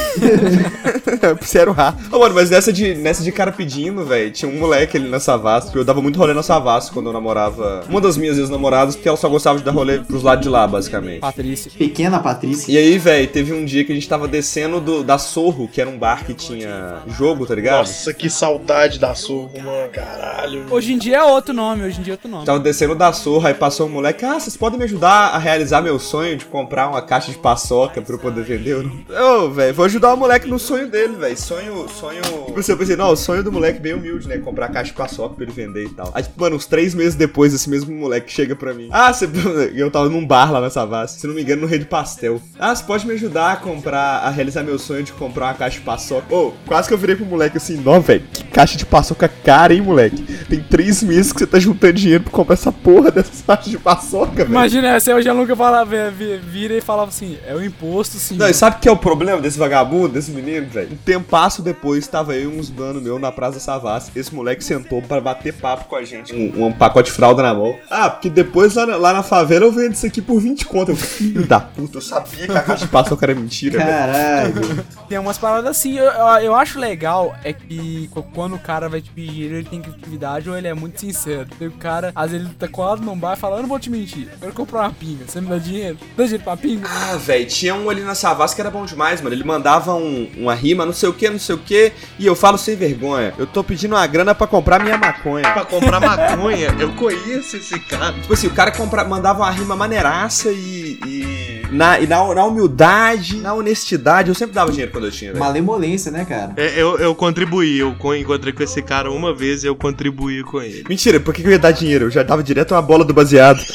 Você 1.40 1.58
era 1.58 1.70
o 1.70 1.72
rato. 1.72 2.14
Ô, 2.14 2.18
mano, 2.18 2.34
mas 2.34 2.50
nessa 2.50 2.72
de, 2.72 2.94
nessa 2.94 3.22
de 3.22 3.32
cara 3.32 3.52
pedindo, 3.52 4.04
velho, 4.04 4.30
tinha 4.30 4.50
um 4.50 4.58
moleque 4.58 4.96
ali 4.96 5.08
na 5.14 5.20
Savassi, 5.20 5.66
porque 5.68 5.78
eu 5.78 5.84
dava 5.84 6.02
muito 6.02 6.18
rolê 6.18 6.34
na 6.34 6.42
Savassi 6.42 6.90
quando 6.92 7.06
eu 7.06 7.12
namorava 7.12 7.84
uma 7.88 8.00
das 8.00 8.16
minhas 8.16 8.36
ex-namoradas, 8.38 8.96
porque 8.96 9.08
ela 9.08 9.16
só 9.16 9.28
gostava 9.28 9.58
de 9.58 9.64
dar 9.64 9.70
rolê 9.70 9.98
pros 9.98 10.22
lados 10.22 10.42
de 10.42 10.48
lá, 10.48 10.66
basicamente. 10.66 11.20
Patrícia. 11.20 11.70
Pequena 11.76 12.18
Patrícia. 12.20 12.70
E 12.72 12.76
aí, 12.76 12.98
velho, 12.98 13.28
teve 13.28 13.52
um 13.52 13.64
dia 13.64 13.84
que 13.84 13.92
a 13.92 13.94
gente 13.94 14.08
tava 14.08 14.28
descendo 14.28 14.80
do, 14.80 15.02
da 15.02 15.18
Sorro, 15.18 15.68
que 15.68 15.80
era 15.80 15.88
um 15.88 15.98
bar 15.98 16.24
que 16.24 16.34
tinha 16.34 17.02
jogo, 17.08 17.46
tá 17.46 17.54
ligado? 17.54 17.78
Nossa, 17.78 18.12
que 18.12 18.28
saudade 18.28 18.98
da 18.98 19.14
Sorro, 19.14 19.52
mano. 19.62 19.88
Caralho. 19.92 20.66
Hoje 20.70 20.92
em 20.92 20.98
dia 20.98 21.18
é 21.18 21.22
outro 21.22 21.54
nome, 21.54 21.84
hoje 21.84 22.00
em 22.00 22.02
dia 22.02 22.12
é 22.12 22.16
outro 22.16 22.28
nome. 22.28 22.44
Tava 22.44 22.58
descendo 22.58 22.94
da 22.94 23.12
Sorro, 23.12 23.46
aí 23.46 23.54
passou 23.54 23.86
um 23.86 23.90
moleque, 23.90 24.24
ah, 24.24 24.38
vocês 24.38 24.56
podem 24.56 24.78
me 24.78 24.84
ajudar 24.84 25.28
a 25.28 25.38
realizar 25.38 25.80
meu 25.80 25.98
sonho 25.98 26.36
de 26.36 26.44
comprar 26.44 26.88
uma 26.88 27.02
caixa 27.02 27.30
de 27.30 27.38
paçoca 27.38 28.02
pra 28.02 28.14
eu 28.14 28.18
poder 28.18 28.42
vender? 28.42 28.74
Ô, 28.76 29.50
velho, 29.50 29.74
vou 29.74 29.84
ajudar 29.84 30.12
o 30.14 30.16
moleque 30.16 30.48
no 30.48 30.58
sonho 30.58 30.88
dele, 30.90 31.14
velho. 31.16 31.36
Sonho, 31.36 31.86
sonho... 31.88 32.22
Tipo 32.46 32.60
assim, 32.60 32.72
eu 32.72 32.78
pensei, 32.78 32.96
não, 32.96 33.10
o 33.10 33.16
sonho 33.16 33.42
do 33.42 33.52
moleque 33.52 33.78
bem 33.78 33.94
humilde, 33.94 34.26
né? 34.28 34.38
Comprar 34.38 34.68
caixa 34.68 34.90
de 34.90 34.92
paçoca 35.08 35.34
pra 35.34 35.44
ele 35.44 35.52
vender 35.52 35.84
e 35.84 35.88
tal. 35.90 36.10
Aí, 36.14 36.22
tipo, 36.22 36.40
mano, 36.40 36.56
uns 36.56 36.66
três 36.66 36.94
meses 36.94 37.14
depois, 37.14 37.52
esse 37.54 37.68
mesmo 37.68 37.94
moleque 37.94 38.30
chega 38.32 38.54
pra 38.56 38.72
mim. 38.74 38.88
Ah, 38.92 39.12
você... 39.12 39.28
Eu 39.74 39.90
tava 39.90 40.08
num 40.08 40.24
bar 40.26 40.50
lá 40.52 40.60
na 40.60 40.70
Savassi, 40.70 41.20
se 41.20 41.26
não 41.26 41.34
me 41.34 41.42
engano, 41.42 41.62
no 41.62 41.66
Rede 41.66 41.84
Pastel. 41.84 42.40
Ah, 42.58 42.74
você 42.74 42.82
pode 42.84 43.06
me 43.06 43.14
ajudar 43.14 43.52
a 43.52 43.56
comprar, 43.56 44.18
a 44.20 44.30
realizar 44.30 44.62
meu 44.62 44.78
sonho 44.78 45.02
de 45.02 45.12
comprar 45.12 45.46
uma 45.46 45.54
caixa 45.54 45.78
de 45.78 45.84
paçoca? 45.84 46.34
Ô, 46.34 46.52
quase 46.66 46.88
que 46.88 46.94
eu 46.94 46.98
virei 46.98 47.16
pro 47.16 47.24
moleque 47.26 47.56
assim, 47.56 47.76
não, 47.76 48.00
velho, 48.00 48.22
que 48.32 48.44
caixa 48.44 48.76
de 48.76 48.86
paçoca 48.86 49.28
cara, 49.28 49.74
hein, 49.74 49.80
moleque? 49.82 50.22
Tem 50.48 50.60
três 50.62 51.02
meses 51.02 51.32
que 51.32 51.40
você 51.40 51.46
tá 51.46 51.58
juntando 51.58 51.94
dinheiro 51.94 52.24
pra 52.24 52.32
comprar 52.32 52.54
essa 52.54 52.72
porra 52.72 53.10
dessas 53.10 53.42
caixas 53.46 53.66
de 53.70 53.78
paçoca, 53.78 54.36
velho. 54.44 54.50
Imagina, 54.50 54.98
se 55.00 55.12
hoje 55.12 55.30
nunca 55.32 55.54
falava, 55.56 56.10
vi- 56.10 56.38
vira 56.38 56.74
e 56.74 56.80
falava 56.80 57.08
assim, 57.08 57.36
é 57.46 57.54
o 57.54 57.64
imposto, 57.64 58.16
sim. 58.16 58.36
Não, 58.36 58.48
e 58.48 58.54
sabe 58.54 58.76
o 58.76 58.80
que 58.80 58.88
é 58.88 58.92
o 58.92 58.96
problema 58.96 59.40
desse 59.40 59.58
vagabundo, 59.58 60.14
desse 60.14 60.30
menino, 60.30 60.66
velho? 60.68 60.92
Um 60.92 60.96
tempasso 60.96 61.62
depois, 61.62 62.06
tava 62.06 62.34
eu 62.34 62.52
e 62.52 62.58
uns 62.58 62.70
mano 62.70 63.00
meu 63.00 63.18
na 63.18 63.30
Praça 63.32 63.58
Savassi. 63.60 64.10
Esse 64.14 64.34
moleque 64.34 64.62
sentou 64.64 64.93
pra 65.02 65.20
bater 65.20 65.52
papo 65.54 65.84
com 65.86 65.96
a 65.96 66.04
gente. 66.04 66.34
Um, 66.34 66.66
um 66.66 66.72
pacote 66.72 67.10
de 67.10 67.16
fralda 67.16 67.42
na 67.42 67.54
mão. 67.54 67.74
Ah, 67.90 68.08
porque 68.10 68.28
depois 68.30 68.74
lá 68.74 68.86
na, 68.86 68.96
lá 68.96 69.12
na 69.12 69.22
favela 69.22 69.64
eu 69.66 69.72
vendo 69.72 69.92
isso 69.94 70.06
aqui 70.06 70.20
por 70.22 70.40
20 70.40 70.64
conto. 70.66 70.90
Eu, 70.92 70.96
filho 70.96 71.46
da 71.46 71.60
puta, 71.60 71.98
eu 71.98 72.02
sabia 72.02 72.46
que 72.46 72.52
a 72.56 72.62
caixa 72.62 72.84
de 72.86 72.90
paçoca 72.90 73.24
era 73.26 73.34
mentira, 73.34 73.78
velho. 73.78 73.90
Caralho. 73.90 74.84
Tem 75.08 75.18
umas 75.18 75.38
paradas 75.38 75.70
assim, 75.70 75.98
eu, 75.98 76.04
eu, 76.06 76.26
eu 76.44 76.54
acho 76.54 76.78
legal 76.78 77.34
é 77.44 77.52
que 77.52 78.08
qu- 78.12 78.22
quando 78.34 78.54
o 78.54 78.58
cara 78.58 78.88
vai 78.88 79.00
te 79.00 79.10
pedir 79.10 79.30
dinheiro, 79.32 79.54
ele 79.56 79.64
tem 79.68 79.80
criatividade 79.82 80.48
ou 80.48 80.56
ele 80.56 80.66
é 80.66 80.74
muito 80.74 80.98
sincero. 81.00 81.46
Tem 81.58 81.68
o 81.68 81.72
cara, 81.72 82.10
às 82.14 82.30
vezes 82.30 82.46
ele 82.46 82.54
tá 82.56 82.66
colado 82.68 83.02
num 83.02 83.16
bar 83.16 83.34
e 83.36 83.40
fala, 83.40 83.56
eu 83.56 83.62
não 83.62 83.68
vou 83.68 83.78
te 83.78 83.90
mentir, 83.90 84.28
eu 84.32 84.38
quero 84.40 84.52
comprar 84.52 84.80
uma 84.80 84.90
pinga, 84.92 85.24
você 85.26 85.40
me 85.40 85.48
dá 85.48 85.58
dinheiro? 85.58 85.98
Dá 86.16 86.24
dinheiro 86.24 86.42
pra 86.44 86.56
pinga? 86.56 86.88
Ah, 86.90 87.16
velho, 87.16 87.46
tinha 87.46 87.74
um 87.74 87.90
ali 87.90 88.00
na 88.02 88.14
Savassi 88.14 88.54
que 88.54 88.60
era 88.60 88.70
bom 88.70 88.84
demais, 88.86 89.20
mano. 89.20 89.34
Ele 89.34 89.44
mandava 89.44 89.94
um- 89.94 90.28
uma 90.36 90.54
rima, 90.54 90.86
não 90.86 90.92
sei 90.92 91.08
o 91.08 91.12
que, 91.12 91.28
não 91.28 91.38
sei 91.38 91.54
o 91.54 91.58
que, 91.58 91.92
e 92.18 92.26
eu 92.26 92.34
falo 92.34 92.56
sem 92.56 92.74
vergonha. 92.74 93.34
Eu 93.38 93.46
tô 93.46 93.62
pedindo 93.62 93.94
uma 93.94 94.06
grana 94.06 94.34
pra 94.34 94.46
comprar 94.46 94.80
minha 94.84 94.98
maconha. 94.98 95.50
Pra 95.52 95.64
comprar 95.64 95.98
maconha, 96.00 96.74
eu 96.78 96.92
conheço 96.92 97.56
esse 97.56 97.78
cara. 97.80 98.12
Tipo 98.12 98.32
assim, 98.34 98.46
o 98.46 98.50
cara 98.50 98.70
compra, 98.70 99.04
mandava 99.04 99.40
uma 99.40 99.50
rima 99.50 99.74
maneiraça 99.74 100.50
e. 100.52 100.98
e 101.06 101.54
na, 101.72 101.98
e 101.98 102.06
na, 102.06 102.32
na 102.34 102.44
humildade, 102.44 103.38
na 103.38 103.52
honestidade, 103.54 104.28
eu 104.28 104.34
sempre 104.34 104.54
dava 104.54 104.70
dinheiro 104.70 104.92
quando 104.92 105.06
eu 105.06 105.10
tinha, 105.10 105.32
velho. 105.32 105.42
Malemolência, 105.42 106.12
né, 106.12 106.24
cara? 106.24 106.52
É, 106.56 106.80
eu, 106.80 106.98
eu 106.98 107.14
contribuí, 107.16 107.78
eu 107.80 107.94
co- 107.96 108.14
encontrei 108.14 108.52
com 108.52 108.62
esse 108.62 108.80
cara 108.80 109.10
uma 109.10 109.34
vez 109.34 109.64
e 109.64 109.66
eu 109.66 109.74
contribuí 109.74 110.44
com 110.44 110.60
ele. 110.62 110.84
Mentira, 110.88 111.18
por 111.18 111.34
que 111.34 111.42
que 111.42 111.48
eu 111.48 111.52
ia 111.52 111.58
dar 111.58 111.72
dinheiro? 111.72 112.04
Eu 112.04 112.10
já 112.10 112.22
dava 112.22 112.42
direto 112.44 112.72
uma 112.74 112.82
bola 112.82 113.04
do 113.04 113.12
baseado. 113.14 113.60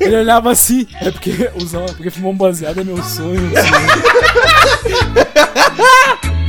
Ele 0.00 0.16
olhava 0.16 0.50
assim, 0.50 0.86
é 1.00 1.10
porque 1.10 1.50
usava, 1.56 1.86
porque 1.86 2.08
fumar 2.10 2.30
um 2.32 2.36
baseado 2.36 2.80
é 2.80 2.84
meu 2.84 3.00
sonho. 3.02 3.40
Singing, 3.50 4.02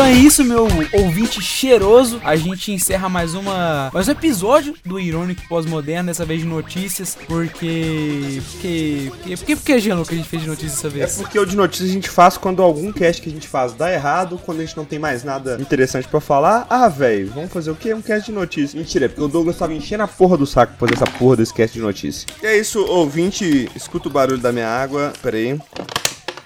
Então 0.00 0.08
é 0.08 0.14
isso, 0.14 0.42
meu 0.42 0.66
ouvinte 0.94 1.42
cheiroso. 1.42 2.22
A 2.24 2.34
gente 2.34 2.72
encerra 2.72 3.06
mais 3.06 3.34
uma 3.34 3.90
mais 3.92 4.08
um 4.08 4.12
episódio 4.12 4.74
do 4.82 4.98
Irônico 4.98 5.42
Pós-Moderno, 5.46 6.06
dessa 6.06 6.24
vez 6.24 6.40
de 6.40 6.46
notícias, 6.46 7.18
porque 7.26 8.40
porque 8.50 9.10
porque 9.10 9.36
porque, 9.36 9.56
porque 9.56 9.78
Gianluca, 9.78 10.08
que 10.08 10.14
a 10.14 10.16
gente 10.16 10.28
fez 10.30 10.40
de 10.40 10.48
notícias 10.48 10.76
dessa 10.80 10.86
É 10.86 10.90
vez. 10.90 11.16
porque 11.18 11.38
o 11.38 11.44
de 11.44 11.54
notícias 11.54 11.90
a 11.90 11.92
gente 11.92 12.08
faz 12.08 12.38
quando 12.38 12.62
algum 12.62 12.90
cast 12.90 13.20
que 13.20 13.28
a 13.28 13.32
gente 13.32 13.46
faz 13.46 13.74
dá 13.74 13.92
errado, 13.92 14.40
quando 14.42 14.60
a 14.60 14.64
gente 14.64 14.74
não 14.74 14.86
tem 14.86 14.98
mais 14.98 15.22
nada 15.22 15.58
interessante 15.60 16.08
pra 16.08 16.18
falar. 16.18 16.66
Ah, 16.70 16.88
velho, 16.88 17.30
vamos 17.34 17.52
fazer 17.52 17.70
o 17.70 17.76
quê? 17.76 17.92
Um 17.92 18.00
cast 18.00 18.24
de 18.24 18.32
notícias. 18.32 18.72
Mentira, 18.72 19.04
é 19.04 19.08
porque 19.08 19.20
o 19.22 19.28
Douglas 19.28 19.58
tava 19.58 19.74
enchendo 19.74 20.02
a 20.02 20.08
porra 20.08 20.38
do 20.38 20.46
saco 20.46 20.72
pra 20.78 20.88
fazer 20.88 21.02
essa 21.02 21.18
porra 21.18 21.36
desse 21.36 21.52
cast 21.52 21.74
de 21.76 21.82
notícias. 21.82 22.24
E 22.42 22.46
é 22.46 22.56
isso, 22.58 22.82
ouvinte, 22.86 23.68
escuta 23.76 24.08
o 24.08 24.10
barulho 24.10 24.38
da 24.40 24.50
minha 24.50 24.66
água. 24.66 25.12
Pera 25.20 25.36
aí. 25.36 25.60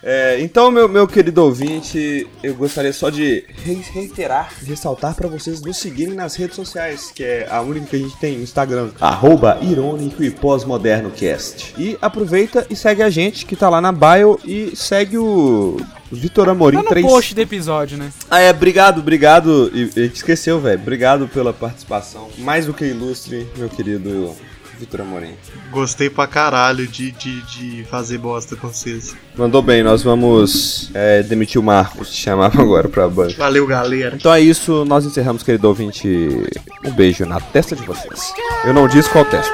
É, 0.07 0.39
então, 0.41 0.71
meu, 0.71 0.87
meu 0.87 1.09
querido 1.09 1.43
ouvinte, 1.43 2.27
eu 2.43 2.55
gostaria 2.55 2.93
só 2.93 3.09
de 3.09 3.43
re- 3.65 3.83
reiterar, 3.91 4.53
ressaltar 4.67 5.15
pra 5.15 5.29
vocês 5.29 5.63
nos 5.63 5.79
seguirem 5.79 6.13
nas 6.15 6.37
redes 6.37 6.57
sociais, 6.57 7.11
que 7.15 7.25
é 7.25 7.49
a 7.51 7.63
única 7.63 7.87
que 7.87 7.97
a 7.97 7.99
gente 8.01 8.17
tem 8.19 8.37
no 8.37 8.43
Instagram, 8.43 8.91
arroba 9.01 9.59
irônico 9.63 10.23
e 10.23 10.31
pós-moderno 10.31 11.11
cast. 11.11 11.75
E 11.79 11.97
aproveita 12.03 12.67
e 12.69 12.77
segue 12.77 13.03
a 13.03 13.09
gente, 13.09 13.47
que 13.47 13.57
tá 13.57 13.71
lá 13.71 13.81
na 13.81 13.93
bio, 13.93 14.39
e 14.45 14.77
segue 14.77 15.17
o 15.17 15.79
Vitor 16.13 16.51
Amorim 16.51 16.77
Tá 16.77 16.83
no 16.83 16.89
3. 16.91 17.07
post 17.07 17.35
do 17.35 17.41
episódio, 17.41 17.97
né? 17.97 18.11
Ah, 18.31 18.41
é, 18.41 18.51
obrigado, 18.51 18.99
obrigado, 18.99 19.71
e, 19.75 19.85
e 19.85 20.09
te 20.11 20.17
esqueceu, 20.17 20.61
velho, 20.61 20.81
obrigado 20.83 21.27
pela 21.29 21.53
participação, 21.55 22.29
mais 22.39 22.67
do 22.67 22.75
que 22.75 22.85
ilustre, 22.85 23.47
meu 23.57 23.71
querido 23.71 24.35
Vitor 24.79 25.01
Amorim. 25.03 25.35
Gostei 25.71 26.11
pra 26.11 26.27
caralho 26.27 26.87
de, 26.87 27.11
de, 27.13 27.43
de 27.43 27.85
fazer 27.85 28.19
bosta 28.19 28.57
com 28.57 28.69
vocês. 28.69 29.15
Mandou 29.37 29.63
bem, 29.63 29.83
nós 29.83 30.03
vamos 30.03 30.91
é, 30.95 31.23
demitir 31.23 31.61
o 31.61 31.65
Marcos, 31.65 32.11
te 32.11 32.21
chamava 32.21 32.61
agora 32.63 32.89
pra 32.89 33.09
banca. 33.09 33.35
Valeu, 33.37 33.67
galera. 33.67 34.17
Então 34.17 34.33
é 34.33 34.41
isso, 34.41 34.85
nós 34.85 35.05
encerramos, 35.05 35.43
querido 35.43 35.69
ouvinte. 35.69 36.09
Um 36.85 36.91
beijo 36.93 37.25
na 37.25 37.41
testa 37.41 37.75
de 37.75 37.83
vocês. 37.83 38.33
Eu 38.65 38.73
não 38.73 38.87
disse 38.89 39.09
qual 39.11 39.25
testa. 39.25 39.53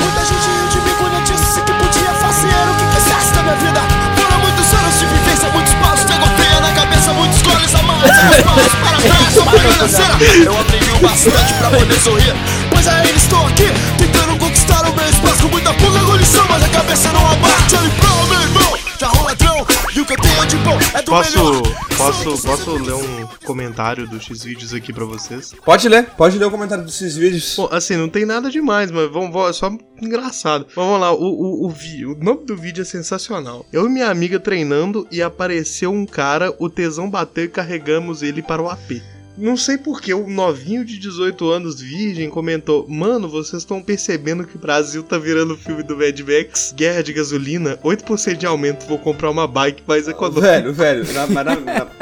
Muita 0.00 0.20
gente 0.24 0.48
riu 0.48 0.68
de 0.68 0.80
mim 0.80 0.94
quando 0.98 1.14
eu 1.14 1.22
disse 1.22 1.60
que 1.60 1.72
podia 1.72 2.12
fazer 2.14 2.48
o 2.48 2.74
que 2.78 2.86
quisesse 2.96 3.34
da 3.34 3.42
minha 3.42 3.56
vida. 3.56 3.80
Foram 4.16 4.38
muitos 4.40 4.74
anos 4.74 4.98
de 4.98 5.06
vivência, 5.06 5.50
muitos 5.50 5.74
paus 5.74 6.00
de 6.00 6.12
goteia 6.18 6.60
na 6.60 6.72
cabeça, 6.72 7.12
muitos 7.12 7.42
goles 7.42 7.74
a 7.74 7.82
mais. 7.82 8.02
Muitos 8.02 8.42
paus 8.44 8.74
para 8.74 8.98
trás, 8.98 9.34
só 9.34 9.44
para 9.44 9.58
financeira. 9.58 10.44
Eu 10.44 10.60
aprendi 10.60 10.87
o 10.98 11.02
bastante 11.02 11.54
pra 11.58 11.70
poder 11.70 11.98
sorrir. 12.00 12.34
Pois 12.72 12.86
ainda 12.86 13.10
estou 13.10 13.46
aqui, 13.46 13.64
tentando 13.98 14.38
conquistar 14.38 14.88
o 14.88 14.94
meu 14.94 15.08
espaço 15.08 15.42
com 15.42 15.48
muita 15.48 15.72
pulga 15.74 15.98
engolição, 15.98 16.44
mas 16.48 16.62
a 16.64 16.68
cabeça 16.68 17.12
não 17.12 17.26
abate. 17.32 17.74
Ele 17.76 17.90
pro 17.90 18.26
meu 18.28 18.40
irmão, 18.42 18.78
já 18.98 19.10
um 19.12 19.22
ladrão. 19.24 19.66
E 19.94 20.00
o 20.00 20.04
que 20.06 20.12
eu 20.12 20.20
tenho 20.20 20.46
de 20.46 20.56
bom 20.58 20.78
é 20.94 21.02
do 21.02 21.10
Posso, 21.10 21.38
melhor. 21.38 21.62
posso, 21.96 22.42
posso 22.46 22.70
ler 22.76 22.92
um 22.94 23.26
comentário 23.44 24.06
do 24.06 24.20
X-Vídeos 24.20 24.72
aqui 24.72 24.92
pra 24.92 25.04
vocês? 25.04 25.52
Pode 25.64 25.88
ler, 25.88 26.04
pode 26.16 26.38
ler 26.38 26.44
o 26.44 26.50
comentário 26.50 26.84
desses 26.84 27.16
vídeos. 27.16 27.54
Bom, 27.56 27.68
assim, 27.72 27.96
não 27.96 28.08
tem 28.08 28.24
nada 28.24 28.48
demais, 28.50 28.90
mas 28.90 29.10
vamos, 29.10 29.32
vamos- 29.32 29.50
é 29.50 29.52
só 29.54 29.72
engraçado. 30.00 30.66
Mas 30.66 30.74
vamos 30.74 31.00
lá, 31.00 31.12
o, 31.12 31.16
o, 31.24 31.66
o, 31.66 31.70
vi- 31.70 32.06
o 32.06 32.14
nome 32.16 32.44
do 32.44 32.56
vídeo 32.56 32.82
é 32.82 32.84
sensacional. 32.84 33.66
Eu 33.72 33.86
e 33.86 33.88
minha 33.90 34.08
amiga 34.08 34.38
treinando 34.38 35.06
e 35.10 35.20
apareceu 35.20 35.90
um 35.92 36.06
cara, 36.06 36.54
o 36.58 36.68
tesão 36.68 37.10
bateu 37.10 37.44
e 37.44 37.48
carregamos 37.48 38.22
ele 38.22 38.42
para 38.42 38.62
o 38.62 38.68
AP. 38.68 39.02
Não 39.38 39.56
sei 39.56 39.78
porque 39.78 40.12
o 40.12 40.28
novinho 40.28 40.84
de 40.84 40.98
18 40.98 41.48
anos, 41.48 41.80
virgem, 41.80 42.28
comentou: 42.28 42.84
Mano, 42.88 43.28
vocês 43.28 43.62
estão 43.62 43.80
percebendo 43.80 44.44
que 44.44 44.56
o 44.56 44.58
Brasil 44.58 45.02
tá 45.02 45.16
virando 45.16 45.56
filme 45.56 45.82
do 45.84 45.96
Mad 45.96 46.18
Max? 46.20 46.74
Guerra 46.76 47.02
de 47.02 47.12
gasolina, 47.12 47.78
8% 47.84 48.36
de 48.36 48.46
aumento, 48.46 48.84
vou 48.86 48.98
comprar 48.98 49.30
uma 49.30 49.46
bike 49.46 49.82
mais 49.86 50.08
econômica. 50.08 50.40
Velho, 50.42 50.72
velho, 50.72 51.12
na, 51.12 51.26
na- 51.28 51.44
na- 51.44 51.86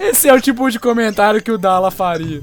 Esse 0.00 0.28
é 0.28 0.34
o 0.34 0.40
tipo 0.40 0.68
de 0.70 0.80
comentário 0.80 1.42
que 1.42 1.50
o 1.52 1.58
Dala 1.58 1.90
faria. 1.90 2.40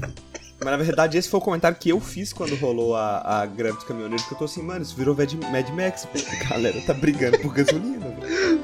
Mas 0.64 0.72
na 0.72 0.76
verdade 0.76 1.18
esse 1.18 1.28
foi 1.28 1.38
o 1.38 1.42
comentário 1.42 1.76
que 1.78 1.90
eu 1.90 2.00
fiz 2.00 2.32
quando 2.32 2.54
rolou 2.56 2.96
a, 2.96 3.42
a 3.42 3.46
greve 3.46 3.76
dos 3.76 3.84
caminhoneiros, 3.84 4.26
que 4.26 4.34
eu 4.34 4.38
tô 4.38 4.44
assim, 4.44 4.62
mano, 4.62 4.82
isso 4.82 4.96
virou 4.96 5.14
Mad 5.14 5.68
Max. 5.70 6.06
pô. 6.06 6.18
A 6.18 6.48
galera 6.50 6.80
tá 6.82 6.94
brigando 6.94 7.38
por 7.38 7.52
gasolina. 7.52 8.06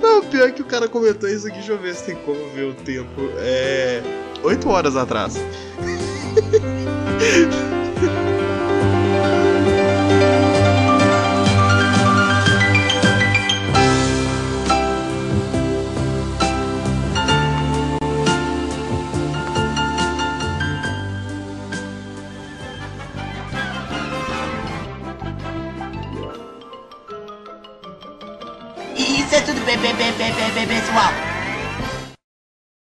Não, 0.00 0.24
pior 0.24 0.50
que 0.52 0.62
o 0.62 0.64
cara 0.64 0.88
comentou 0.88 1.28
isso 1.28 1.46
aqui, 1.46 1.56
deixa 1.56 1.72
eu 1.72 1.78
ver 1.78 1.94
se 1.94 2.04
tem 2.04 2.16
como 2.16 2.38
ver 2.54 2.64
o 2.64 2.74
tempo. 2.74 3.20
É. 3.38 4.02
8 4.42 4.68
horas 4.68 4.96
atrás. 4.96 5.36
tudo 29.36 29.60
bem, 29.66 29.76
bem, 29.78 29.94
bem, 29.94 30.12
bem, 30.14 30.32
bem, 30.32 30.66
bem, 30.66 30.80
pessoal. 30.80 31.37